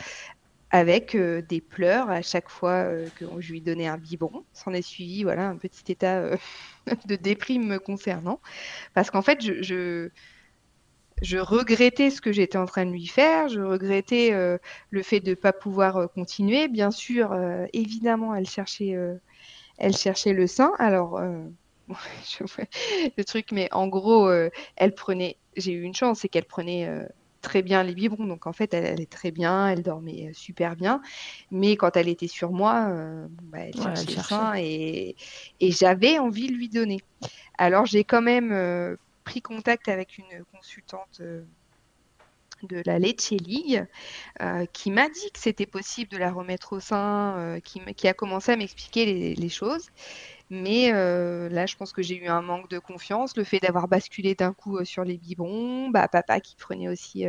avec 0.70 1.16
des 1.16 1.60
pleurs 1.60 2.10
à 2.10 2.20
chaque 2.22 2.48
fois 2.48 2.88
que 3.16 3.24
je 3.38 3.52
lui 3.52 3.60
donnais 3.60 3.86
un 3.86 3.98
biberon. 3.98 4.44
S'en 4.52 4.72
est 4.72 4.82
suivi 4.82 5.22
voilà, 5.22 5.48
un 5.48 5.56
petit 5.56 5.92
état 5.92 6.30
de 7.06 7.16
déprime 7.16 7.66
me 7.66 7.78
concernant. 7.78 8.40
Parce 8.92 9.10
qu'en 9.10 9.22
fait, 9.22 9.40
je 9.40 10.10
regrettais 11.38 12.10
ce 12.10 12.20
que 12.20 12.32
j'étais 12.32 12.58
en 12.58 12.66
train 12.66 12.84
de 12.84 12.90
lui 12.90 13.06
faire, 13.06 13.48
je 13.48 13.60
regrettais 13.60 14.32
euh, 14.32 14.58
le 14.90 15.02
fait 15.02 15.20
de 15.20 15.30
ne 15.30 15.34
pas 15.34 15.52
pouvoir 15.52 15.96
euh, 15.96 16.06
continuer. 16.06 16.68
Bien 16.68 16.90
sûr, 16.90 17.32
euh, 17.32 17.66
évidemment, 17.72 18.34
elle 18.34 18.48
cherchait, 18.48 18.96
elle 19.78 19.96
cherchait 19.96 20.32
le 20.32 20.46
sein. 20.46 20.72
Alors, 20.78 21.20
je 21.88 22.44
le 23.16 23.24
truc, 23.24 23.52
mais 23.52 23.68
en 23.72 23.88
gros, 23.88 24.30
elle 24.76 24.94
prenait. 24.94 25.36
J'ai 25.56 25.72
eu 25.72 25.82
une 25.82 25.94
chance, 25.94 26.20
c'est 26.20 26.28
qu'elle 26.28 26.46
prenait 26.46 26.88
très 27.42 27.62
bien 27.62 27.84
les 27.84 27.94
biberons. 27.94 28.26
Donc 28.26 28.46
en 28.46 28.52
fait, 28.52 28.74
elle 28.74 28.86
allait 28.86 29.06
très 29.06 29.30
bien, 29.30 29.68
elle 29.68 29.82
dormait 29.82 30.32
super 30.34 30.74
bien. 30.74 31.00
Mais 31.52 31.76
quand 31.76 31.96
elle 31.96 32.08
était 32.08 32.26
sur 32.26 32.50
moi, 32.50 32.90
bah, 33.44 33.58
elle 33.60 33.76
cherchait 33.76 34.16
le 34.16 34.22
sein 34.22 34.54
et, 34.56 35.14
et 35.60 35.70
j'avais 35.70 36.18
envie 36.18 36.48
de 36.48 36.54
lui 36.54 36.68
donner. 36.68 37.00
Alors 37.56 37.86
j'ai 37.86 38.02
quand 38.02 38.22
même 38.22 38.96
pris 39.24 39.42
contact 39.42 39.88
avec 39.88 40.18
une 40.18 40.44
consultante 40.52 41.20
euh, 41.20 41.42
de 42.62 42.82
la 42.86 42.98
Lecce 42.98 43.30
League 43.30 43.84
euh, 44.40 44.64
qui 44.72 44.90
m'a 44.90 45.08
dit 45.08 45.30
que 45.32 45.38
c'était 45.38 45.66
possible 45.66 46.10
de 46.10 46.18
la 46.18 46.30
remettre 46.30 46.74
au 46.74 46.80
sein, 46.80 47.36
euh, 47.36 47.60
qui, 47.60 48.06
a 48.06 48.14
commencé 48.14 48.52
à 48.52 48.56
m'expliquer 48.56 49.34
les, 49.34 49.48
choses. 49.48 49.88
Mais 50.50 50.92
là, 50.92 51.66
je 51.66 51.76
pense 51.76 51.92
que 51.92 52.02
j'ai 52.02 52.16
eu 52.16 52.28
un 52.28 52.42
manque 52.42 52.70
de 52.70 52.78
confiance. 52.78 53.36
Le 53.36 53.44
fait 53.44 53.58
d'avoir 53.58 53.88
basculé 53.88 54.34
d'un 54.34 54.52
coup 54.52 54.82
sur 54.84 55.04
les 55.04 55.16
biberons, 55.16 55.88
bah, 55.90 56.06
papa 56.06 56.40
qui 56.40 56.54
prenait 56.56 56.88
aussi 56.88 57.24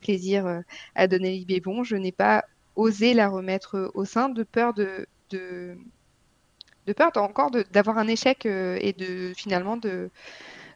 plaisir 0.00 0.62
à 0.94 1.06
donner 1.06 1.38
les 1.38 1.44
biberons, 1.44 1.82
je 1.82 1.96
n'ai 1.96 2.12
pas 2.12 2.44
osé 2.76 3.14
la 3.14 3.28
remettre 3.28 3.90
au 3.94 4.04
sein 4.04 4.28
de 4.28 4.42
peur 4.42 4.74
de, 4.74 5.06
de, 5.30 5.76
de 6.86 6.92
peur 6.92 7.10
encore 7.16 7.50
d'avoir 7.50 7.98
un 7.98 8.06
échec 8.06 8.46
et 8.46 8.92
de 8.92 9.32
finalement 9.34 9.76
de 9.76 10.10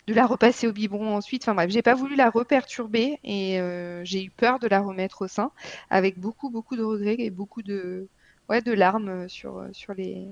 de 0.06 0.14
la 0.14 0.26
repasser 0.26 0.66
au 0.66 0.72
biberon 0.72 1.16
ensuite. 1.16 1.42
Enfin 1.42 1.54
bref, 1.54 1.70
j'ai 1.70 1.82
pas 1.82 1.94
voulu 1.94 2.16
la 2.16 2.30
reperturber 2.30 3.18
et 3.24 3.60
euh, 3.60 4.04
j'ai 4.04 4.24
eu 4.24 4.30
peur 4.30 4.58
de 4.58 4.66
la 4.66 4.80
remettre 4.80 5.22
au 5.22 5.28
sein 5.28 5.50
avec 5.90 6.18
beaucoup 6.18 6.50
beaucoup 6.50 6.76
de 6.76 6.82
regrets 6.82 7.16
et 7.18 7.30
beaucoup 7.30 7.62
de 7.62 8.08
ouais 8.48 8.62
de 8.62 8.72
larmes 8.72 9.28
sur 9.28 9.64
sur 9.72 9.94
les 9.94 10.28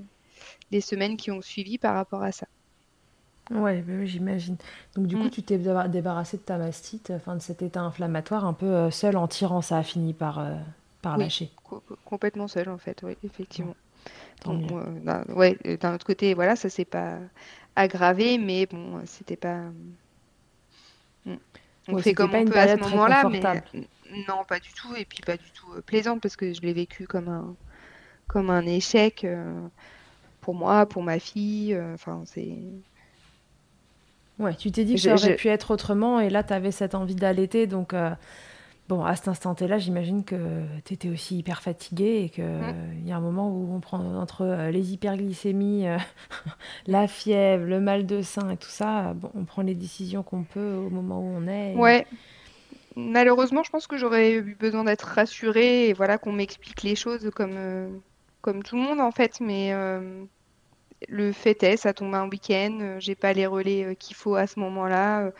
les 0.70 0.80
semaines 0.80 1.16
qui 1.16 1.30
ont 1.30 1.42
suivi 1.42 1.78
par 1.78 1.94
rapport 1.94 2.22
à 2.22 2.32
ça. 2.32 2.46
Ouais, 3.50 3.82
bah 3.82 4.04
j'imagine. 4.04 4.56
Donc 4.94 5.06
du 5.06 5.16
coup, 5.16 5.24
mm. 5.24 5.30
tu 5.30 5.42
t'es 5.42 5.58
débarrassé 5.58 6.36
de 6.36 6.42
ta 6.42 6.56
mastite, 6.56 7.10
enfin 7.10 7.34
de 7.34 7.40
cet 7.40 7.62
état 7.62 7.80
inflammatoire, 7.80 8.44
un 8.44 8.52
peu 8.52 8.66
euh, 8.66 8.90
seul 8.90 9.16
en 9.16 9.26
tirant, 9.26 9.60
ça 9.60 9.78
a 9.78 9.82
fini 9.82 10.12
par, 10.14 10.38
euh, 10.38 10.54
par 11.02 11.18
lâcher. 11.18 11.50
complètement 12.04 12.46
seul 12.46 12.68
en 12.68 12.78
fait, 12.78 13.02
oui, 13.02 13.16
effectivement. 13.24 13.74
ouais, 15.34 15.58
d'un 15.80 15.94
autre 15.94 16.06
côté, 16.06 16.32
voilà, 16.34 16.54
ça 16.54 16.70
c'est 16.70 16.84
pas 16.84 17.18
aggravé, 17.76 18.38
mais 18.38 18.66
bon, 18.66 19.00
c'était 19.06 19.36
pas. 19.36 19.62
Hmm. 21.24 21.36
On 21.88 21.98
fait 21.98 22.14
comme 22.14 22.34
on 22.34 22.44
peut 22.44 22.58
à 22.58 22.76
ce 22.76 22.80
moment-là, 22.80 23.28
mais 23.30 23.40
non, 24.28 24.44
pas 24.46 24.58
du 24.58 24.72
tout, 24.72 24.94
et 24.96 25.04
puis 25.04 25.20
pas 25.24 25.36
du 25.36 25.50
tout 25.54 25.72
euh, 25.76 25.80
plaisante 25.80 26.20
parce 26.20 26.36
que 26.36 26.52
je 26.52 26.60
l'ai 26.62 26.72
vécu 26.72 27.06
comme 27.06 27.28
un 27.28 27.54
comme 28.26 28.50
un 28.50 28.66
échec 28.66 29.24
euh, 29.24 29.60
pour 30.40 30.54
moi, 30.54 30.86
pour 30.86 31.02
ma 31.02 31.18
fille. 31.18 31.74
Euh, 31.74 31.94
enfin, 31.94 32.22
c'est. 32.26 32.56
Ouais, 34.38 34.54
tu 34.54 34.70
t'es 34.70 34.84
dit 34.84 34.94
que 34.94 35.00
ça 35.00 35.14
aurait 35.14 35.36
pu 35.36 35.48
être 35.48 35.70
autrement, 35.70 36.18
et 36.18 36.30
là, 36.30 36.42
tu 36.42 36.52
avais 36.52 36.70
cette 36.70 36.94
envie 36.94 37.14
d'allaiter, 37.14 37.66
donc 37.66 37.94
Bon, 38.90 39.04
à 39.04 39.14
cet 39.14 39.28
instant-là, 39.28 39.78
j'imagine 39.78 40.24
que 40.24 40.64
tu 40.84 40.94
étais 40.94 41.10
aussi 41.10 41.38
hyper 41.38 41.62
fatiguée 41.62 42.24
et 42.24 42.28
qu'il 42.28 42.42
mmh. 42.42 43.06
y 43.06 43.12
a 43.12 43.16
un 43.16 43.20
moment 43.20 43.48
où 43.48 43.72
on 43.72 43.78
prend 43.78 44.00
entre 44.20 44.42
euh, 44.42 44.72
les 44.72 44.92
hyperglycémies, 44.92 45.86
euh, 45.86 45.96
la 46.88 47.06
fièvre, 47.06 47.66
le 47.66 47.78
mal 47.78 48.04
de 48.04 48.20
sein 48.20 48.50
et 48.50 48.56
tout 48.56 48.68
ça, 48.68 49.14
bon, 49.14 49.30
on 49.36 49.44
prend 49.44 49.62
les 49.62 49.76
décisions 49.76 50.24
qu'on 50.24 50.42
peut 50.42 50.74
au 50.74 50.90
moment 50.90 51.20
où 51.20 51.36
on 51.36 51.46
est. 51.46 51.76
Ouais. 51.76 52.04
Malheureusement, 52.96 53.62
je 53.62 53.70
pense 53.70 53.86
que 53.86 53.96
j'aurais 53.96 54.32
eu 54.32 54.56
besoin 54.58 54.82
d'être 54.82 55.06
rassurée 55.06 55.88
et 55.88 55.92
voilà 55.92 56.18
qu'on 56.18 56.32
m'explique 56.32 56.82
les 56.82 56.96
choses 56.96 57.30
comme, 57.32 57.54
euh, 57.54 57.88
comme 58.40 58.64
tout 58.64 58.74
le 58.74 58.82
monde 58.82 59.00
en 59.00 59.12
fait, 59.12 59.38
mais 59.40 59.72
le 61.08 61.32
fait 61.32 61.62
est, 61.62 61.76
ça 61.76 61.92
tombe 61.92 62.14
un 62.14 62.28
week-end, 62.28 62.78
euh, 62.80 62.96
j'ai 63.00 63.14
pas 63.14 63.32
les 63.32 63.46
relais 63.46 63.84
euh, 63.84 63.94
qu'il 63.94 64.14
faut 64.14 64.34
à 64.34 64.46
ce 64.46 64.60
moment-là, 64.60 65.20
euh, 65.20 65.30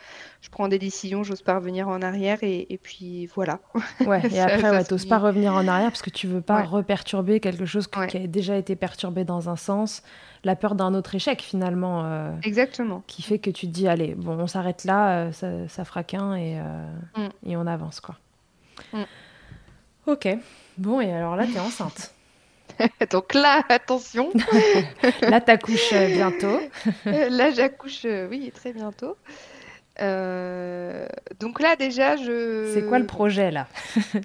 je 0.41 0.49
prends 0.49 0.67
des 0.67 0.79
décisions, 0.79 1.23
j'ose 1.23 1.41
pas 1.41 1.55
revenir 1.55 1.87
en 1.87 2.01
arrière 2.01 2.39
et, 2.41 2.79
puis 2.81 3.27
voilà. 3.27 3.59
Ouais, 4.05 4.21
et 4.31 4.39
après, 4.39 4.71
ouais, 4.71 4.83
t'oses 4.83 5.05
pas 5.05 5.19
revenir 5.19 5.53
en 5.53 5.67
arrière 5.67 5.89
parce 5.89 6.01
que 6.01 6.09
tu 6.09 6.27
veux 6.27 6.41
pas 6.41 6.63
reperturber 6.63 7.39
quelque 7.39 7.65
chose 7.65 7.87
qui 7.87 8.17
a 8.17 8.27
déjà 8.27 8.57
été 8.57 8.75
perturbé 8.75 9.23
dans 9.23 9.49
un 9.49 9.55
sens, 9.55 10.01
la 10.43 10.55
peur 10.55 10.73
d'un 10.73 10.93
autre 10.95 11.13
échec 11.13 11.41
finalement. 11.41 12.31
Exactement. 12.43 13.03
Qui 13.05 13.21
fait 13.21 13.37
que 13.37 13.51
tu 13.51 13.67
te 13.67 13.71
dis, 13.71 13.87
allez, 13.87 14.15
bon, 14.15 14.37
on 14.39 14.47
s'arrête 14.47 14.83
là, 14.85 15.31
ça, 15.31 15.67
ça, 15.67 15.85
fera 15.85 16.03
qu'un 16.03 16.35
et, 16.35 16.59
mm. 17.15 17.29
et 17.45 17.57
on 17.57 17.67
avance 17.67 17.99
quoi. 17.99 18.15
Mm. 18.93 19.03
Ok, 20.07 20.27
bon, 20.79 20.99
et 20.99 21.13
alors 21.13 21.35
là, 21.35 21.45
t'es 21.45 21.59
enceinte. 21.59 22.13
Donc 23.11 23.33
là, 23.33 23.63
attention. 23.69 24.31
là, 25.21 25.41
t'accouches 25.41 25.93
euh, 25.93 26.07
bientôt. 26.07 26.59
Euh, 27.07 27.29
là, 27.29 27.51
j'accouche, 27.51 28.05
euh, 28.05 28.27
oui, 28.29 28.51
très 28.53 28.73
bientôt. 28.73 29.15
donc 31.39 31.59
là, 31.59 31.75
déjà, 31.75 32.17
je. 32.17 32.71
C'est 32.73 32.85
quoi 32.87 32.99
le 32.99 33.05
projet 33.05 33.51
là? 33.51 33.67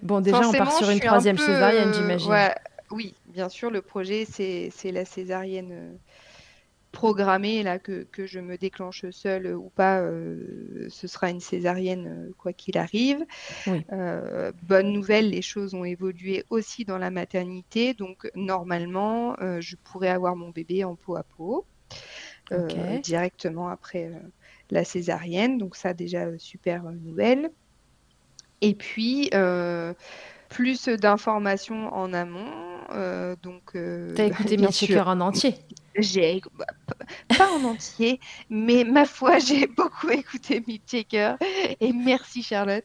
Bon, 0.03 0.21
déjà, 0.21 0.49
on 0.49 0.53
part 0.53 0.73
sur 0.73 0.91
une 0.91 1.01
troisième 1.01 1.39
césarienne, 1.39 1.93
j'imagine. 1.93 2.33
oui, 2.91 3.15
bien 3.27 3.49
sûr, 3.49 3.71
le 3.71 3.83
projet, 3.83 4.27
c'est 4.27 4.93
la 4.93 5.05
césarienne 5.05 5.99
programmé 6.97 7.63
là 7.63 7.79
que, 7.79 8.07
je 8.17 8.41
me 8.41 8.57
déclenche 8.57 9.05
seule 9.11 9.55
ou 9.55 9.69
pas, 9.69 10.01
euh, 10.01 10.87
ce 10.89 11.07
sera 11.07 11.29
une 11.29 11.41
césarienne 11.41 12.07
euh, 12.09 12.33
quoi 12.39 12.55
qu'il 12.55 12.79
arrive. 12.79 13.23
Euh, 13.93 14.51
bonne 14.63 14.93
nouvelle, 14.93 15.29
les 15.29 15.43
choses 15.43 15.75
ont 15.75 15.85
évolué 15.85 16.47
aussi 16.49 16.87
dans 16.87 16.97
la 16.97 17.11
maternité, 17.11 17.93
donc 17.93 18.31
normalement 18.35 19.37
je 19.61 19.77
pourrais 19.77 20.09
avoir 20.09 20.37
mon 20.37 20.49
bébé 20.49 20.85
en 20.85 20.97
peau 20.97 21.17
à 21.17 21.23
peau 21.23 21.67
directement 23.03 23.69
après 23.69 24.11
la 24.71 24.85
césarienne, 24.85 25.59
donc 25.59 25.77
ça 25.77 25.93
déjà 25.93 26.27
super 26.39 26.83
nouvelle. 26.85 27.51
Et 28.63 28.75
puis 28.75 29.31
plus 30.49 30.89
d'informations 30.89 31.93
en 31.93 32.15
amont. 32.15 32.51
donc, 33.43 33.77
T'as 34.15 34.25
écouté 34.25 34.57
bien 34.57 34.71
sûr 34.71 35.09
en 35.09 35.21
entier 35.21 35.57
j'ai 35.99 36.41
bah, 36.55 36.67
pas 37.37 37.51
en 37.53 37.65
entier, 37.65 38.21
mais 38.51 38.85
ma 38.85 39.05
foi, 39.05 39.39
j'ai 39.39 39.67
beaucoup 39.67 40.11
écouté 40.11 40.63
Meat 40.67 40.83
Checker 40.89 41.35
et 41.81 41.93
merci 41.93 42.43
Charlotte 42.43 42.85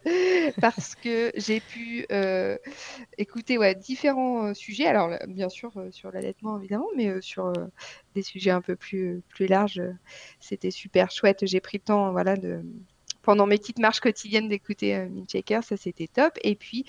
parce 0.59 0.95
que 0.95 1.31
j'ai 1.35 1.59
pu 1.59 2.05
euh, 2.11 2.57
écouter 3.17 3.57
ouais, 3.57 3.75
différents 3.75 4.47
euh, 4.47 4.53
sujets. 4.53 4.87
Alors 4.87 5.11
bien 5.27 5.49
sûr 5.49 5.71
euh, 5.77 5.91
sur 5.91 6.11
l'allaitement 6.11 6.57
évidemment, 6.59 6.89
mais 6.95 7.21
sur 7.21 7.53
des 8.15 8.23
sujets 8.23 8.51
un 8.51 8.61
peu 8.61 8.75
plus 8.75 9.21
plus 9.29 9.47
larges, 9.47 9.81
c'était 10.39 10.71
super 10.71 11.11
chouette. 11.11 11.45
J'ai 11.45 11.61
pris 11.61 11.77
le 11.77 11.83
temps 11.83 12.11
voilà 12.11 12.35
de 12.35 12.63
pendant 13.21 13.45
mes 13.45 13.57
petites 13.57 13.79
marches 13.79 13.99
quotidiennes 13.99 14.49
d'écouter 14.49 14.95
euh, 14.95 15.07
Checker, 15.27 15.61
ça 15.63 15.77
c'était 15.77 16.07
top. 16.07 16.37
Et 16.43 16.55
puis 16.55 16.85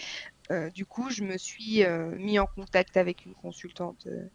euh, 0.51 0.71
du 0.71 0.85
coup, 0.85 1.09
je 1.11 1.23
me 1.23 1.39
suis 1.39 1.85
euh, 1.85 2.11
mis 2.17 2.39
en 2.39 2.47
contact 2.47 2.97
avec 2.97 3.25
une 3.25 3.35
consultante 3.35 4.07
euh, 4.07 4.27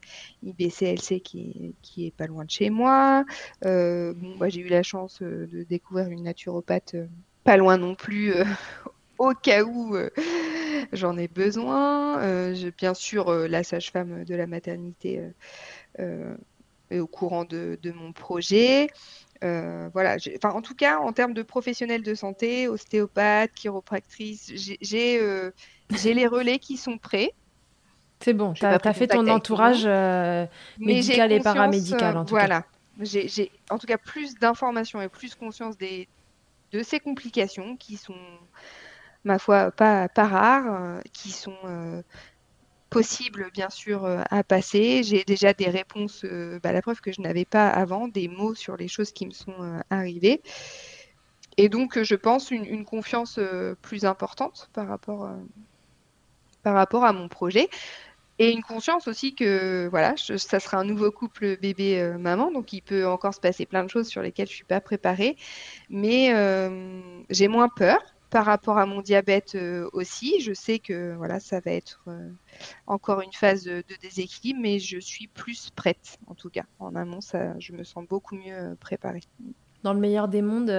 IBCLC 0.43 1.20
qui, 1.22 1.76
est 1.97 2.16
pas 2.16 2.28
loin 2.28 2.45
de 2.45 2.51
chez 2.51 2.70
moi. 2.70 3.26
bah, 3.62 4.49
j'ai 4.49 4.62
eu 4.62 4.70
la 4.70 4.84
chance 4.84 5.22
de 5.22 5.64
découvrir 5.64 6.10
une 6.10 6.24
naturopathe 6.24 6.95
pas 7.43 7.58
loin 7.58 7.78
non 7.78 7.95
plus. 7.95 8.34
au 9.20 9.34
cas 9.34 9.64
où 9.64 9.97
j'en 10.93 11.18
ai 11.18 11.28
besoin. 11.28 12.51
bien 12.78 12.93
sûr, 12.93 13.32
la 13.32 13.64
sage-femme 13.64 14.24
de 14.26 14.36
la 14.36 14.47
maternité 14.47 15.24
est 15.97 16.99
au 16.99 17.08
courant 17.08 17.45
de, 17.45 17.80
mon 17.95 18.14
projet. 18.14 18.88
Voilà, 19.41 20.18
enfin, 20.36 20.51
en 20.51 20.62
tout 20.62 20.76
cas, 20.76 20.99
en 20.99 21.14
termes 21.14 21.34
de 21.34 21.41
professionnels 21.41 22.03
de 22.03 22.14
santé, 22.14 22.68
ostéopathe, 22.68 23.53
chiropractrice, 23.53 24.51
j'ai 24.82 25.20
les 25.89 26.27
relais 26.27 26.59
qui 26.59 26.77
sont 26.77 26.97
prêts. 26.97 27.33
C'est 28.19 28.33
bon, 28.33 28.53
tu 28.53 28.65
as, 28.65 28.79
fait 28.93 29.07
ton 29.07 29.27
entourage 29.27 29.83
euh, 29.85 30.47
médical 30.79 31.31
et 31.31 31.39
paramédical 31.39 32.17
en 32.17 32.25
tout 32.25 32.31
voilà. 32.31 32.63
J'ai 32.99 33.51
en 33.69 33.77
tout 33.77 33.85
cas 33.85 33.99
plus 33.99 34.35
d'informations 34.35 34.99
et 35.01 35.07
plus 35.07 35.35
conscience 35.35 35.77
des, 35.77 36.07
de 36.71 36.81
ces 36.81 36.99
complications 36.99 37.77
qui 37.77 37.95
sont, 37.95 38.15
ma 39.23 39.38
foi, 39.38 39.69
pas, 39.69 40.09
pas 40.09 40.25
rares, 40.25 40.99
qui 41.13 41.29
sont 41.29 41.53
possible, 42.89 43.49
bien 43.53 43.69
sûr, 43.69 44.05
euh, 44.05 44.21
à 44.29 44.43
passer. 44.43 45.03
J'ai 45.03 45.23
déjà 45.23 45.53
des 45.53 45.69
réponses, 45.69 46.23
euh, 46.23 46.59
bah, 46.63 46.71
la 46.71 46.81
preuve 46.81 47.01
que 47.01 47.11
je 47.11 47.21
n'avais 47.21 47.45
pas 47.45 47.69
avant, 47.69 48.07
des 48.07 48.27
mots 48.27 48.55
sur 48.55 48.77
les 48.77 48.88
choses 48.88 49.11
qui 49.11 49.25
me 49.25 49.31
sont 49.31 49.53
euh, 49.59 49.79
arrivées. 49.89 50.41
Et 51.57 51.69
donc, 51.69 52.01
je 52.01 52.15
pense 52.15 52.51
une, 52.51 52.85
confiance 52.85 53.39
plus 53.81 54.05
importante 54.05 54.69
par 54.73 54.88
rapport, 54.88 55.27
par 56.68 56.76
rapport 56.76 57.05
à 57.05 57.13
mon 57.13 57.30
projet. 57.30 57.70
Et 58.39 58.51
une 58.51 58.61
conscience 58.61 59.07
aussi 59.07 59.34
que 59.34 59.88
voilà, 59.88 60.15
ça 60.18 60.59
sera 60.59 60.78
un 60.78 60.84
nouveau 60.84 61.11
couple 61.11 61.55
bébé-maman, 61.61 62.51
donc 62.51 62.74
il 62.74 62.82
peut 62.82 63.07
encore 63.07 63.34
se 63.34 63.39
passer 63.39 63.65
plein 63.65 63.86
de 63.86 63.89
choses 63.89 64.09
sur 64.09 64.22
lesquelles 64.22 64.47
je 64.47 64.51
ne 64.51 64.57
suis 64.57 64.65
pas 64.65 64.82
préparée. 64.82 65.38
Mais 65.89 66.34
j'ai 67.30 67.47
moins 67.47 67.70
peur 67.70 67.99
par 68.30 68.43
rapport 68.43 68.78
à 68.78 68.86
mon 68.86 69.01
diabète 69.01 69.55
euh, 69.55 69.89
aussi, 69.93 70.41
je 70.41 70.51
sais 70.51 70.80
que 70.80 71.15
voilà, 71.15 71.39
ça 71.39 71.61
va 71.61 71.72
être 71.72 72.03
euh, 72.09 72.30
encore 72.86 73.22
une 73.22 73.32
phase 73.32 73.63
de, 73.63 73.82
déséquilibre, 74.01 74.59
mais 74.61 74.78
je 74.78 74.99
suis 74.99 75.28
plus 75.28 75.70
prête, 75.70 76.18
en 76.28 76.36
tout 76.36 76.49
cas. 76.49 76.65
En 76.80 76.95
amont, 76.95 77.22
ça, 77.22 77.57
je 77.59 77.72
me 77.72 77.86
sens 77.86 78.05
beaucoup 78.05 78.36
mieux 78.36 78.53
euh, 78.53 78.76
préparée. 78.76 79.24
Dans 79.84 79.93
le 79.93 80.01
meilleur 80.01 80.28
des 80.28 80.41
mondes, 80.41 80.70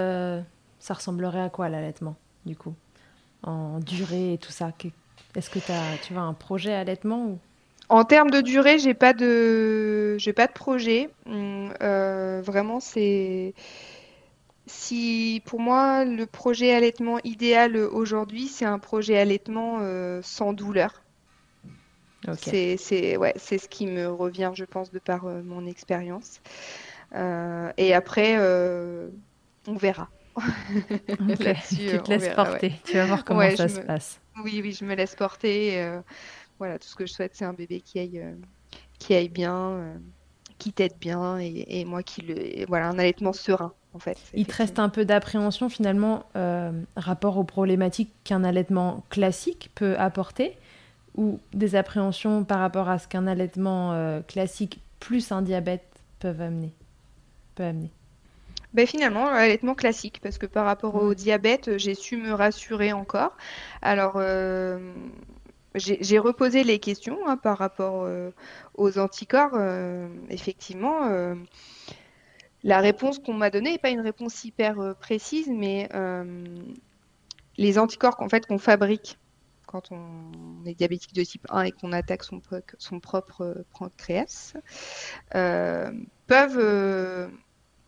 ça 0.79 0.95
ressemblerait 0.95 1.41
à 1.41 1.49
quoi 1.49 1.71
l'allaitement, 1.71 2.17
du 2.45 2.57
coup? 2.57 2.75
En 3.43 3.79
durée 3.79 4.35
et 4.35 4.39
tout 4.39 4.53
ça 4.53 4.71
Est-ce 5.35 5.51
que 5.51 5.59
as, 5.59 5.99
tu 6.03 6.17
as 6.17 6.21
un 6.21 6.35
projet 6.35 6.73
allaitement 6.73 7.27
ou... 7.27 7.39
En 7.91 8.05
termes 8.05 8.31
de 8.31 8.43
durée, 8.43 8.79
j'ai 8.79 8.93
pas 8.93 9.15
de, 9.15 10.19
j'ai 10.19 10.35
pas 10.35 10.47
de 10.47 10.53
projet. 10.53 11.09
Hum, 11.27 11.73
vraiment, 12.43 12.81
c'est 12.81 13.55
si 14.69 15.43
pour 15.47 15.61
moi 15.61 16.05
le 16.05 16.27
projet 16.27 16.73
allaitement 16.73 17.19
idéal 17.25 17.77
aujourd'hui, 17.77 18.47
c'est 18.47 18.65
un 18.65 18.79
projet 18.79 19.19
allaitement 19.19 19.79
euh, 19.81 20.21
sans 20.23 20.53
douleur. 20.53 21.03
C'est 22.37 22.77
ce 22.77 23.69
qui 23.69 23.87
me 23.87 24.09
revient, 24.09 24.51
je 24.55 24.65
pense, 24.65 24.91
de 24.91 24.99
par 24.99 25.25
euh, 25.25 25.41
mon 25.43 25.67
expérience. 25.67 26.41
Euh, 27.15 27.73
et 27.79 27.95
après, 27.95 28.37
on 29.67 29.75
verra. 29.75 30.09
tu 31.69 31.99
te 31.99 32.11
laisses 32.11 32.35
porter. 32.35 32.73
Tu 32.85 32.95
vas 32.95 33.07
voir 33.07 33.25
comment 33.25 33.51
ça 33.57 33.69
se 33.69 33.81
passe. 33.81 34.21
Oui, 34.45 34.61
oui, 34.63 34.73
je 34.73 34.85
me 34.85 34.95
laisse 34.95 35.15
porter. 35.15 36.01
voilà, 36.59 36.79
tout 36.79 36.89
ce 36.89 36.95
que 36.95 37.07
je 37.07 37.13
souhaite, 37.13 37.33
c'est 37.35 37.45
un 37.45 37.55
bébé 37.55 37.81
qui 37.81 37.99
aille, 37.99 38.25
qui 38.99 39.15
aille 39.15 39.29
bien, 39.29 39.95
qui 40.59 40.73
t'aide 40.73 40.95
bien, 41.01 41.39
et, 41.39 41.85
moi 41.85 42.03
qui 42.03 42.23
le, 42.23 42.67
voilà, 42.67 42.89
un 42.89 42.99
allaitement 42.99 43.33
serein. 43.33 43.73
Il 44.35 44.47
te 44.47 44.55
reste 44.55 44.79
un 44.79 44.89
peu 44.89 45.05
d'appréhension 45.05 45.69
finalement 45.69 46.25
euh, 46.37 46.73
rapport 46.97 47.39
aux 47.39 47.45
problématiques 47.45 48.13
qu'un 48.25 48.45
allaitement 48.45 49.05
classique 49.09 49.71
peut 49.75 49.97
apporter 49.99 50.57
ou 51.17 51.41
des 51.53 51.75
appréhensions 51.75 52.45
par 52.45 52.61
rapport 52.61 52.89
à 52.89 52.99
ce 52.99 53.09
qu'un 53.09 53.27
allaitement 53.27 53.93
euh, 53.93 54.21
classique 54.21 54.81
plus 55.01 55.33
un 55.33 55.43
diabète 55.43 55.85
peuvent 56.21 56.41
amener, 56.41 56.73
peut 57.55 57.65
amener? 57.65 57.91
Ben 58.75 58.87
finalement, 58.87 59.31
l'allaitement 59.31 59.75
classique, 59.75 60.21
parce 60.23 60.39
que 60.39 60.47
par 60.47 60.67
rapport 60.67 60.95
au 60.97 61.15
diabète, 61.15 61.79
j'ai 61.79 61.95
su 61.95 62.17
me 62.17 62.33
rassurer 62.33 62.93
encore. 62.93 63.37
Alors, 63.83 64.15
euh, 64.17 64.93
j'ai 65.75 66.19
reposé 66.19 66.65
les 66.65 66.79
questions 66.79 67.19
hein, 67.27 67.37
par 67.37 67.59
rapport 67.59 68.09
aux 68.75 68.99
anticorps. 68.99 69.59
effectivement, 70.31 71.37
la 72.65 72.81
réponse 72.81 73.19
qu'on 73.19 73.35
m'a 73.35 73.51
donnée 73.51 73.73
n'est 73.73 73.79
pas 73.79 73.91
une 73.91 74.01
réponse 74.01 74.45
hyper 74.45 74.81
euh, 74.81 74.95
précise, 74.95 75.49
mais 75.49 75.89
euh, 75.95 76.45
les 77.57 77.79
anticorps 77.79 78.17
qu'en 78.17 78.29
fait 78.29 78.47
qu'on 78.47 78.59
fabrique 78.59 79.19
quand 79.67 79.93
on 79.93 80.65
est 80.65 80.75
diabétique 80.75 81.13
de 81.13 81.23
type 81.23 81.47
1 81.51 81.65
et 81.65 81.73
qu'on 81.73 81.93
attaque 81.93 82.25
son, 82.25 82.41
son 82.79 83.01
propre 83.01 83.43
euh, 83.43 83.65
pancréas 83.79 84.55
peuvent 86.27 87.31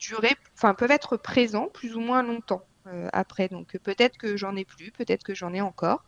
durer, 0.01 0.35
enfin 0.55 0.75
peuvent 0.75 0.91
être 0.91 1.17
présents 1.17 1.69
plus 1.69 1.95
ou 1.95 2.01
moins 2.01 2.23
longtemps 2.23 2.65
après. 3.13 3.49
Donc 3.49 3.77
peut-être 3.79 4.17
que 4.19 4.37
j'en 4.37 4.57
ai 4.57 4.65
plus, 4.65 4.91
peut-être 4.91 5.23
que 5.23 5.35
j'en 5.35 5.55
ai 5.55 5.61
encore, 5.61 6.03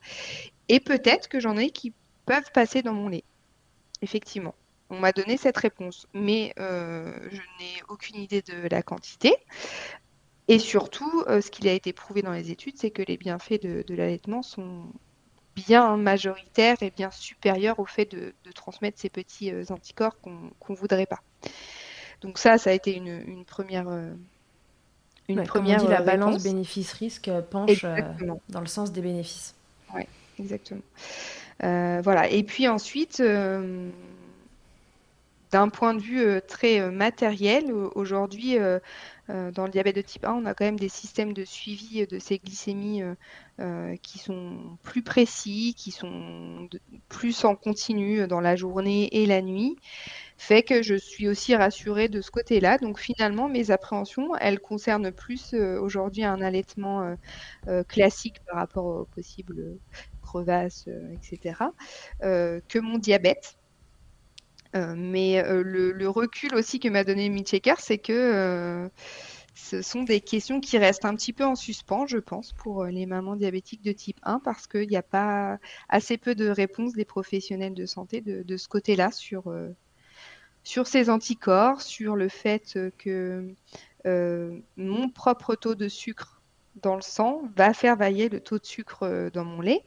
et 0.68 0.80
peut-être 0.80 1.28
que 1.28 1.38
j'en 1.38 1.56
ai 1.56 1.70
qui 1.70 1.92
peuvent 2.26 2.50
passer 2.52 2.82
dans 2.82 2.94
mon 2.94 3.08
lait. 3.08 3.24
Effectivement. 4.00 4.54
On 4.90 4.98
m'a 4.98 5.12
donné 5.12 5.38
cette 5.38 5.56
réponse, 5.56 6.06
mais 6.12 6.52
euh, 6.58 7.14
je 7.30 7.36
n'ai 7.36 7.82
aucune 7.88 8.16
idée 8.16 8.42
de 8.42 8.68
la 8.68 8.82
quantité. 8.82 9.34
Et 10.48 10.58
surtout, 10.58 11.24
euh, 11.28 11.40
ce 11.40 11.50
qui 11.50 11.66
a 11.66 11.72
été 11.72 11.94
prouvé 11.94 12.20
dans 12.20 12.32
les 12.32 12.50
études, 12.50 12.76
c'est 12.76 12.90
que 12.90 13.00
les 13.00 13.16
bienfaits 13.16 13.62
de, 13.62 13.94
l'allaitement 13.94 14.42
sont 14.42 14.84
bien 15.54 15.96
majoritaires 15.96 16.76
et 16.82 16.90
bien 16.90 17.10
supérieurs 17.10 17.78
au 17.78 17.86
fait 17.86 18.04
de, 18.04 18.34
transmettre 18.54 19.00
ces 19.00 19.08
petits 19.08 19.50
euh, 19.50 19.64
anticorps 19.70 20.20
qu'on 20.20 20.52
ne 20.68 20.76
voudrait 20.76 21.06
pas. 21.06 21.22
Donc 22.22 22.38
ça, 22.38 22.58
ça 22.58 22.70
a 22.70 22.72
été 22.72 22.96
une, 22.96 23.44
première. 23.44 23.86
une 25.28 25.42
première 25.44 25.78
dit, 25.78 25.88
la 25.88 26.02
balance 26.02 26.42
bénéfice-risque 26.42 27.30
penche 27.50 27.84
dans 28.48 28.60
le 28.60 28.66
sens 28.66 28.92
des 28.92 29.00
bénéfices. 29.00 29.54
Oui, 29.94 30.02
exactement. 30.38 30.82
voilà. 31.60 32.28
Et 32.30 32.42
puis 32.42 32.68
ensuite, 32.68 33.22
d'un 35.52 35.68
point 35.68 35.94
de 35.94 36.00
vue 36.00 36.40
très 36.48 36.90
matériel, 36.90 37.72
aujourd'hui, 37.94 38.56
dans 39.28 39.64
le 39.64 39.70
diabète 39.70 39.96
de 39.96 40.00
type 40.00 40.24
1, 40.24 40.32
on 40.32 40.46
a 40.46 40.54
quand 40.54 40.64
même 40.64 40.78
des 40.78 40.88
systèmes 40.88 41.32
de 41.34 41.44
suivi 41.44 42.06
de 42.06 42.18
ces 42.18 42.38
glycémies 42.38 43.02
qui 44.02 44.18
sont 44.18 44.78
plus 44.82 45.02
précis, 45.02 45.74
qui 45.76 45.90
sont 45.90 46.68
plus 47.08 47.44
en 47.44 47.54
continu 47.54 48.26
dans 48.26 48.40
la 48.40 48.56
journée 48.56 49.08
et 49.12 49.26
la 49.26 49.42
nuit, 49.42 49.76
fait 50.38 50.62
que 50.62 50.82
je 50.82 50.94
suis 50.94 51.28
aussi 51.28 51.54
rassurée 51.54 52.08
de 52.08 52.20
ce 52.20 52.30
côté-là. 52.30 52.78
Donc 52.78 52.98
finalement, 52.98 53.48
mes 53.48 53.70
appréhensions, 53.70 54.34
elles 54.36 54.58
concernent 54.60 55.12
plus 55.12 55.54
aujourd'hui 55.54 56.24
un 56.24 56.40
allaitement 56.40 57.14
classique 57.88 58.40
par 58.46 58.56
rapport 58.58 58.86
aux 58.86 59.04
possibles 59.04 59.78
crevasses, 60.22 60.88
etc., 61.12 61.72
que 62.22 62.78
mon 62.78 62.98
diabète. 62.98 63.58
Euh, 64.74 64.94
mais 64.96 65.42
euh, 65.44 65.62
le, 65.62 66.08
recul 66.08 66.54
aussi 66.54 66.80
que 66.80 66.88
m'a 66.88 67.04
donné 67.04 67.28
Mitchecker, 67.28 67.74
c'est 67.78 67.98
que 67.98 68.12
euh, 68.12 68.88
ce 69.54 69.82
sont 69.82 70.02
des 70.02 70.20
questions 70.20 70.60
qui 70.60 70.78
restent 70.78 71.04
un 71.04 71.14
petit 71.14 71.32
peu 71.32 71.44
en 71.44 71.54
suspens, 71.54 72.06
je 72.06 72.18
pense, 72.18 72.52
pour 72.52 72.84
les 72.84 73.04
mamans 73.04 73.36
diabétiques 73.36 73.82
de 73.82 73.92
type 73.92 74.18
1, 74.22 74.38
parce 74.38 74.66
qu'il 74.66 74.88
n'y 74.88 74.96
a 74.96 75.02
pas 75.02 75.58
assez 75.88 76.16
peu 76.16 76.34
de 76.34 76.48
réponses 76.48 76.94
des 76.94 77.04
professionnels 77.04 77.74
de 77.74 77.86
santé 77.86 78.22
de, 78.22 78.56
ce 78.56 78.68
côté-là 78.68 79.10
sur, 79.10 79.52
sur 80.64 80.86
ces 80.86 81.10
anticorps, 81.10 81.82
sur 81.82 82.16
le 82.16 82.28
fait 82.28 82.78
que 82.96 83.54
mon 84.06 85.08
propre 85.10 85.54
taux 85.54 85.74
de 85.74 85.88
sucre 85.88 86.40
dans 86.76 86.96
le 86.96 87.02
sang 87.02 87.42
va 87.54 87.74
faire 87.74 87.96
vailler 87.96 88.30
le 88.30 88.40
taux 88.40 88.58
de 88.58 88.64
sucre 88.64 89.30
dans 89.34 89.44
mon 89.44 89.60
lait. 89.60 89.84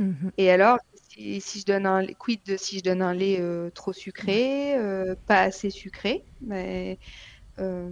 Mmh 0.00 0.30
Et 0.38 0.50
alors, 0.50 0.78
si, 1.16 1.60
je 1.60 1.64
donne 1.64 1.86
un 1.86 2.06
quid 2.06 2.40
de 2.46 2.56
si 2.56 2.78
je 2.78 2.82
donne 2.82 3.02
un 3.02 3.14
lait 3.14 3.38
euh, 3.40 3.70
trop 3.70 3.92
sucré, 3.92 4.76
euh, 4.76 5.14
pas 5.26 5.42
assez 5.42 5.70
sucré, 5.70 6.24
mais 6.40 6.98
euh, 7.58 7.88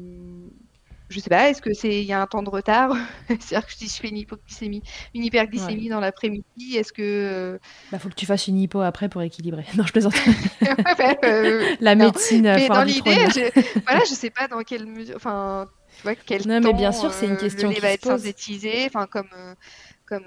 je 1.08 1.20
sais 1.20 1.30
pas, 1.30 1.48
est-ce 1.50 1.62
que 1.62 1.72
c'est 1.72 2.00
il 2.00 2.04
y 2.04 2.12
a 2.12 2.20
un 2.20 2.26
temps 2.26 2.42
de 2.42 2.50
retard 2.50 2.96
C'est-à-dire 3.28 3.66
que 3.66 3.72
si 3.72 3.86
je 3.86 3.94
fais 3.94 4.08
une 4.08 4.16
hypoglycémie, 4.16 4.82
une 5.14 5.24
hyperglycémie 5.24 5.88
dans 5.88 6.00
l'après-midi, 6.00 6.76
est-ce 6.76 6.92
que 6.92 7.60
bah 7.90 7.98
faut 7.98 8.08
que 8.08 8.14
tu 8.14 8.26
fasses 8.26 8.48
une 8.48 8.58
hypo 8.58 8.80
après 8.80 9.08
pour 9.08 9.22
équilibrer. 9.22 9.64
Non, 9.76 9.84
je 9.86 9.92
plaisante. 9.92 10.14
Bah, 10.98 11.14
La 11.80 11.94
médecine. 11.94 12.42
Mais 12.42 12.68
dans 12.68 12.82
l'idée, 12.82 13.26
je... 13.34 13.80
voilà, 13.84 14.00
je 14.04 14.14
sais 14.14 14.30
pas 14.30 14.48
dans 14.48 14.62
quelle 14.62 14.86
mesure, 14.86 15.16
enfin, 15.16 15.68
tu 15.96 16.02
vois 16.02 16.14
quel 16.14 16.46
non, 16.46 16.60
mais 16.60 16.72
bien 16.72 16.92
sûr, 16.92 17.12
c'est 17.12 17.26
une 17.26 17.36
question 17.36 17.68
le 17.68 17.74
lait 17.74 17.80
va 17.80 17.90
être 17.90 18.04
synthétisé, 18.04 18.86
enfin 18.86 19.06
comme 19.06 19.28
comme 20.06 20.24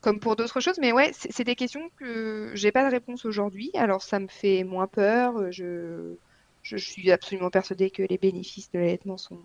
comme 0.00 0.20
pour 0.20 0.36
d'autres 0.36 0.60
choses. 0.60 0.78
Mais 0.80 0.92
ouais, 0.92 1.10
c'est 1.12 1.44
des 1.44 1.56
questions 1.56 1.90
que 1.96 2.50
j'ai 2.54 2.72
pas 2.72 2.84
de 2.84 2.90
réponse 2.90 3.24
aujourd'hui. 3.24 3.70
Alors 3.74 4.02
ça 4.02 4.18
me 4.18 4.28
fait 4.28 4.64
moins 4.64 4.86
peur. 4.86 5.52
Je, 5.52 6.14
je, 6.62 6.76
suis 6.76 7.10
absolument 7.10 7.50
persuadée 7.50 7.90
que 7.90 8.02
les 8.02 8.18
bénéfices 8.18 8.70
de 8.72 8.78
l'allaitement 8.78 9.16
sont, 9.16 9.38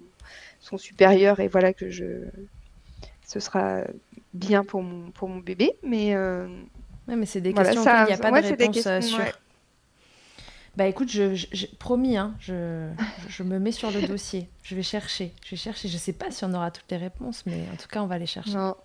sont 0.60 0.78
supérieurs 0.78 1.40
et 1.40 1.48
voilà 1.48 1.74
que 1.74 1.90
je, 1.90 2.24
ce 3.26 3.40
sera 3.40 3.82
bien 4.34 4.64
pour 4.64 4.84
mon, 4.84 5.12
pour 5.12 5.30
mon 5.30 5.40
bébé. 5.40 5.74
Mais, 5.84 6.16
euh, 6.16 6.48
ouais, 7.08 7.16
mais 7.16 7.26
c'est 7.26 7.42
des 7.42 7.54
questions 7.54 7.82
il 7.82 8.08
n'y 8.08 8.14
a 8.14 8.18
pas 8.18 8.32
de 8.32 8.48
réponse 8.48 8.88
euh, 8.88 9.02
sûre. 9.02 9.40
Bah 10.76 10.88
écoute, 10.88 11.10
je, 11.10 11.36
je, 11.36 11.68
promis, 11.80 12.18
hein, 12.18 12.36
je, 12.38 12.90
je, 13.30 13.44
me 13.44 13.60
mets 13.60 13.72
sur 13.72 13.92
le 13.92 14.06
dossier. 14.08 14.50
Je 14.62 14.76
vais 14.76 14.84
chercher. 14.84 15.32
Je 15.46 15.52
vais 15.52 15.56
chercher. 15.56 15.88
Je 15.88 15.98
sais 15.98 16.12
pas 16.12 16.32
si 16.32 16.44
on 16.44 16.54
aura 16.54 16.70
toutes 16.70 16.92
les 16.92 16.98
réponses, 16.98 17.46
mais 17.46 17.64
en 17.72 17.78
tout 17.78 17.88
cas, 17.88 18.02
on 18.02 18.08
va 18.08 18.18
les 18.18 18.26
chercher. 18.26 18.56
Non. 18.56 18.76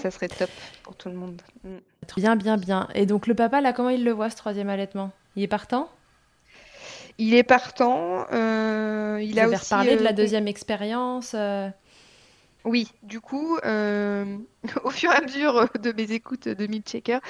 Ça 0.00 0.10
serait 0.10 0.28
top 0.28 0.50
pour 0.82 0.96
tout 0.96 1.08
le 1.08 1.14
monde. 1.14 1.42
Mm. 1.64 1.76
Bien, 2.16 2.36
bien, 2.36 2.56
bien. 2.56 2.88
Et 2.94 3.06
donc 3.06 3.26
le 3.26 3.34
papa, 3.34 3.60
là, 3.60 3.72
comment 3.72 3.90
il 3.90 4.04
le 4.04 4.12
voit, 4.12 4.30
ce 4.30 4.36
troisième 4.36 4.68
allaitement? 4.68 5.12
Il 5.34 5.42
est 5.42 5.48
partant? 5.48 5.90
Il 7.18 7.34
est 7.34 7.42
partant. 7.42 8.26
Euh, 8.32 9.20
il 9.22 9.38
a 9.40 9.48
aussi 9.48 9.70
parlé 9.70 9.96
de 9.96 10.02
la 10.02 10.10
euh, 10.10 10.14
deuxième 10.14 10.48
expérience. 10.48 11.32
Euh? 11.34 11.68
Oui, 12.64 12.90
du 13.02 13.20
coup, 13.20 13.56
au 13.56 14.90
fur 14.90 15.12
et 15.12 15.14
à 15.14 15.20
mesure 15.20 15.68
de 15.80 15.92
mes 15.92 16.12
écoutes 16.12 16.48
de 16.48 16.66
Milchecker, 16.66 17.20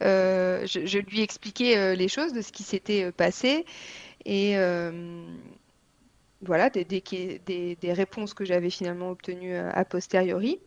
je, 0.00 0.82
je, 0.84 0.98
lui 0.98 1.22
expliquais 1.22 1.96
les 1.96 2.08
choses 2.08 2.32
de 2.32 2.42
ce 2.42 2.52
qui 2.52 2.62
s'était 2.62 3.10
passé 3.10 3.64
et 4.26 4.54
voilà 6.42 6.70
des, 6.70 6.84
des, 6.84 7.92
réponses 7.92 8.34
que 8.34 8.44
j'avais 8.44 8.70
finalement 8.70 9.10
obtenues 9.10 9.54
a 9.56 9.84
posteriori. 9.84 10.60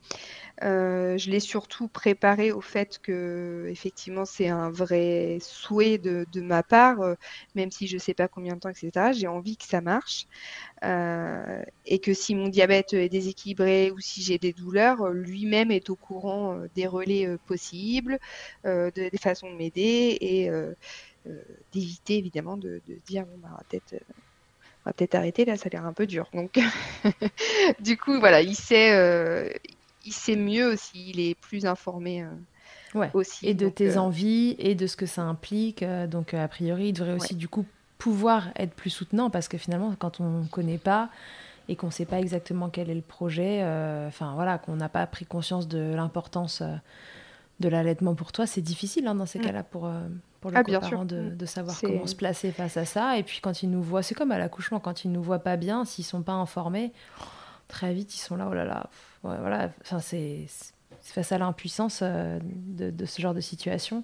Euh, 0.64 1.18
je 1.18 1.30
l'ai 1.32 1.40
surtout 1.40 1.88
préparé 1.88 2.52
au 2.52 2.62
fait 2.62 3.00
que, 3.00 3.68
effectivement, 3.70 4.26
c'est 4.26 4.48
un 4.48 4.70
vrai 4.72 5.38
souhait 5.42 5.98
de, 5.98 6.26
ma 6.42 6.64
part, 6.64 7.02
euh, 7.02 7.16
même 7.56 7.72
si 7.72 7.88
je 7.88 7.96
ne 7.96 8.00
sais 8.00 8.14
pas 8.14 8.28
combien 8.28 8.56
de 8.56 8.60
temps, 8.60 8.70
etc. 8.70 9.12
J'ai 9.14 9.28
envie 9.28 9.58
que 9.58 9.66
ça 9.66 9.82
marche. 9.82 10.28
Euh, 10.84 11.62
et 11.86 12.00
que 12.00 12.14
si 12.14 12.36
mon 12.36 12.48
diabète 12.48 12.94
est 12.94 13.10
déséquilibré 13.10 13.92
ou 13.92 14.00
si 14.00 14.22
j'ai 14.22 14.38
des 14.38 14.54
douleurs, 14.54 15.10
lui-même 15.10 15.72
est 15.72 15.90
au 15.90 15.96
courant 15.96 16.60
des 16.76 16.88
relais 16.88 17.38
possibles, 17.48 18.20
des 18.64 19.12
façons 19.20 19.52
de 19.52 19.56
m'aider 19.56 20.18
et 20.22 20.50
d'éviter 21.74 22.18
évidemment 22.18 22.58
de, 22.58 22.82
de 22.88 22.96
dire 23.08 23.26
bon, 23.26 23.38
bah, 23.40 23.60
peut-être 23.70 23.96
on 24.86 24.90
va 24.90 24.94
peut-être 24.94 25.16
arrêter 25.16 25.46
là, 25.46 25.58
ça 25.58 25.68
a 25.68 25.70
l'air 25.70 25.86
un 25.86 25.94
peu 25.94 26.06
dur. 26.06 26.30
Donc, 26.34 26.60
du 27.80 27.98
coup, 27.98 28.20
voilà, 28.20 28.42
il 28.42 28.56
sait, 28.56 29.52
il 30.06 30.14
sait 30.14 30.36
mieux 30.36 30.72
aussi, 30.72 31.10
il 31.10 31.20
est 31.20 31.36
plus 31.36 31.66
informé 31.66 32.24
euh, 32.96 33.08
aussi. 33.14 33.48
Et 33.48 33.54
de 33.54 33.70
tes 33.70 33.98
euh, 33.98 34.02
envies 34.02 34.56
et 34.60 34.76
de 34.76 34.88
ce 34.88 34.96
que 34.96 35.06
ça 35.06 35.24
implique. 35.24 35.84
Euh, 35.84 36.08
donc, 36.08 36.34
a 36.34 36.48
priori, 36.48 36.90
il 36.90 36.94
devrait 36.94 37.14
aussi, 37.14 37.36
du 37.36 37.48
coup, 37.48 37.66
pouvoir 37.98 38.50
être 38.56 38.74
plus 38.74 38.90
soutenant 38.90 39.30
parce 39.30 39.48
que 39.48 39.58
finalement, 39.58 39.94
quand 39.98 40.20
on 40.20 40.42
ne 40.42 40.48
connaît 40.48 40.78
pas 40.78 41.10
et 41.68 41.76
qu'on 41.76 41.88
ne 41.88 41.92
sait 41.92 42.06
pas 42.06 42.20
exactement 42.20 42.70
quel 42.70 42.90
est 42.90 42.96
le 42.96 43.02
projet, 43.02 43.64
enfin 44.08 44.34
voilà, 44.36 44.60
qu'on 44.60 44.76
n'a 44.76 44.90
pas 44.90 45.08
pris 45.08 45.26
conscience 45.26 45.68
de 45.68 45.96
l'importance 45.96 46.62
de 47.60 47.70
l'allaitement 47.70 48.16
pour 48.16 48.32
toi, 48.32 48.46
c'est 48.46 48.62
difficile 48.62 49.08
hein, 49.08 49.16
dans 49.16 49.26
ces 49.26 49.40
mm. 49.40 49.44
cas-là 49.44 49.64
pour, 49.64 49.90
pour 50.42 50.52
le 50.52 50.58
ah, 50.58 50.64
de, 50.64 51.16
mm. 51.16 51.38
de, 51.38 51.46
savoir 51.46 51.80
comment 51.80 52.08
se 52.08 52.16
placer 52.16 52.52
face 52.52 52.78
à 52.78 52.86
ça. 52.86 53.18
Et 53.18 53.24
puis 53.24 53.40
quand 53.42 53.64
ils 53.64 53.70
nous 53.70 53.82
voient, 53.82 54.04
c'est 54.04 54.16
comme 54.16 54.32
à 54.32 54.38
l'accouchement, 54.38 54.80
quand 54.80 55.06
ils 55.06 55.12
nous 55.12 55.24
voient 55.24 55.40
pas 55.40 55.56
bien, 55.56 55.86
s'ils 55.86 56.06
sont 56.06 56.22
pas 56.22 56.34
informés, 56.34 56.92
très 57.68 57.94
vite 57.94 58.16
ils 58.16 58.20
sont 58.20 58.36
là, 58.36 58.48
oh 58.50 58.54
là 58.54 58.66
là, 58.66 58.90
voilà, 59.24 59.70
enfin, 59.82 60.00
c'est 60.00 60.48
face 61.02 61.32
à 61.32 61.38
l'impuissance 61.38 62.00
euh, 62.02 62.40
de, 62.42 63.06
ce 63.06 63.22
genre 63.22 63.34
de 63.34 63.42
situation. 63.42 64.04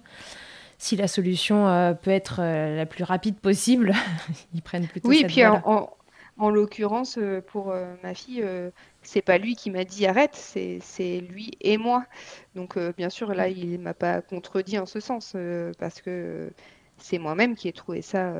Si 0.78 0.96
la 0.96 1.08
solution 1.08 1.68
euh, 1.68 1.94
peut 1.94 2.10
être 2.10 2.40
euh, 2.40 2.76
la 2.76 2.86
plus 2.86 3.04
rapide 3.04 3.36
possible, 3.36 3.92
ils 4.54 4.62
prennent 4.62 4.86
plutôt 4.86 5.08
oui, 5.08 5.18
cette 5.20 5.28
puis 5.28 5.46
en, 5.46 5.62
en, 5.64 5.90
l'occurrence, 6.50 7.18
pour 7.48 7.74
ma 8.02 8.14
fille, 8.14 8.44
c'est 9.02 9.22
pas 9.22 9.38
lui 9.38 9.56
qui 9.56 9.70
m'a 9.70 9.84
dit 9.84 10.06
arrête, 10.06 10.34
c'est 10.34 11.20
lui 11.20 11.52
et 11.60 11.76
moi. 11.78 12.04
Donc, 12.54 12.78
bien 12.96 13.10
sûr, 13.10 13.34
là, 13.34 13.48
il 13.48 13.78
m'a 13.78 13.94
pas 13.94 14.22
contredit 14.22 14.78
en 14.78 14.86
ce 14.86 15.00
sens, 15.00 15.36
parce 15.78 16.00
que 16.00 16.50
c'est 16.98 17.18
moi-même 17.18 17.54
qui 17.54 17.68
ai 17.68 17.72
trouvé 17.72 18.02
ça, 18.02 18.32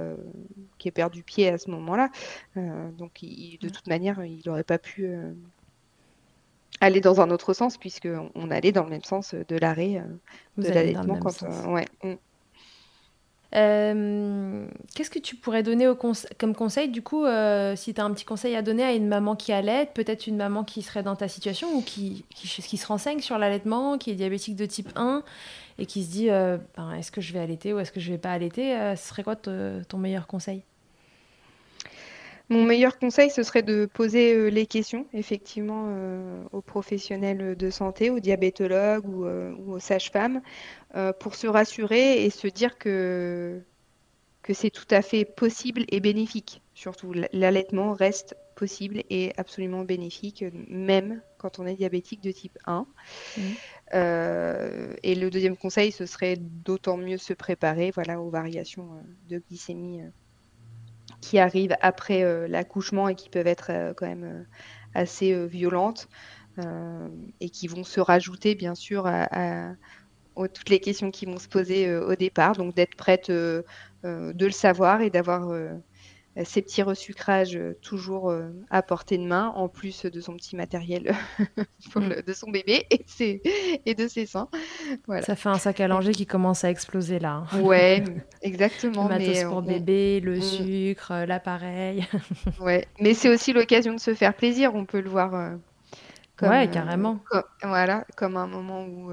qui 0.78 0.88
ai 0.88 0.90
perdu 0.90 1.22
pied 1.22 1.48
à 1.48 1.58
ce 1.58 1.70
moment-là. 1.70 2.10
donc, 2.56 3.20
de 3.22 3.68
toute 3.68 3.86
manière, 3.86 4.24
il 4.24 4.42
n'aurait 4.46 4.64
pas 4.64 4.78
pu 4.78 5.08
aller 6.82 7.00
dans 7.00 7.20
un 7.20 7.30
autre 7.30 7.54
sens, 7.54 7.78
puisqu'on 7.78 8.50
allait 8.50 8.72
dans 8.72 8.84
le 8.84 8.90
même 8.90 9.04
sens 9.04 9.34
de 9.34 9.56
l'arrêt 9.56 9.98
euh, 9.98 10.62
de 10.62 10.68
l'allaitement. 10.68 11.18
Quand, 11.18 11.42
ouais. 11.72 11.86
Mm. 12.02 12.14
Euh, 13.54 14.66
qu'est-ce 14.94 15.10
que 15.10 15.18
tu 15.18 15.36
pourrais 15.36 15.62
donner 15.62 15.90
comme 16.38 16.54
conseil, 16.54 16.88
du 16.88 17.02
coup, 17.02 17.24
euh, 17.24 17.76
si 17.76 17.92
tu 17.92 18.00
as 18.00 18.04
un 18.04 18.12
petit 18.12 18.24
conseil 18.24 18.56
à 18.56 18.62
donner 18.62 18.82
à 18.82 18.92
une 18.92 19.08
maman 19.08 19.36
qui 19.36 19.52
allait, 19.52 19.86
peut-être 19.92 20.26
une 20.26 20.36
maman 20.36 20.64
qui 20.64 20.82
serait 20.82 21.02
dans 21.02 21.16
ta 21.16 21.28
situation 21.28 21.68
ou 21.74 21.82
qui, 21.82 22.24
qui, 22.34 22.76
se 22.76 22.86
renseigne 22.86 23.20
sur 23.20 23.38
l'allaitement, 23.38 23.98
qui 23.98 24.10
est 24.10 24.14
diabétique 24.14 24.56
de 24.56 24.66
type 24.66 24.90
1 24.96 25.22
et 25.78 25.86
qui 25.86 26.04
se 26.04 26.10
dit 26.10 26.28
ben, 26.28 26.92
est-ce 26.96 27.12
que 27.12 27.20
je 27.20 27.32
vais 27.32 27.40
allaiter 27.40 27.74
ou 27.74 27.78
est-ce 27.78 27.92
que 27.92 28.00
je 28.00 28.10
vais 28.10 28.18
pas 28.18 28.32
allaiter 28.32 28.74
Ce 28.96 29.08
serait 29.08 29.22
quoi 29.22 29.36
ton 29.36 29.98
meilleur 29.98 30.26
conseil? 30.26 30.62
Mon 32.52 32.64
meilleur 32.64 32.98
conseil, 32.98 33.30
ce 33.30 33.42
serait 33.42 33.62
de 33.62 33.86
poser 33.86 34.34
euh, 34.34 34.48
les 34.48 34.66
questions, 34.66 35.06
effectivement, 35.14 35.86
euh, 35.88 36.44
aux 36.52 36.60
professionnels 36.60 37.56
de 37.56 37.70
santé, 37.70 38.10
aux 38.10 38.20
diabétologues 38.20 39.08
ou, 39.08 39.24
euh, 39.24 39.54
aux 39.66 39.78
sages-femmes, 39.78 40.42
pour 41.20 41.34
se 41.34 41.46
rassurer 41.46 42.22
et 42.22 42.28
se 42.28 42.46
dire 42.46 42.76
que, 42.76 43.62
que 44.42 44.52
c'est 44.52 44.68
tout 44.68 44.86
à 44.90 45.00
fait 45.00 45.24
possible 45.24 45.86
et 45.88 46.00
bénéfique. 46.00 46.60
Surtout, 46.74 47.14
l'allaitement 47.32 47.94
reste 47.94 48.36
possible 48.56 49.02
et 49.08 49.32
absolument 49.38 49.84
bénéfique, 49.84 50.44
même 50.68 51.22
quand 51.38 51.58
on 51.58 51.66
est 51.66 51.76
diabétique 51.76 52.20
de 52.20 52.30
type 52.30 52.58
1. 52.66 52.86
Mmh. 53.38 53.40
et 55.02 55.14
le 55.14 55.30
deuxième 55.30 55.56
conseil, 55.56 55.92
ce 55.92 56.04
serait 56.04 56.36
d'autant 56.36 56.98
mieux 56.98 57.16
se 57.16 57.32
préparer 57.32 57.90
voilà, 57.90 58.20
aux 58.20 58.28
variations 58.28 58.90
de 59.30 59.42
glycémie 59.48 60.02
qui 61.20 61.38
arrivent 61.38 61.76
après 61.80 62.48
l'accouchement 62.48 63.08
et 63.08 63.14
qui 63.14 63.28
peuvent 63.28 63.46
être 63.46 63.94
quand 63.96 64.06
même 64.06 64.46
assez 64.94 65.46
violentes 65.46 66.08
et 67.40 67.50
qui 67.50 67.68
vont 67.68 67.84
se 67.84 68.00
rajouter 68.00 68.54
bien 68.54 68.74
sûr 68.74 69.06
à, 69.06 69.74
toutes 70.36 70.68
les 70.68 70.80
questions 70.80 71.10
qui 71.10 71.26
vont 71.26 71.38
se 71.38 71.48
poser 71.48 71.94
au 71.94 72.14
départ. 72.16 72.56
Donc 72.56 72.74
d'être 72.74 72.96
prête 72.96 73.30
de 73.30 73.64
le 74.04 74.50
savoir 74.50 75.00
et 75.00 75.10
d'avoir 75.10 75.48
euh, 76.38 76.42
ces 76.46 76.62
petits 76.62 76.82
resucrages 76.82 77.56
euh, 77.56 77.76
toujours 77.82 78.30
euh, 78.30 78.48
à 78.70 78.80
portée 78.82 79.18
de 79.18 79.24
main, 79.24 79.52
en 79.54 79.68
plus 79.68 80.06
de 80.06 80.20
son 80.20 80.34
petit 80.36 80.56
matériel 80.56 81.14
mm. 81.94 82.22
de 82.26 82.32
son 82.32 82.50
bébé 82.50 82.86
et, 82.90 83.42
et 83.84 83.94
de 83.94 84.08
ses 84.08 84.24
seins. 84.24 84.48
Voilà. 85.06 85.22
Ça 85.22 85.36
fait 85.36 85.50
un 85.50 85.58
sac 85.58 85.80
à 85.80 85.88
langer 85.88 86.12
qui 86.12 86.24
commence 86.24 86.64
à 86.64 86.70
exploser 86.70 87.18
là. 87.18 87.44
Hein. 87.52 87.60
Ouais, 87.60 88.02
exactement. 88.42 89.08
le 89.08 89.18
matos 89.18 89.44
pour 89.44 89.60
bébé, 89.60 90.20
le 90.20 90.40
sucre, 90.40 91.12
l'appareil. 91.26 92.06
ouais, 92.60 92.86
mais 92.98 93.12
c'est 93.12 93.28
aussi 93.28 93.52
l'occasion 93.52 93.92
de 93.92 94.00
se 94.00 94.14
faire 94.14 94.34
plaisir, 94.34 94.74
on 94.74 94.86
peut 94.86 95.00
le 95.00 95.10
voir. 95.10 95.58
comme, 96.36 96.48
ouais, 96.48 96.68
carrément. 96.70 97.20
voilà, 97.62 98.06
comme 98.16 98.38
un 98.38 98.46
moment 98.46 98.84
où 98.86 99.12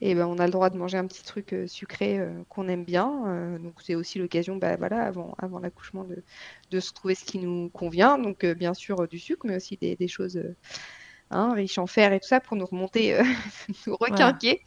et 0.00 0.14
ben, 0.14 0.26
on 0.26 0.38
a 0.38 0.46
le 0.46 0.52
droit 0.52 0.70
de 0.70 0.76
manger 0.76 0.96
un 0.96 1.06
petit 1.06 1.24
truc 1.24 1.52
euh, 1.52 1.66
sucré 1.66 2.18
euh, 2.18 2.30
qu'on 2.48 2.68
aime 2.68 2.84
bien. 2.84 3.24
Euh, 3.26 3.58
donc 3.58 3.74
c'est 3.82 3.94
aussi 3.94 4.18
l'occasion, 4.18 4.56
bah, 4.56 4.76
voilà, 4.76 5.02
avant, 5.02 5.34
avant 5.38 5.58
l'accouchement, 5.58 6.04
de, 6.04 6.22
de, 6.70 6.80
se 6.80 6.92
trouver 6.92 7.14
ce 7.14 7.24
qui 7.24 7.38
nous 7.38 7.68
convient. 7.70 8.18
Donc 8.18 8.46
bien 8.46 8.74
sûr 8.74 9.08
du 9.08 9.18
sucre, 9.18 9.46
mais 9.46 9.56
aussi 9.56 9.76
des, 9.76 9.96
des 9.96 10.08
choses 10.08 10.40
hein, 11.30 11.52
riches 11.52 11.78
en 11.78 11.86
fer 11.86 12.12
et 12.12 12.20
tout 12.20 12.28
ça 12.28 12.40
pour 12.40 12.56
nous 12.56 12.66
remonter, 12.66 13.18
nous 13.86 13.96
requinquer. 13.96 14.62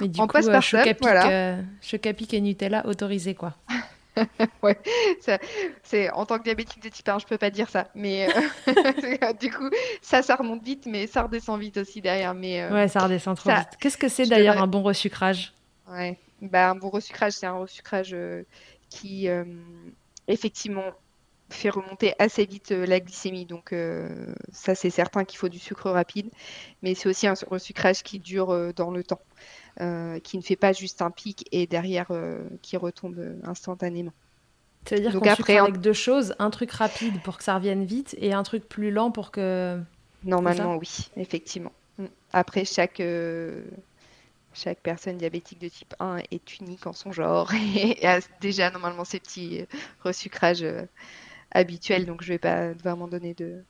Mais 0.00 0.08
du 0.08 0.20
en 0.20 0.26
coup, 0.26 0.40
chocapic, 0.40 0.98
voilà. 1.02 1.58
chocapic 1.82 2.32
et 2.32 2.40
Nutella 2.40 2.86
autorisé 2.86 3.34
quoi. 3.34 3.56
ouais, 4.62 4.78
c'est 5.82 6.10
en 6.10 6.26
tant 6.26 6.38
que 6.38 6.44
diabétique 6.44 6.82
de 6.82 6.88
type 6.88 7.08
1, 7.08 7.20
je 7.20 7.26
peux 7.26 7.38
pas 7.38 7.50
dire 7.50 7.68
ça, 7.68 7.88
mais 7.94 8.28
du 9.40 9.50
coup, 9.50 9.70
ça, 10.02 10.22
ça 10.22 10.36
remonte 10.36 10.62
vite, 10.62 10.86
mais 10.86 11.06
ça 11.06 11.22
redescend 11.22 11.60
vite 11.60 11.76
aussi 11.76 12.00
derrière. 12.00 12.34
Mais 12.34 12.68
ouais, 12.70 12.88
ça 12.88 13.00
redescend 13.00 13.36
trop 13.36 13.50
vite. 13.50 13.76
Qu'est-ce 13.80 13.96
que 13.96 14.08
c'est 14.08 14.26
d'ailleurs 14.26 14.60
un 14.60 14.66
bon 14.66 14.82
resucrage? 14.82 15.52
Ouais, 15.88 16.18
bah 16.42 16.70
un 16.70 16.74
bon 16.74 16.90
resucrage, 16.90 17.32
c'est 17.32 17.46
un 17.46 17.58
resucrage 17.58 18.16
qui 18.88 19.28
effectivement 20.28 20.92
fait 21.48 21.70
remonter 21.70 22.14
assez 22.18 22.44
vite 22.44 22.70
la 22.70 23.00
glycémie. 23.00 23.46
Donc 23.46 23.74
ça, 24.52 24.74
c'est 24.74 24.90
certain 24.90 25.24
qu'il 25.24 25.38
faut 25.38 25.48
du 25.48 25.58
sucre 25.58 25.90
rapide, 25.90 26.30
mais 26.82 26.94
c'est 26.94 27.08
aussi 27.08 27.26
un 27.26 27.34
resucrage 27.48 28.02
qui 28.02 28.18
dure 28.18 28.74
dans 28.74 28.90
le 28.90 29.04
temps. 29.04 29.20
Euh, 29.80 30.18
qui 30.18 30.36
ne 30.36 30.42
fait 30.42 30.56
pas 30.56 30.72
juste 30.72 31.00
un 31.00 31.10
pic 31.10 31.48
et 31.52 31.66
derrière 31.66 32.08
euh, 32.10 32.42
qui 32.60 32.76
retombe 32.76 33.18
instantanément. 33.44 34.12
C'est-à-dire 34.84 35.12
qu'on 35.12 35.28
après 35.28 35.58
avec 35.58 35.78
deux 35.78 35.92
choses, 35.92 36.34
un 36.38 36.50
truc 36.50 36.72
rapide 36.72 37.22
pour 37.22 37.38
que 37.38 37.44
ça 37.44 37.54
revienne 37.54 37.84
vite 37.84 38.16
et 38.18 38.32
un 38.32 38.42
truc 38.42 38.68
plus 38.68 38.90
lent 38.90 39.10
pour 39.10 39.30
que... 39.30 39.80
Normalement, 40.24 40.76
oui, 40.76 41.10
effectivement. 41.16 41.72
Mm. 41.98 42.06
Après, 42.32 42.64
chaque, 42.64 43.00
euh, 43.00 43.62
chaque 44.52 44.80
personne 44.80 45.16
diabétique 45.16 45.60
de 45.60 45.68
type 45.68 45.94
1 46.00 46.18
est 46.30 46.58
unique 46.58 46.86
en 46.86 46.92
son 46.92 47.12
genre 47.12 47.50
et 47.76 48.04
a 48.06 48.20
déjà 48.40 48.70
normalement 48.70 49.04
ses 49.04 49.20
petits 49.20 49.64
resucrages 50.02 50.66
habituels, 51.52 52.06
donc 52.06 52.22
je 52.22 52.28
ne 52.28 52.34
vais 52.34 52.38
pas 52.38 52.72
vraiment 52.72 53.08
donner 53.08 53.34
de, 53.34 53.62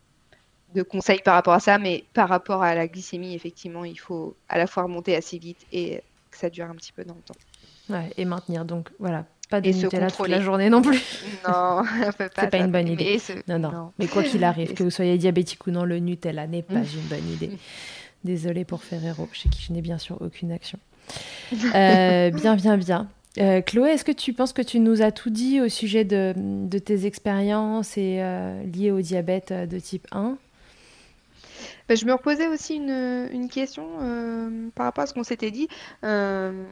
de 0.74 0.82
conseils 0.82 1.20
par 1.24 1.34
rapport 1.34 1.54
à 1.54 1.60
ça, 1.60 1.78
mais 1.78 2.04
par 2.14 2.28
rapport 2.28 2.62
à 2.62 2.74
la 2.74 2.86
glycémie, 2.86 3.34
effectivement, 3.34 3.84
il 3.84 3.98
faut 3.98 4.36
à 4.48 4.58
la 4.58 4.66
fois 4.66 4.84
remonter 4.84 5.16
assez 5.16 5.38
vite 5.38 5.66
et 5.72 6.02
que 6.30 6.36
ça 6.36 6.50
dure 6.50 6.66
un 6.66 6.74
petit 6.74 6.92
peu 6.92 7.04
dans 7.04 7.14
le 7.14 7.20
temps. 7.20 7.34
Ouais, 7.88 8.10
et 8.16 8.24
maintenir. 8.24 8.64
Donc 8.64 8.88
voilà, 8.98 9.24
pas 9.50 9.60
de 9.60 9.70
Nutella 9.70 10.10
toute 10.10 10.28
la 10.28 10.40
journée 10.40 10.70
non 10.70 10.80
plus. 10.80 11.02
Non, 11.48 11.82
c'est 12.18 12.50
pas 12.50 12.58
une 12.58 12.70
bonne 12.70 12.88
idée. 12.88 13.20
Non, 13.48 13.58
non, 13.58 13.92
Mais 13.98 14.06
quoi 14.06 14.22
qu'il 14.22 14.44
arrive, 14.44 14.74
que 14.74 14.82
vous 14.82 14.90
soyez 14.90 15.18
diabétique 15.18 15.66
ou 15.66 15.70
non, 15.70 15.84
le 15.84 15.98
Nutella 15.98 16.46
n'est 16.46 16.62
pas 16.62 16.74
une 16.74 17.08
bonne 17.08 17.28
idée. 17.30 17.50
Désolée 18.24 18.64
pour 18.64 18.82
Ferrero, 18.82 19.28
chez 19.32 19.48
qui 19.48 19.62
je 19.62 19.72
n'ai 19.72 19.80
bien 19.80 19.96
sûr 19.96 20.18
aucune 20.20 20.52
action. 20.52 20.78
Euh, 21.74 22.30
bien, 22.30 22.54
bien, 22.54 22.76
bien. 22.76 23.08
Euh, 23.38 23.62
Chloé, 23.62 23.90
est-ce 23.90 24.04
que 24.04 24.12
tu 24.12 24.32
penses 24.34 24.52
que 24.52 24.62
tu 24.62 24.78
nous 24.78 25.02
as 25.02 25.12
tout 25.12 25.30
dit 25.30 25.60
au 25.60 25.68
sujet 25.68 26.04
de, 26.04 26.34
de 26.36 26.78
tes 26.78 27.06
expériences 27.06 27.96
et 27.96 28.18
euh, 28.20 28.62
liées 28.64 28.90
au 28.90 29.00
diabète 29.00 29.52
de 29.52 29.78
type 29.78 30.06
1 30.12 30.36
bah, 31.90 31.96
je 31.96 32.06
me 32.06 32.12
reposais 32.12 32.46
aussi 32.46 32.76
une, 32.76 33.48
question 33.50 33.84
euh, 34.00 34.68
par 34.76 34.86
rapport 34.86 35.02
à 35.02 35.06
ce 35.08 35.12
qu'on 35.12 35.24
s'était 35.24 35.50
dit. 35.50 35.66
Euh, 36.04 36.64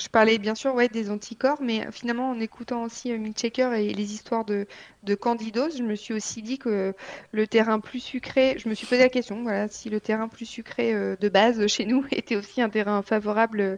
je 0.00 0.08
parlais 0.08 0.38
bien 0.38 0.54
sûr 0.54 0.74
des 0.90 1.10
anticorps, 1.10 1.60
mais 1.62 1.86
finalement 1.92 2.30
en 2.30 2.40
écoutant 2.40 2.82
aussi 2.84 3.12
euh, 3.12 3.32
Checker 3.32 3.70
et 3.76 3.92
les 3.92 4.14
histoires 4.14 4.44
de, 4.44 4.66
de 5.02 5.14
candidose, 5.14 5.78
je 5.78 5.82
me 5.82 5.94
suis 5.94 6.14
aussi 6.14 6.42
dit 6.42 6.58
que 6.58 6.94
le 7.32 7.46
terrain 7.46 7.80
plus 7.80 8.00
sucré, 8.00 8.56
je 8.58 8.68
me 8.68 8.74
suis 8.74 8.86
posé 8.86 9.02
la 9.02 9.08
question, 9.08 9.42
voilà, 9.42 9.68
si 9.68 9.90
le 9.90 10.00
terrain 10.00 10.28
plus 10.28 10.46
sucré 10.46 10.94
euh, 10.94 11.16
de 11.20 11.28
base 11.28 11.66
chez 11.66 11.84
nous 11.84 12.04
était 12.12 12.36
aussi 12.36 12.62
un 12.62 12.68
terrain 12.68 13.02
favorable 13.02 13.60
euh, 13.60 13.76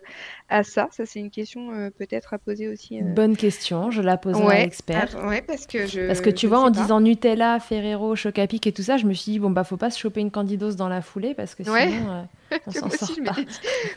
à 0.52 0.62
ça. 0.62 0.88
Ça, 0.92 1.06
c'est 1.06 1.20
une 1.20 1.30
question 1.30 1.90
peut-être 1.98 2.34
à 2.34 2.38
poser 2.38 2.68
aussi. 2.68 3.00
Bonne 3.02 3.36
question, 3.36 3.90
je 3.90 4.02
la 4.02 4.16
poserai 4.16 4.56
à 4.56 4.62
l'expert. 4.64 5.08
Ah, 5.18 5.28
ouais, 5.28 5.42
parce 5.42 5.66
que 5.66 5.86
je. 5.86 6.06
Parce 6.06 6.20
que 6.20 6.30
tu 6.30 6.46
vois, 6.46 6.60
en 6.60 6.70
disant 6.70 7.00
Nutella, 7.00 7.58
Ferrero, 7.60 8.14
Chocapic 8.14 8.66
et 8.66 8.72
tout 8.72 8.82
ça, 8.82 8.96
je 8.96 9.06
me 9.06 9.14
suis 9.14 9.32
dit, 9.32 9.38
bon, 9.38 9.50
bah, 9.50 9.64
faut 9.64 9.76
pas 9.76 9.90
se 9.90 9.98
choper 9.98 10.20
une 10.20 10.30
candidose 10.30 10.76
dans 10.76 10.88
la 10.88 11.02
foulée 11.02 11.34
parce 11.34 11.54
que 11.54 11.64
sinon. 11.64 12.26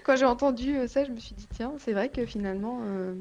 Quand 0.03 0.15
j'ai 0.15 0.25
entendu 0.25 0.77
euh, 0.77 0.87
ça, 0.87 1.03
je 1.03 1.11
me 1.11 1.19
suis 1.19 1.35
dit, 1.35 1.47
tiens, 1.53 1.73
c'est 1.79 1.93
vrai 1.93 2.09
que 2.09 2.25
finalement. 2.25 2.79
Euh, 2.83 3.13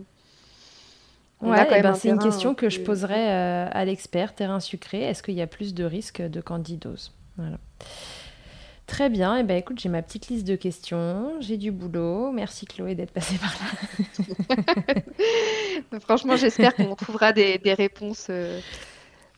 ouais, 1.43 1.67
eh 1.77 1.83
ben, 1.83 1.95
c'est 1.95 2.09
une 2.09 2.19
question 2.19 2.55
que 2.55 2.69
je 2.69 2.81
poserais 2.81 3.31
euh, 3.31 3.69
à 3.71 3.85
l'expert 3.85 4.35
terrain 4.35 4.61
sucré. 4.61 5.03
Est-ce 5.03 5.23
qu'il 5.23 5.35
y 5.35 5.43
a 5.43 5.47
plus 5.47 5.75
de 5.75 5.85
risques 5.85 6.23
de 6.23 6.41
candidose 6.41 7.13
voilà. 7.37 7.59
Très 8.87 9.09
bien. 9.09 9.37
Et 9.37 9.41
eh 9.41 9.43
ben, 9.43 9.57
écoute, 9.57 9.81
j'ai 9.81 9.89
ma 9.89 10.03
petite 10.03 10.29
liste 10.29 10.47
de 10.47 10.57
questions. 10.57 11.41
J'ai 11.41 11.57
du 11.57 11.71
boulot. 11.71 12.33
Merci 12.33 12.67
Chloé 12.67 12.95
d'être 12.95 13.13
passée 13.13 13.39
par 13.39 13.55
là. 13.59 14.95
Franchement, 16.01 16.37
j'espère 16.37 16.75
qu'on 16.75 16.95
trouvera 16.95 17.33
des, 17.33 17.59
des 17.59 17.75
réponses 17.75 18.31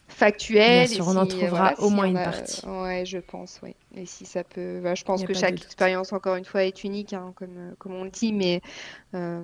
factuel. 0.08 0.86
Bien 0.86 0.96
sûr, 0.96 1.08
on 1.08 1.16
en 1.16 1.26
trouvera 1.26 1.74
au 1.78 1.90
moins 1.90 2.06
une 2.06 2.14
partie. 2.14 2.66
Ouais, 2.66 3.04
je 3.04 3.18
pense, 3.18 3.60
oui. 3.62 3.74
Et 3.94 4.06
si 4.06 4.24
ça 4.24 4.44
peut. 4.44 4.80
Bah, 4.82 4.94
je 4.94 5.04
pense 5.04 5.24
que 5.24 5.34
chaque 5.34 5.62
expérience, 5.62 6.12
encore 6.12 6.36
une 6.36 6.44
fois, 6.44 6.64
est 6.64 6.84
unique, 6.84 7.12
hein, 7.12 7.32
comme, 7.36 7.56
euh, 7.56 7.74
comme 7.78 7.94
on 7.94 8.04
le 8.04 8.10
dit, 8.10 8.32
mais 8.32 8.60
euh, 9.14 9.42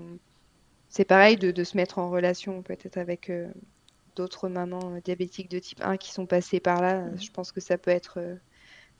c'est 0.88 1.04
pareil 1.04 1.36
de, 1.36 1.50
de, 1.50 1.64
se 1.64 1.76
mettre 1.76 1.98
en 1.98 2.10
relation 2.10 2.62
peut-être 2.62 2.96
avec 2.96 3.30
euh, 3.30 3.48
d'autres 4.16 4.48
mamans 4.48 4.98
diabétiques 5.04 5.50
de 5.50 5.58
type 5.58 5.80
1 5.82 5.96
qui 5.96 6.12
sont 6.12 6.26
passées 6.26 6.60
par 6.60 6.80
là. 6.80 7.02
Mhm. 7.02 7.20
Je 7.20 7.30
pense 7.30 7.52
que 7.52 7.60
ça 7.60 7.78
peut 7.78 7.90
être 7.90 8.18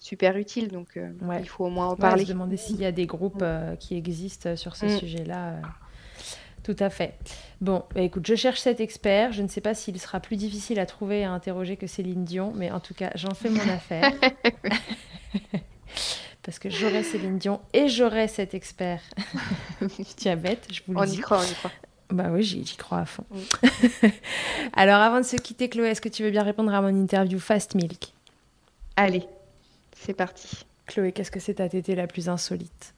super 0.02 0.36
utile, 0.36 0.68
donc 0.68 0.98
il 1.40 1.48
faut 1.48 1.66
au 1.66 1.70
moins 1.70 1.88
en 1.88 1.96
parler. 1.96 2.24
se 2.24 2.28
demander 2.28 2.56
s'il 2.56 2.80
y 2.80 2.84
a 2.84 2.92
des 2.92 3.06
groupes 3.06 3.42
mm. 3.42 3.76
qui 3.78 3.96
existent 3.96 4.56
sur 4.56 4.76
ce 4.76 4.86
mm. 4.86 4.98
sujet-là. 4.98 5.60
Tout 6.62 6.76
à 6.78 6.90
fait. 6.90 7.18
Bon, 7.60 7.84
bah, 7.94 8.02
écoute, 8.02 8.26
je 8.26 8.34
cherche 8.36 8.60
cet 8.60 8.80
expert. 8.80 9.32
Je 9.32 9.42
ne 9.42 9.48
sais 9.48 9.60
pas 9.60 9.74
s'il 9.74 9.98
sera 10.00 10.20
plus 10.20 10.36
difficile 10.36 10.78
à 10.78 10.86
trouver 10.86 11.20
et 11.20 11.24
à 11.24 11.32
interroger 11.32 11.76
que 11.76 11.88
Céline 11.88 12.24
Dion, 12.24 12.52
mais 12.54 12.70
en 12.70 12.80
tout 12.80 12.94
cas, 12.94 13.10
j'en 13.14 13.34
fais 13.34 13.50
mon 13.50 13.68
affaire. 13.68 14.12
Parce 16.42 16.58
que 16.58 16.70
j'aurai 16.70 17.02
Céline 17.02 17.38
Dion 17.38 17.60
et 17.72 17.88
j'aurai 17.88 18.28
cet 18.28 18.54
expert 18.54 19.00
diabète, 20.16 20.66
je 20.72 20.82
vous 20.86 20.92
le 20.92 20.98
on 20.98 21.04
dis. 21.04 21.16
On 21.16 21.18
y 21.18 21.20
croit, 21.20 21.38
on 21.38 21.44
y 21.44 21.54
croit. 21.54 21.70
Bah 22.10 22.28
oui, 22.30 22.42
j'y 22.42 22.76
crois 22.76 22.98
à 22.98 23.06
fond. 23.06 23.24
Alors, 24.74 25.00
avant 25.00 25.18
de 25.18 25.24
se 25.24 25.36
quitter, 25.36 25.68
Chloé, 25.68 25.88
est-ce 25.88 26.00
que 26.00 26.10
tu 26.10 26.22
veux 26.22 26.30
bien 26.30 26.42
répondre 26.42 26.74
à 26.74 26.82
mon 26.82 26.88
interview 26.88 27.38
Fast 27.38 27.74
Milk? 27.74 28.12
Allez, 28.96 29.26
c'est 30.04 30.14
parti. 30.14 30.66
Chloé, 30.86 31.12
qu'est-ce 31.12 31.30
que 31.30 31.40
c'est 31.40 31.54
ta 31.54 31.68
tétée 31.68 31.94
la 31.94 32.06
plus 32.06 32.28
insolite? 32.28 32.94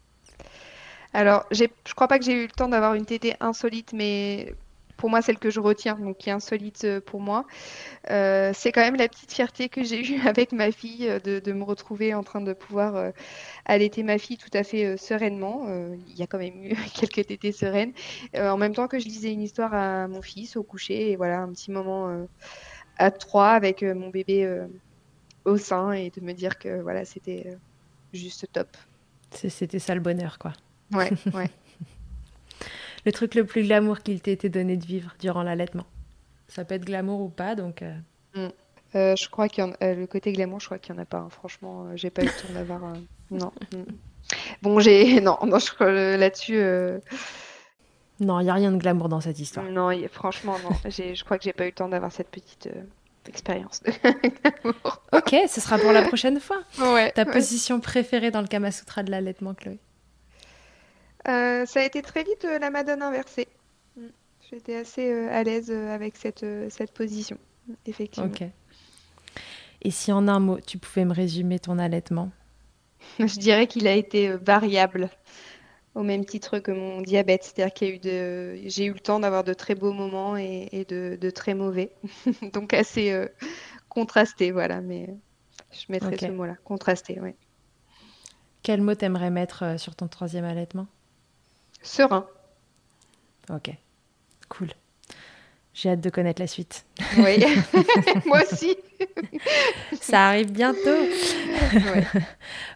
Alors, 1.12 1.46
je 1.52 1.66
crois 1.94 2.09
pas 2.09 2.18
que 2.18 2.24
j'ai 2.24 2.32
eu 2.32 2.46
le 2.46 2.52
temps 2.52 2.68
d'avoir 2.68 2.94
une 2.94 3.07
tétée 3.07 3.34
insolite, 3.40 3.92
mais 3.92 4.55
pour 4.96 5.11
moi, 5.11 5.22
celle 5.22 5.38
que 5.38 5.50
je 5.50 5.61
retiens, 5.61 5.96
donc 5.96 6.18
qui 6.18 6.30
est 6.30 6.32
insolite 6.32 6.84
euh, 6.84 7.00
pour 7.00 7.20
moi, 7.20 7.44
euh, 8.11 8.52
c'est 8.55 8.72
quand 8.72 8.80
même 8.80 8.96
la 8.96 9.09
petite 9.09 9.32
fierté 9.32 9.68
que 9.68 9.82
j'ai 9.84 10.00
eue 10.00 10.20
avec 10.26 10.52
ma 10.52 10.72
fille 10.72 11.09
euh, 11.09 11.18
de, 11.20 11.52
me 11.52 11.62
retrouver 11.62 12.14
en 12.14 12.22
train 12.22 12.40
de 12.40 12.52
pouvoir 12.52 13.12
allaiter 13.64 14.02
ma 14.02 14.18
fille 14.18 14.38
tout 14.38 14.50
à 14.55 14.64
fait 14.64 14.96
sereinement. 14.96 15.66
Il 16.09 16.18
y 16.18 16.22
a 16.22 16.26
quand 16.26 16.38
même 16.38 16.64
eu 16.64 16.74
quelques 16.94 17.26
tétées 17.26 17.52
sereines. 17.52 17.92
en 18.36 18.57
même 18.57 18.74
temps 18.74 18.88
que 18.88 18.98
je 18.98 19.07
lisais 19.07 19.32
une 19.32 19.42
histoire 19.42 19.74
à 19.74 20.09
mon 20.09 20.22
fils 20.22 20.57
au 20.57 20.62
coucher, 20.62 21.12
et 21.12 21.16
voilà, 21.16 21.40
un 21.40 21.52
petit 21.52 21.70
moment 21.70 22.26
à 22.98 23.11
trois 23.11 23.50
avec 23.50 23.82
mon 23.82 24.09
bébé 24.09 24.66
au 25.45 25.57
sein 25.57 25.92
et 25.92 26.11
de 26.11 26.20
me 26.20 26.32
dire 26.32 26.59
que 26.59 26.80
voilà, 26.80 27.05
c'était 27.05 27.57
juste 28.12 28.47
top. 28.53 28.68
C'était 29.30 29.78
ça 29.78 29.95
le 29.95 30.01
bonheur, 30.01 30.38
quoi. 30.38 30.53
Ouais, 30.92 31.11
ouais. 31.34 31.51
le 33.05 33.12
truc 33.12 33.34
le 33.34 33.45
plus 33.45 33.64
glamour 33.64 34.01
qu'il 34.01 34.20
t'ait 34.20 34.32
été 34.32 34.49
donné 34.49 34.76
de 34.76 34.86
vivre 34.86 35.14
durant 35.18 35.42
l'allaitement. 35.42 35.86
Ça 36.49 36.64
peut 36.64 36.74
être 36.74 36.84
glamour 36.84 37.20
ou 37.20 37.28
pas, 37.28 37.55
donc. 37.55 37.82
Euh. 37.82 37.95
Mm. 38.34 38.53
Euh, 38.95 39.16
je 39.16 39.28
crois 39.28 39.49
qu'il 39.49 39.64
euh, 39.64 39.95
le 39.95 40.07
côté 40.07 40.32
glamour, 40.32 40.61
je 40.61 40.66
crois 40.66 40.78
qu'il 40.78 40.95
n'y 40.95 41.01
en 41.01 41.03
a 41.03 41.07
pas. 41.07 41.18
Hein. 41.18 41.28
Franchement, 41.30 41.97
j'ai 41.97 42.11
pas 42.11 42.22
eu 42.22 42.26
le 42.26 42.30
temps 42.30 42.53
d'avoir. 42.53 42.80
Non. 43.30 43.53
Mm. 43.72 43.84
Bon, 44.62 44.78
j'ai. 44.80 45.20
Non, 45.20 45.38
non, 45.47 45.59
je 45.59 45.72
crois 45.72 45.90
là-dessus. 45.90 46.61
Non, 48.20 48.38
il 48.38 48.45
n'y 48.45 48.51
a 48.51 48.55
rien 48.55 48.70
de 48.70 48.76
glamour 48.76 49.09
dans 49.09 49.20
cette 49.20 49.40
histoire. 49.40 49.64
Non, 49.66 49.90
franchement, 50.12 50.57
non. 50.62 50.70
je 50.84 51.24
crois 51.24 51.38
que 51.38 51.45
j'ai 51.45 51.55
pas 51.55 51.64
eu 51.64 51.68
le 51.68 51.72
temps 51.72 51.88
d'avoir 51.88 52.12
cette 52.12 52.28
petite 52.28 52.68
expérience. 53.28 53.82
ok, 55.12 55.36
ce 55.48 55.60
sera 55.60 55.78
pour 55.78 55.92
la 55.92 56.02
prochaine 56.02 56.40
fois. 56.40 56.62
Ouais, 56.78 57.10
Ta 57.12 57.24
ouais. 57.24 57.32
position 57.32 57.80
préférée 57.80 58.30
dans 58.30 58.40
le 58.40 58.46
Kama 58.46 58.70
Sutra 58.70 59.02
de 59.02 59.10
l'allaitement, 59.10 59.54
Chloé 59.54 59.78
Euh, 61.28 61.64
ça 61.66 61.80
a 61.80 61.84
été 61.84 62.02
très 62.02 62.22
vite 62.24 62.44
euh, 62.44 62.58
la 62.58 62.70
madone 62.70 63.02
inversée. 63.02 63.48
J'étais 64.50 64.76
assez 64.76 65.10
euh, 65.10 65.32
à 65.32 65.42
l'aise 65.42 65.70
euh, 65.70 65.94
avec 65.94 66.16
cette, 66.16 66.42
euh, 66.42 66.68
cette 66.70 66.92
position, 66.92 67.38
effectivement. 67.86 68.28
Ok. 68.28 68.44
Et 69.82 69.90
si 69.90 70.12
en 70.12 70.28
un 70.28 70.38
mot, 70.38 70.58
tu 70.60 70.78
pouvais 70.78 71.04
me 71.04 71.12
résumer 71.14 71.58
ton 71.58 71.78
allaitement? 71.78 72.30
Je 73.18 73.38
dirais 73.38 73.66
qu'il 73.66 73.86
a 73.86 73.94
été 73.94 74.28
euh, 74.28 74.38
variable, 74.40 75.10
au 75.95 76.03
même 76.03 76.24
titre 76.24 76.59
que 76.59 76.72
mon 76.72 77.03
diabète. 77.03 77.45
C'est-à-dire 77.45 77.72
qu'il 77.74 77.88
y 77.88 77.90
a 77.92 77.95
eu 77.95 77.99
de... 77.99 78.68
j'ai 78.68 78.86
eu 78.86 78.92
le 78.92 79.01
temps 79.01 79.20
d'avoir 79.20 79.45
de 79.45 79.55
très 79.55 79.74
beaux 79.74 79.92
moments 79.92 80.36
et, 80.36 80.68
et 80.72 80.84
de, 80.84 81.16
de 81.20 81.30
très 81.30 81.55
mauvais. 81.55 81.95
Donc 82.55 82.74
assez 82.74 83.12
euh, 83.12 83.28
contrasté, 83.88 84.53
voilà. 84.53 84.80
Mais 84.82 85.09
je 85.72 85.86
mettrais 85.90 86.16
Ok. 86.16 86.18
ce 86.18 86.30
mot-là, 86.32 86.57
contrasté, 86.64 87.20
oui. 87.20 87.32
Quel 88.64 88.80
mot 88.82 88.97
t'aimerais 88.97 89.30
mettre 89.30 89.62
euh, 89.62 89.78
sur 89.78 89.95
ton 89.95 90.09
troisième 90.09 90.45
allaitement? 90.45 90.88
Serein, 91.82 92.26
Ok, 93.51 93.70
cool. 94.49 94.74
J'ai 95.74 95.90
hâte 95.90 96.00
de 96.00 96.08
connaître 96.10 96.40
la 96.40 96.46
suite. 96.46 96.84
oui. 97.18 97.44
Moi 98.26 98.40
aussi. 98.50 98.76
Ça 100.00 100.28
arrive 100.28 100.52
bientôt. 100.52 100.78
Ouais. 101.72 102.04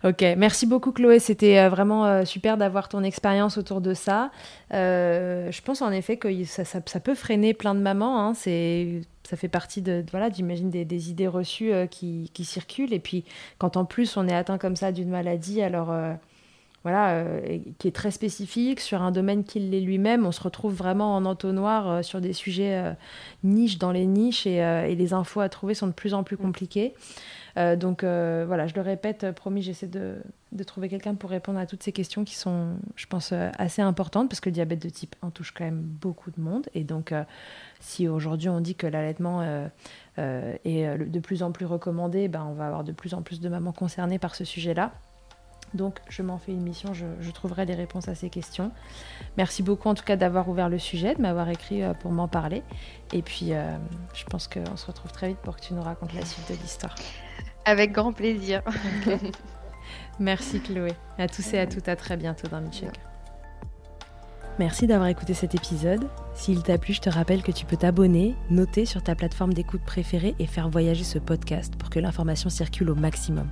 Ok, 0.05 0.25
merci 0.37 0.67
beaucoup 0.67 0.91
Chloé. 0.91 1.21
C'était 1.21 1.59
euh, 1.59 1.69
vraiment 1.69 2.07
euh, 2.07 2.25
super 2.25 2.57
d'avoir 2.57 2.89
ton 2.89 3.05
expérience 3.05 3.57
autour 3.57 3.81
de 3.81 3.95
ça. 3.95 4.31
Euh, 4.75 5.51
je 5.53 5.63
pense 5.63 5.81
en 5.81 5.93
effet 5.93 6.17
que 6.17 6.45
ça, 6.45 6.65
ça- 6.65 6.81
ça 6.85 6.99
peut 7.01 7.15
freiner 7.15 7.55
plein 7.55 7.75
de 7.77 7.81
mamans. 7.81 8.21
hein. 8.21 8.35
C'est, 8.35 9.03
ça 9.23 9.37
fait 9.37 9.49
partie 9.49 9.81
de, 9.81 10.03
de- 10.03 10.11
voilà, 10.11 10.29
j'imagine 10.31 10.71
des, 10.71 10.85
des 10.85 11.11
idées 11.11 11.29
reçues 11.29 11.73
euh, 11.73 11.87
qui, 11.87 12.31
qui 12.35 12.45
circulent. 12.45 12.93
Et 12.93 12.99
puis 13.01 13.25
quand 13.59 13.77
en 13.77 13.85
plus 13.85 14.17
on 14.17 14.27
est 14.27 14.35
atteint 14.35 14.59
comme 14.59 14.75
ça 14.77 14.91
d'une 14.91 15.09
maladie, 15.11 15.63
alors 15.63 15.93
euh, 15.93 16.13
voilà, 16.85 17.11
euh, 17.11 17.59
qui 17.79 17.89
est 17.89 17.95
très 17.95 18.13
spécifique 18.13 18.81
sur 18.81 19.03
un 19.03 19.11
domaine 19.11 19.43
qui 19.43 19.59
l'est 19.59 19.81
lui-même, 19.81 20.25
on 20.27 20.33
se 20.33 20.41
retrouve 20.41 20.75
vraiment 20.75 21.17
en 21.17 21.25
entonnoir 21.25 21.89
euh, 21.89 22.03
sur 22.03 22.21
des 22.21 22.33
sujets 22.33 22.77
euh, 22.77 22.93
niches 23.43 23.79
dans 23.79 23.91
les 23.91 24.07
niches 24.07 24.47
et, 24.47 24.95
les 24.95 25.13
infos 25.13 25.41
à 25.41 25.49
trouver 25.49 25.75
sont 25.75 25.89
de 25.89 25.93
plus 25.93 26.15
en 26.15 26.23
plus 26.23 26.37
compliquées. 26.37 26.95
Donc 27.57 28.05
voilà, 28.05 28.69
je 28.69 28.75
le 28.75 28.83
répète, 28.83 29.33
promis, 29.33 29.63
j'essaie 29.63 29.89
de, 29.89 30.23
trouver 30.65 30.89
quelqu'un 30.89 31.17
pour 31.17 31.31
répondre 31.31 31.59
à 31.59 31.67
toutes 31.67 31.83
ces 31.83 31.91
questions 31.91 32.25
qui 32.25 32.37
sont, 32.37 32.77
je 32.95 33.07
pense, 33.07 33.33
assez 33.33 33.83
importantes 33.83 34.29
parce 34.29 34.39
que 34.41 34.49
le 34.49 34.55
diabète 34.55 34.81
de 34.81 34.89
type 34.89 35.17
1 35.23 35.31
touche 35.31 35.53
quand 35.53 35.65
même 35.65 35.81
beaucoup 35.81 36.31
de 36.31 36.41
monde. 36.41 36.69
Et 36.75 36.85
donc, 36.85 37.13
si 37.81 38.07
aujourd'hui 38.07 38.49
on 38.49 38.61
dit 38.61 38.77
que 38.77 38.87
l'allaitement 38.87 39.43
est 40.17 40.99
de 40.99 41.21
plus 41.21 41.43
en 41.43 41.51
plus 41.51 41.67
recommandé, 41.67 42.29
ben, 42.29 42.47
on 42.49 42.55
va 42.55 42.67
avoir 42.67 42.85
de 42.85 42.93
plus 42.93 43.15
en 43.15 43.23
plus 43.23 43.41
de 43.41 43.49
mamans 43.49 43.73
concernées 43.73 44.21
par 44.21 44.37
ce 44.37 44.45
sujet-là. 44.45 44.93
Donc, 45.75 45.99
je 46.09 46.23
m'en 46.23 46.39
fais 46.39 46.53
une 46.53 46.63
mission, 46.63 46.95
je, 46.95 47.07
je 47.21 47.31
trouverai 47.31 47.67
les 47.67 47.75
réponses 47.75 48.09
à 48.09 48.15
ces 48.15 48.31
questions. 48.31 48.71
Merci 49.37 49.63
beaucoup 49.63 49.89
en 49.89 49.95
tout 49.95 50.05
cas 50.05 50.17
d'avoir 50.17 50.49
ouvert 50.49 50.69
le 50.69 50.79
sujet, 50.79 51.15
de 51.15 51.21
m'avoir 51.21 51.49
écrit 51.49 51.83
euh, 51.83 51.95
pour 51.95 52.11
m'en 52.11 52.29
parler. 52.29 52.63
Et 53.13 53.23
puis, 53.23 53.53
euh, 53.53 53.77
je 54.15 54.25
pense 54.25 54.49
qu'on 54.49 54.77
se 54.77 54.87
retrouve 54.87 55.13
très 55.13 55.29
vite 55.29 55.39
pour 55.39 55.57
que 55.57 55.61
tu 55.61 55.75
nous 55.75 55.83
racontes 55.83 56.15
la 56.15 56.25
suite 56.25 56.49
de 56.49 56.55
l'histoire. 56.61 56.95
Avec 57.65 57.93
grand 57.93 58.13
plaisir. 58.13 58.63
Merci 60.19 60.61
Chloé. 60.61 60.93
À 61.19 61.29
tous 61.29 61.53
et 61.53 61.59
à 61.59 61.67
toutes, 61.67 61.89
à 61.89 61.97
très 61.97 62.17
bientôt 62.17 62.49
dans 62.49 62.61
Milkshaker. 62.61 62.93
Merci 64.59 64.89
d'avoir 64.89 65.09
écouté 65.09 65.35
cet 65.35 65.55
épisode. 65.55 66.09
S'il 66.35 66.65
t'a 66.65 66.79
plu, 66.79 66.93
je 66.93 67.01
te 67.01 67.09
rappelle 67.09 67.43
que 67.43 67.53
tu 67.53 67.65
peux 67.65 67.77
t'abonner, 67.77 68.35
noter 68.51 68.87
sur 68.87 69.03
ta 69.05 69.15
plateforme 69.15 69.53
d'écoute 69.53 69.83
préférée 69.87 70.35
et 70.41 70.47
faire 70.47 70.69
voyager 70.69 71.05
ce 71.05 71.21
podcast 71.21 71.77
pour 71.77 71.91
que 71.91 72.01
l'information 72.01 72.51
circule 72.51 72.91
au 72.91 72.97
maximum. 72.97 73.49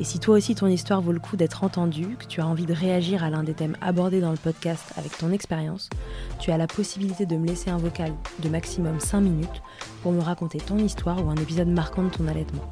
Et 0.00 0.04
si 0.04 0.18
toi 0.18 0.36
aussi 0.36 0.54
ton 0.54 0.66
histoire 0.66 1.00
vaut 1.00 1.12
le 1.12 1.20
coup 1.20 1.36
d'être 1.36 1.64
entendue, 1.64 2.16
que 2.18 2.24
tu 2.24 2.40
as 2.40 2.46
envie 2.46 2.66
de 2.66 2.72
réagir 2.72 3.22
à 3.22 3.30
l'un 3.30 3.42
des 3.42 3.54
thèmes 3.54 3.76
abordés 3.80 4.20
dans 4.20 4.30
le 4.30 4.36
podcast 4.36 4.84
avec 4.96 5.16
ton 5.16 5.30
expérience, 5.30 5.90
tu 6.38 6.50
as 6.50 6.56
la 6.56 6.66
possibilité 6.66 7.26
de 7.26 7.36
me 7.36 7.46
laisser 7.46 7.70
un 7.70 7.76
vocal 7.76 8.12
de 8.40 8.48
maximum 8.48 8.98
5 8.98 9.20
minutes 9.20 9.62
pour 10.02 10.12
me 10.12 10.20
raconter 10.20 10.58
ton 10.58 10.78
histoire 10.78 11.24
ou 11.24 11.30
un 11.30 11.36
épisode 11.36 11.68
marquant 11.68 12.02
de 12.02 12.10
ton 12.10 12.26
allaitement. 12.26 12.62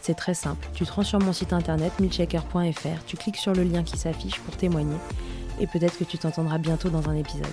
C'est 0.00 0.14
très 0.14 0.34
simple, 0.34 0.68
tu 0.74 0.84
te 0.84 0.92
rends 0.92 1.02
sur 1.02 1.18
mon 1.18 1.32
site 1.32 1.52
internet 1.52 1.92
milchecker.fr, 2.00 3.04
tu 3.06 3.16
cliques 3.16 3.36
sur 3.36 3.54
le 3.54 3.62
lien 3.62 3.82
qui 3.82 3.96
s'affiche 3.96 4.40
pour 4.40 4.56
témoigner 4.56 4.96
et 5.60 5.66
peut-être 5.66 5.96
que 5.98 6.04
tu 6.04 6.18
t'entendras 6.18 6.58
bientôt 6.58 6.90
dans 6.90 7.08
un 7.08 7.14
épisode. 7.14 7.46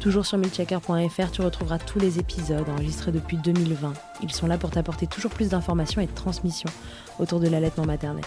Toujours 0.00 0.24
sur 0.24 0.38
milchecker.fr, 0.38 1.30
tu 1.32 1.42
retrouveras 1.42 1.78
tous 1.78 1.98
les 1.98 2.20
épisodes 2.20 2.68
enregistrés 2.68 3.10
depuis 3.10 3.36
2020. 3.36 3.92
Ils 4.22 4.32
sont 4.32 4.46
là 4.46 4.56
pour 4.56 4.70
t'apporter 4.70 5.08
toujours 5.08 5.32
plus 5.32 5.48
d'informations 5.48 6.00
et 6.00 6.06
de 6.06 6.14
transmissions 6.14 6.70
autour 7.18 7.40
de 7.40 7.48
l'allaitement 7.48 7.84
maternel. 7.84 8.24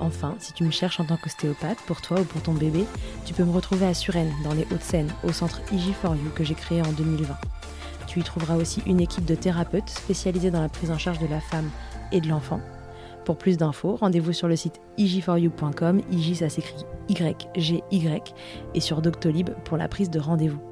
Enfin, 0.00 0.34
si 0.38 0.54
tu 0.54 0.64
me 0.64 0.70
cherches 0.70 0.98
en 0.98 1.04
tant 1.04 1.18
qu'ostéopathe, 1.18 1.78
pour 1.86 2.00
toi 2.00 2.20
ou 2.20 2.24
pour 2.24 2.40
ton 2.42 2.54
bébé, 2.54 2.86
tu 3.26 3.34
peux 3.34 3.44
me 3.44 3.52
retrouver 3.52 3.86
à 3.86 3.92
Suresnes, 3.92 4.32
dans 4.42 4.54
les 4.54 4.62
Hauts-de-Seine, 4.72 5.12
au 5.22 5.32
centre 5.32 5.60
IG4U 5.70 6.32
que 6.34 6.44
j'ai 6.44 6.54
créé 6.54 6.80
en 6.80 6.92
2020. 6.92 7.36
Tu 8.06 8.20
y 8.20 8.22
trouveras 8.22 8.56
aussi 8.56 8.82
une 8.86 9.00
équipe 9.00 9.26
de 9.26 9.34
thérapeutes 9.34 9.90
spécialisés 9.90 10.50
dans 10.50 10.62
la 10.62 10.70
prise 10.70 10.90
en 10.90 10.98
charge 10.98 11.18
de 11.18 11.26
la 11.26 11.40
femme 11.40 11.70
et 12.10 12.22
de 12.22 12.28
l'enfant. 12.28 12.60
Pour 13.26 13.36
plus 13.36 13.58
d'infos, 13.58 13.96
rendez-vous 13.96 14.32
sur 14.32 14.48
le 14.48 14.56
site 14.56 14.80
ig4u.com, 14.98 16.00
IG 16.10 16.36
ça 16.36 16.48
s'écrit 16.48 16.86
Y-G-Y, 17.10 18.34
et 18.74 18.80
sur 18.80 19.02
Doctolib 19.02 19.50
pour 19.64 19.76
la 19.76 19.88
prise 19.88 20.08
de 20.08 20.18
rendez-vous. 20.18 20.69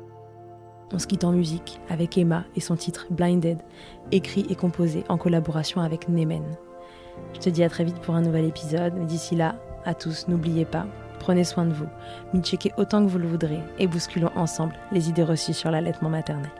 On 0.92 0.98
se 0.98 1.06
quitte 1.06 1.24
en 1.24 1.32
musique 1.32 1.80
avec 1.90 2.16
Emma 2.16 2.44
et 2.56 2.60
son 2.60 2.76
titre 2.76 3.06
Blinded, 3.10 3.58
écrit 4.10 4.46
et 4.48 4.54
composé 4.54 5.04
en 5.08 5.18
collaboration 5.18 5.80
avec 5.80 6.08
Nemen. 6.08 6.44
Je 7.34 7.40
te 7.40 7.50
dis 7.50 7.62
à 7.62 7.68
très 7.68 7.84
vite 7.84 8.00
pour 8.00 8.14
un 8.14 8.22
nouvel 8.22 8.46
épisode, 8.46 9.06
d'ici 9.06 9.36
là, 9.36 9.56
à 9.84 9.94
tous, 9.94 10.28
n'oubliez 10.28 10.64
pas, 10.64 10.86
prenez 11.18 11.44
soin 11.44 11.66
de 11.66 11.72
vous, 11.72 11.88
checkez 12.42 12.72
autant 12.78 13.04
que 13.04 13.10
vous 13.10 13.18
le 13.18 13.28
voudrez 13.28 13.60
et 13.78 13.86
bousculons 13.86 14.30
ensemble 14.34 14.74
les 14.92 15.08
idées 15.08 15.24
reçues 15.24 15.54
sur 15.54 15.70
l'allaitement 15.70 16.10
maternel. 16.10 16.50